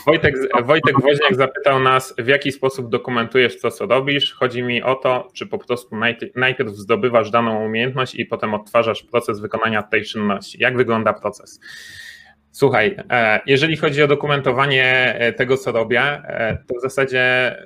Wojtek, 0.07 0.35
Wojtek 0.65 1.01
Woźniak 1.01 1.35
zapytał 1.35 1.81
nas, 1.81 2.15
w 2.19 2.27
jaki 2.27 2.53
sposób 2.53 2.89
dokumentujesz 2.89 3.61
to, 3.61 3.71
co 3.71 3.87
robisz. 3.87 4.33
Chodzi 4.33 4.63
mi 4.63 4.83
o 4.83 4.95
to, 4.95 5.29
czy 5.35 5.47
po 5.47 5.59
prostu 5.59 5.97
najpierw 6.37 6.71
zdobywasz 6.71 7.31
daną 7.31 7.65
umiejętność 7.65 8.15
i 8.15 8.27
potem 8.27 8.55
odtwarzasz 8.55 9.03
proces 9.03 9.41
wykonania 9.41 9.83
tej 9.83 10.05
czynności. 10.05 10.59
Jak 10.61 10.77
wygląda 10.77 11.13
proces? 11.13 11.61
Słuchaj, 12.51 12.97
jeżeli 13.47 13.77
chodzi 13.77 14.03
o 14.03 14.07
dokumentowanie 14.07 15.17
tego, 15.37 15.57
co 15.57 15.73
robię, 15.73 16.23
to 16.69 16.75
w 16.79 16.83
zasadzie 16.83 17.57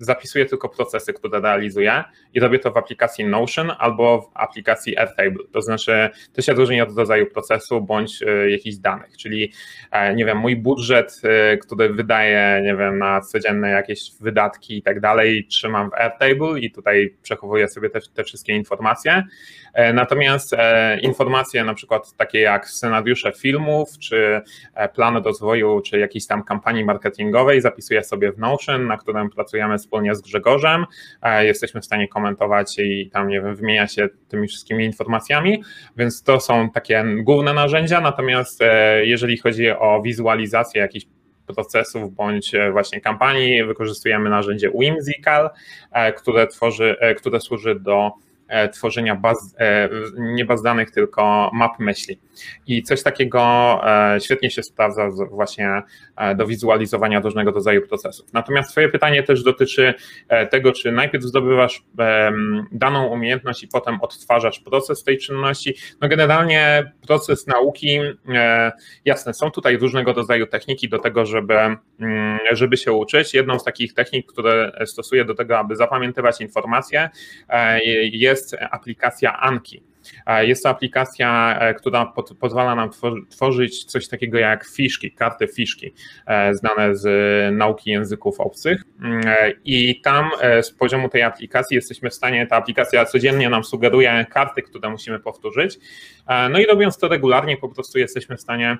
zapisuję 0.00 0.46
tylko 0.46 0.68
procesy, 0.68 1.12
które 1.12 1.40
realizuję 1.40 2.04
i 2.34 2.40
robię 2.40 2.58
to 2.58 2.70
w 2.70 2.76
aplikacji 2.76 3.24
Notion 3.24 3.72
albo 3.78 4.20
w 4.22 4.30
aplikacji 4.34 4.98
Airtable. 4.98 5.44
To 5.52 5.62
znaczy, 5.62 6.10
to 6.32 6.42
się 6.42 6.52
różni 6.52 6.80
od 6.80 6.96
rodzaju 6.98 7.26
procesu 7.26 7.80
bądź 7.80 8.22
e, 8.22 8.50
jakichś 8.50 8.76
danych, 8.76 9.16
czyli 9.16 9.52
e, 9.90 10.14
nie 10.14 10.24
wiem, 10.24 10.38
mój 10.38 10.56
budżet, 10.56 11.20
e, 11.24 11.56
który 11.56 11.88
wydaję, 11.88 12.60
nie 12.64 12.76
wiem, 12.76 12.98
na 12.98 13.20
codzienne 13.20 13.70
jakieś 13.70 14.00
wydatki 14.20 14.78
i 14.78 14.82
tak 14.82 15.00
dalej, 15.00 15.46
trzymam 15.46 15.90
w 15.90 15.94
Airtable 15.94 16.60
i 16.60 16.70
tutaj 16.70 17.14
przechowuję 17.22 17.68
sobie 17.68 17.90
te, 17.90 18.00
te 18.14 18.24
wszystkie 18.24 18.52
informacje. 18.52 19.22
Natomiast 19.94 20.56
informacje 21.02 21.64
na 21.64 21.74
przykład 21.74 22.16
takie 22.16 22.40
jak 22.40 22.68
scenariusze 22.68 23.32
filmów, 23.32 23.98
czy 23.98 24.40
plan 24.94 25.16
rozwoju, 25.16 25.80
czy 25.80 25.98
jakiejś 25.98 26.26
tam 26.26 26.42
kampanii 26.42 26.84
marketingowej 26.84 27.60
zapisuję 27.60 28.04
sobie 28.04 28.32
w 28.32 28.38
Notion, 28.38 28.86
na 28.86 28.96
którym 28.96 29.30
pracujemy 29.30 29.78
wspólnie 29.78 30.14
z 30.14 30.20
Grzegorzem. 30.20 30.86
Jesteśmy 31.40 31.80
w 31.80 31.84
stanie 31.84 32.08
komentować 32.20 32.78
i 32.78 33.10
tam, 33.12 33.28
nie 33.28 33.40
wiem, 33.40 33.56
wymieniać 33.56 33.94
się 33.94 34.08
tymi 34.28 34.48
wszystkimi 34.48 34.84
informacjami, 34.84 35.62
więc 35.96 36.22
to 36.22 36.40
są 36.40 36.70
takie 36.70 37.04
główne 37.18 37.54
narzędzia. 37.54 38.00
Natomiast 38.00 38.62
e, 38.62 39.06
jeżeli 39.06 39.38
chodzi 39.38 39.70
o 39.70 40.02
wizualizację 40.04 40.80
jakichś 40.80 41.06
procesów 41.54 42.14
bądź 42.14 42.54
e, 42.54 42.72
właśnie 42.72 43.00
kampanii, 43.00 43.64
wykorzystujemy 43.64 44.30
narzędzie 44.30 44.70
Whimsical, 44.70 45.50
które, 46.16 46.46
tworzy, 46.46 46.96
które 47.16 47.40
służy 47.40 47.80
do 47.80 48.10
E, 48.10 48.29
tworzenia 48.72 49.16
baz, 49.16 49.54
e, 49.58 49.88
nie 50.18 50.44
baz 50.44 50.62
danych, 50.62 50.90
tylko 50.90 51.50
map 51.54 51.78
myśli. 51.78 52.18
I 52.66 52.82
coś 52.82 53.02
takiego 53.02 53.40
e, 53.84 54.20
świetnie 54.20 54.50
się 54.50 54.62
sprawdza 54.62 55.08
właśnie 55.30 55.82
do 56.36 56.46
wizualizowania 56.46 57.20
różnego 57.20 57.50
rodzaju 57.50 57.88
procesów. 57.88 58.32
Natomiast 58.32 58.70
Twoje 58.70 58.88
pytanie 58.88 59.22
też 59.22 59.42
dotyczy 59.42 59.94
tego, 60.50 60.72
czy 60.72 60.92
najpierw 60.92 61.24
zdobywasz 61.24 61.84
daną 62.72 63.06
umiejętność 63.06 63.62
i 63.62 63.68
potem 63.68 64.00
odtwarzasz 64.00 64.60
proces 64.60 65.04
tej 65.04 65.18
czynności. 65.18 65.74
No 66.00 66.08
generalnie 66.08 66.92
proces 67.06 67.46
nauki, 67.46 67.98
jasne, 69.04 69.34
są 69.34 69.50
tutaj 69.50 69.76
różnego 69.76 70.12
rodzaju 70.12 70.46
techniki 70.46 70.88
do 70.88 70.98
tego, 70.98 71.26
żeby, 71.26 71.54
żeby 72.52 72.76
się 72.76 72.92
uczyć. 72.92 73.34
Jedną 73.34 73.58
z 73.58 73.64
takich 73.64 73.94
technik, 73.94 74.32
które 74.32 74.72
stosuję 74.86 75.24
do 75.24 75.34
tego, 75.34 75.58
aby 75.58 75.76
zapamiętywać 75.76 76.40
informacje, 76.40 77.10
jest 78.12 78.39
jest 78.40 78.56
aplikacja 78.70 79.40
Anki. 79.40 79.82
Jest 80.40 80.62
to 80.62 80.68
aplikacja, 80.68 81.58
e, 81.60 81.74
która 81.74 82.12
pozwala 82.40 82.74
nam 82.74 82.90
tworzyć 83.28 83.84
coś 83.84 84.08
takiego 84.08 84.38
jak 84.38 84.66
fiszki, 84.66 85.12
karty 85.12 85.48
fiszki, 85.48 85.92
e, 86.26 86.54
znane 86.54 86.96
z 86.96 87.06
nauki 87.56 87.90
języków 87.90 88.40
obcych. 88.40 88.82
Mm, 89.02 89.20
e, 89.26 89.52
I 89.64 90.00
tam 90.00 90.30
z 90.62 90.70
poziomu 90.70 91.08
tej 91.08 91.22
aplikacji 91.22 91.74
jesteśmy 91.74 92.10
w 92.10 92.14
stanie, 92.14 92.46
ta 92.46 92.56
aplikacja 92.56 93.04
codziennie 93.04 93.50
nam 93.50 93.64
sugeruje 93.64 94.26
karty, 94.30 94.62
które 94.62 94.90
musimy 94.90 95.18
powtórzyć. 95.18 95.78
No 96.50 96.58
i 96.58 96.66
robiąc 96.66 96.98
to 96.98 97.08
regularnie, 97.08 97.56
po 97.56 97.68
prostu 97.68 97.98
jesteśmy 97.98 98.36
w 98.36 98.40
stanie 98.40 98.78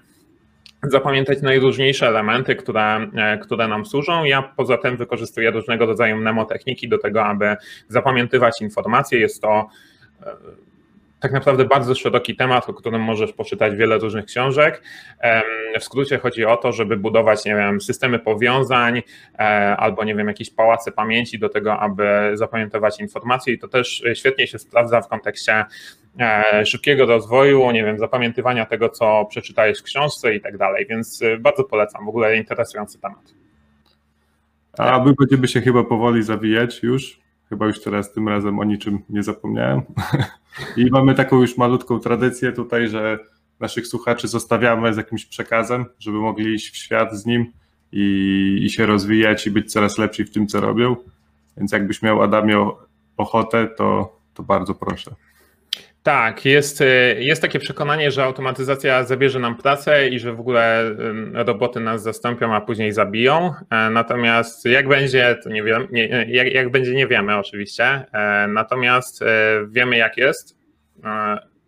zapamiętać 0.83 1.43
najróżniejsze 1.43 2.07
elementy, 2.07 2.57
które, 2.57 3.11
które 3.43 3.69
nam 3.69 3.87
służą. 3.87 4.25
Ja 4.25 4.43
poza 4.43 4.79
tym 4.79 4.97
wykorzystuję 4.97 5.51
różnego 5.51 5.87
rodzaju 5.87 6.17
mnemotechniki 6.17 6.89
do 6.89 6.99
tego, 6.99 7.25
aby 7.25 7.57
zapamiętywać 7.89 8.61
informacje. 8.61 9.21
Jest 9.21 9.43
to 9.43 9.69
e, 10.23 10.37
tak 11.21 11.33
naprawdę 11.33 11.65
bardzo 11.65 11.95
szeroki 11.95 12.37
temat, 12.37 12.69
o 12.69 12.75
którym 12.75 13.03
możesz 13.03 13.33
poczytać 13.33 13.77
wiele 13.77 13.99
różnych 13.99 14.25
książek. 14.25 14.83
W 15.81 15.85
skrócie 15.85 16.19
chodzi 16.19 16.45
o 16.45 16.57
to, 16.57 16.73
żeby 16.73 16.97
budować, 16.97 17.45
nie 17.45 17.55
wiem, 17.55 17.81
systemy 17.81 18.19
powiązań 18.19 19.03
e, 19.39 19.41
albo, 19.77 20.05
nie 20.05 20.15
wiem, 20.15 20.29
jakieś 20.29 20.51
pałace 20.51 20.93
pamięci 20.93 21.39
do 21.39 21.49
tego, 21.49 21.79
aby 21.79 22.31
zapamiętywać 22.35 23.01
informacje 23.01 23.55
i 23.55 23.59
to 23.59 23.69
też 23.69 24.03
świetnie 24.15 24.47
się 24.47 24.59
sprawdza 24.59 25.01
w 25.01 25.09
kontekście 25.09 25.65
e, 26.21 26.67
szybkiego 26.67 27.07
rozwoju, 27.07 27.71
nie 27.71 27.85
wiem, 27.85 27.99
zapamiętywania 27.99 28.67
tego, 28.67 28.89
co 28.89 29.27
przeczytałeś 29.31 29.79
w 29.79 29.83
książce 29.83 30.35
i 30.35 30.41
tak 30.41 30.57
dalej, 30.57 30.87
więc 30.91 31.23
e, 31.23 31.37
bardzo 31.37 31.65
polecam, 31.65 32.05
w 32.05 32.09
ogóle 32.09 32.37
interesujący 32.37 33.01
temat. 33.01 33.35
A 34.79 35.05
my 35.05 35.13
będziemy 35.19 35.49
się 35.49 35.61
chyba 35.61 35.85
powoli 35.85 36.23
zawijać 36.23 36.83
już. 36.83 37.21
Chyba 37.51 37.67
już 37.67 37.81
teraz 37.81 38.13
tym 38.13 38.29
razem 38.29 38.59
o 38.59 38.65
niczym 38.65 38.99
nie 39.09 39.23
zapomniałem. 39.23 39.83
I 40.77 40.91
mamy 40.91 41.15
taką 41.15 41.41
już 41.41 41.57
malutką 41.57 42.01
tradycję 42.01 42.53
tutaj, 42.53 42.89
że 42.89 43.19
naszych 43.61 43.87
słuchaczy 43.87 44.29
zostawiamy 44.29 44.95
z 44.95 44.97
jakimś 44.97 45.27
przekazem, 45.27 45.85
żeby 45.99 46.19
mogli 46.19 46.55
iść 46.55 46.71
w 46.71 46.77
świat 46.77 47.15
z 47.15 47.27
nim 47.27 47.53
i, 47.93 48.61
i 48.63 48.71
się 48.71 48.87
rozwijać 48.87 49.47
i 49.47 49.51
być 49.51 49.73
coraz 49.73 49.99
lepsi 49.99 50.25
w 50.25 50.31
tym, 50.31 50.47
co 50.47 50.61
robią. 50.61 50.97
Więc 51.57 51.73
jakbyś 51.73 52.03
miał 52.03 52.23
Adamie 52.23 52.71
ochotę, 53.17 53.69
to, 53.69 54.17
to 54.35 54.43
bardzo 54.43 54.75
proszę. 54.75 55.15
Tak, 56.03 56.45
jest, 56.45 56.81
y, 56.81 57.17
jest 57.19 57.43
takie 57.43 57.59
przekonanie, 57.59 58.11
że 58.11 58.25
automatyzacja 58.25 59.05
zabierze 59.05 59.39
nam 59.39 59.57
pracę 59.57 60.09
i 60.09 60.19
że 60.19 60.33
w 60.33 60.41
ogóle 60.41 60.91
y, 60.91 61.45
roboty 61.45 61.81
nas 61.81 62.03
zastąpią, 62.03 62.55
a 62.55 62.61
później 62.61 62.93
zabiją. 62.93 63.55
E, 63.71 63.91
natomiast 63.91 64.65
jak 64.65 64.89
będzie, 64.89 65.37
to 65.45 65.51
nie 65.51 65.63
wiem, 65.63 65.89
nie, 65.91 66.07
jak, 66.29 66.53
jak 66.53 66.71
będzie, 66.71 66.95
nie 66.95 67.07
wiemy 67.07 67.37
oczywiście. 67.37 67.85
E, 67.85 68.49
natomiast 68.49 69.23
e, 69.23 69.27
wiemy, 69.69 69.97
jak 69.97 70.17
jest. 70.17 70.61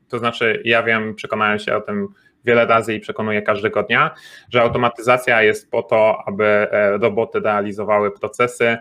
To 0.09 0.18
znaczy, 0.18 0.62
ja 0.64 0.82
wiem, 0.82 1.14
przekonałem 1.14 1.59
się 1.59 1.76
o 1.76 1.80
tym 1.80 2.09
wiele 2.44 2.66
razy 2.66 2.94
i 2.94 3.00
przekonuję 3.00 3.42
każdego 3.42 3.82
dnia, 3.82 4.14
że 4.50 4.62
automatyzacja 4.62 5.42
jest 5.42 5.70
po 5.70 5.82
to, 5.82 6.18
aby 6.26 6.66
roboty 7.00 7.40
realizowały 7.40 8.10
procesy 8.10 8.78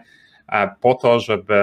po 0.82 0.95
to, 0.95 1.19
żeby 1.19 1.61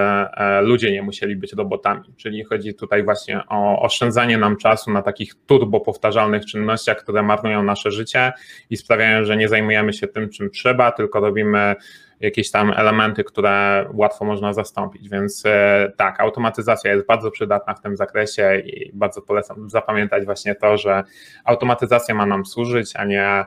ludzie 0.61 0.91
nie 0.91 1.01
musieli 1.01 1.35
być 1.35 1.53
robotami. 1.53 2.03
Czyli 2.17 2.43
chodzi 2.43 2.73
tutaj 2.73 3.03
właśnie 3.03 3.41
o 3.49 3.81
oszczędzanie 3.81 4.37
nam 4.37 4.57
czasu 4.57 4.91
na 4.91 5.01
takich 5.01 5.33
turbo 5.45 5.79
powtarzalnych 5.79 6.45
czynnościach, 6.45 6.97
które 6.97 7.23
marnują 7.23 7.63
nasze 7.63 7.91
życie 7.91 8.31
i 8.69 8.77
sprawiają, 8.77 9.25
że 9.25 9.37
nie 9.37 9.49
zajmujemy 9.49 9.93
się 9.93 10.07
tym, 10.07 10.29
czym 10.29 10.49
trzeba, 10.49 10.91
tylko 10.91 11.19
robimy 11.19 11.75
jakieś 12.19 12.51
tam 12.51 12.71
elementy, 12.71 13.23
które 13.23 13.85
łatwo 13.93 14.25
można 14.25 14.53
zastąpić. 14.53 15.09
Więc 15.09 15.43
e, 15.45 15.91
tak, 15.97 16.19
automatyzacja 16.19 16.93
jest 16.93 17.07
bardzo 17.07 17.31
przydatna 17.31 17.73
w 17.73 17.81
tym 17.81 17.97
zakresie 17.97 18.59
i 18.65 18.91
bardzo 18.93 19.21
polecam 19.21 19.69
zapamiętać 19.69 20.25
właśnie 20.25 20.55
to, 20.55 20.77
że 20.77 21.03
automatyzacja 21.43 22.15
ma 22.15 22.25
nam 22.25 22.45
służyć, 22.45 22.95
a 22.95 23.05
nie, 23.05 23.45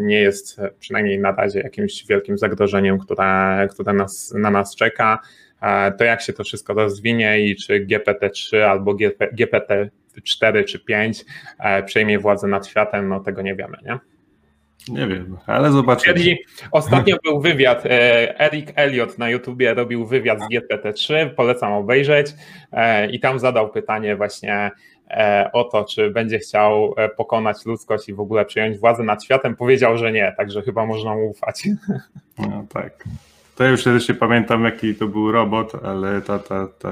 nie 0.00 0.20
jest 0.20 0.60
przynajmniej 0.78 1.18
na 1.18 1.32
razie 1.32 1.60
jakimś 1.60 2.06
wielkim 2.06 2.38
zagrożeniem, 2.38 2.98
które, 2.98 3.68
które 3.70 3.92
nas, 3.92 4.34
na 4.38 4.50
nas 4.50 4.76
czeka. 4.76 5.18
E, 5.62 5.92
to 5.92 6.04
jak 6.04 6.22
się 6.22 6.32
to 6.32 6.44
wszystko 6.44 6.74
rozwinie 6.74 7.40
i 7.40 7.56
czy 7.56 7.86
GPT-3 7.86 8.58
albo 8.58 8.94
GPT-4 9.38 10.64
czy 10.64 10.78
5 10.78 11.24
e, 11.58 11.82
przejmie 11.82 12.18
władzę 12.18 12.48
nad 12.48 12.66
światem, 12.66 13.08
no 13.08 13.20
tego 13.20 13.42
nie 13.42 13.54
wiemy, 13.54 13.76
nie? 13.84 13.98
Nie 14.88 15.06
wiem, 15.06 15.36
ale 15.46 15.72
zobaczymy. 15.72 16.36
Ostatnio 16.72 17.16
był 17.24 17.40
wywiad, 17.40 17.86
e, 17.86 18.40
Eric 18.40 18.72
Elliot 18.74 19.18
na 19.18 19.30
YouTubie 19.30 19.74
robił 19.74 20.06
wywiad 20.06 20.38
z 20.40 20.54
GPT-3, 20.54 21.30
polecam 21.30 21.72
obejrzeć 21.72 22.26
e, 22.72 23.10
i 23.10 23.20
tam 23.20 23.38
zadał 23.38 23.70
pytanie 23.70 24.16
właśnie 24.16 24.70
e, 25.10 25.50
o 25.52 25.64
to, 25.64 25.84
czy 25.84 26.10
będzie 26.10 26.38
chciał 26.38 26.94
pokonać 27.16 27.66
ludzkość 27.66 28.08
i 28.08 28.14
w 28.14 28.20
ogóle 28.20 28.44
przejąć 28.44 28.78
władzę 28.78 29.02
nad 29.02 29.24
światem. 29.24 29.56
Powiedział, 29.56 29.98
że 29.98 30.12
nie, 30.12 30.34
także 30.36 30.62
chyba 30.62 30.86
można 30.86 31.14
mu 31.14 31.30
ufać. 31.30 31.68
No 32.38 32.66
tak. 32.72 33.04
To 33.58 33.64
ja 33.64 33.70
już 33.70 33.84
też 33.84 34.08
nie 34.08 34.14
pamiętam, 34.14 34.64
jaki 34.64 34.94
to 34.94 35.06
był 35.06 35.32
robot, 35.32 35.72
ale 35.84 36.22
ta, 36.22 36.38
ta, 36.38 36.68
ta 36.78 36.90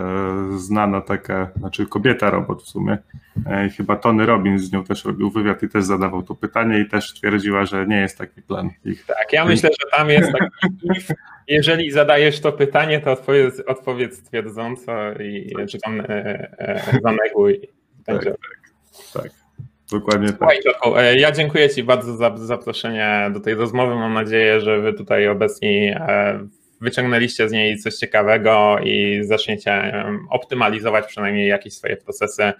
znana 0.56 1.00
taka, 1.00 1.50
znaczy 1.56 1.86
kobieta 1.86 2.30
robot 2.30 2.62
w 2.62 2.68
sumie, 2.68 2.98
e, 3.46 3.68
chyba 3.76 3.96
Tony 3.96 4.26
Robbins 4.26 4.62
z 4.62 4.72
nią 4.72 4.84
też 4.84 5.04
robił 5.04 5.30
wywiad 5.30 5.62
i 5.62 5.68
też 5.68 5.84
zadawał 5.84 6.22
to 6.22 6.34
pytanie 6.34 6.80
i 6.80 6.88
też 6.88 7.14
twierdziła, 7.14 7.64
że 7.64 7.86
nie 7.86 8.00
jest 8.00 8.18
taki 8.18 8.42
plan 8.42 8.70
ich. 8.84 9.06
Tak, 9.06 9.32
ja 9.32 9.44
myślę, 9.44 9.70
że 9.80 9.98
tam 9.98 10.10
jest 10.10 10.32
taki 10.32 10.76
jeżeli 11.48 11.90
zadajesz 11.90 12.40
to 12.40 12.52
pytanie, 12.52 13.00
to 13.00 13.12
odpowiedz, 13.12 13.62
odpowiedz 13.66 14.22
twierdząco 14.22 15.12
i 15.12 15.54
czy 15.68 15.78
tam 15.78 16.00
e, 16.00 16.04
e, 16.58 17.00
zaneguj. 17.02 17.60
Tak, 18.06 18.24
tak, 18.24 18.34
tak. 19.12 19.30
Dokładnie 19.92 20.32
tak. 20.32 20.50
Słuchaj, 20.82 21.16
ja 21.16 21.32
dziękuję 21.32 21.70
Ci 21.70 21.82
bardzo 21.82 22.16
za 22.16 22.36
zaproszenie 22.36 23.30
do 23.34 23.40
tej 23.40 23.54
rozmowy. 23.54 23.94
Mam 23.94 24.14
nadzieję, 24.14 24.60
że 24.60 24.80
Wy 24.80 24.92
tutaj 24.92 25.28
obecni 25.28 25.94
wyciągnęliście 26.80 27.48
z 27.48 27.52
niej 27.52 27.78
coś 27.78 27.94
ciekawego 27.94 28.78
i 28.84 29.20
zaczniecie 29.22 30.04
optymalizować 30.30 31.06
przynajmniej 31.06 31.48
jakieś 31.48 31.72
swoje 31.72 31.96
procesy. 31.96 32.52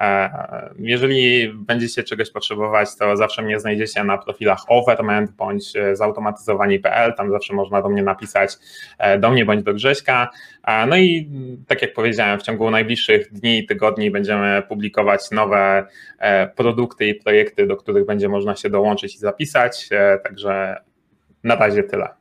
E, 0.00 0.30
jeżeli 0.78 1.52
będziecie 1.54 2.02
czegoś 2.02 2.30
potrzebować, 2.30 2.96
to 2.96 3.16
zawsze 3.16 3.42
mnie 3.42 3.60
znajdziecie 3.60 4.04
na 4.04 4.18
profilach 4.18 4.58
Overment 4.68 5.30
bądź 5.30 5.72
zautomatyzowani.pl, 5.92 7.14
tam 7.14 7.30
zawsze 7.30 7.54
można 7.54 7.82
do 7.82 7.88
mnie 7.88 8.02
napisać 8.02 8.56
e, 8.98 9.18
do 9.18 9.30
mnie 9.30 9.44
bądź 9.44 9.62
do 9.62 9.74
Grześka. 9.74 10.28
E, 10.64 10.86
no 10.86 10.96
i 10.96 11.30
tak 11.66 11.82
jak 11.82 11.92
powiedziałem, 11.92 12.38
w 12.38 12.42
ciągu 12.42 12.70
najbliższych 12.70 13.32
dni 13.32 13.58
i 13.58 13.66
tygodni 13.66 14.10
będziemy 14.10 14.62
publikować 14.68 15.30
nowe 15.30 15.86
produkty 16.56 17.06
i 17.06 17.14
projekty, 17.14 17.66
do 17.66 17.76
których 17.76 18.06
będzie 18.06 18.28
można 18.28 18.56
się 18.56 18.70
dołączyć 18.70 19.14
i 19.14 19.18
zapisać, 19.18 19.88
także 20.24 20.76
na 21.44 21.56
razie 21.56 21.82
tyle. 21.82 22.17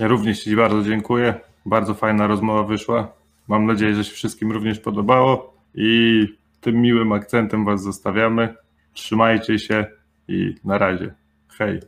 Ja 0.00 0.08
również 0.08 0.44
Ci 0.44 0.56
bardzo 0.56 0.82
dziękuję. 0.82 1.34
Bardzo 1.66 1.94
fajna 1.94 2.26
rozmowa 2.26 2.62
wyszła. 2.62 3.12
Mam 3.48 3.66
nadzieję, 3.66 3.94
że 3.94 4.04
się 4.04 4.12
wszystkim 4.14 4.52
również 4.52 4.78
podobało 4.78 5.54
i 5.74 6.26
tym 6.60 6.82
miłym 6.82 7.12
akcentem 7.12 7.64
Was 7.64 7.82
zostawiamy. 7.82 8.54
Trzymajcie 8.94 9.58
się 9.58 9.86
i 10.28 10.54
na 10.64 10.78
razie. 10.78 11.14
Hej. 11.58 11.80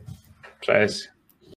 Cześć. 0.61 1.12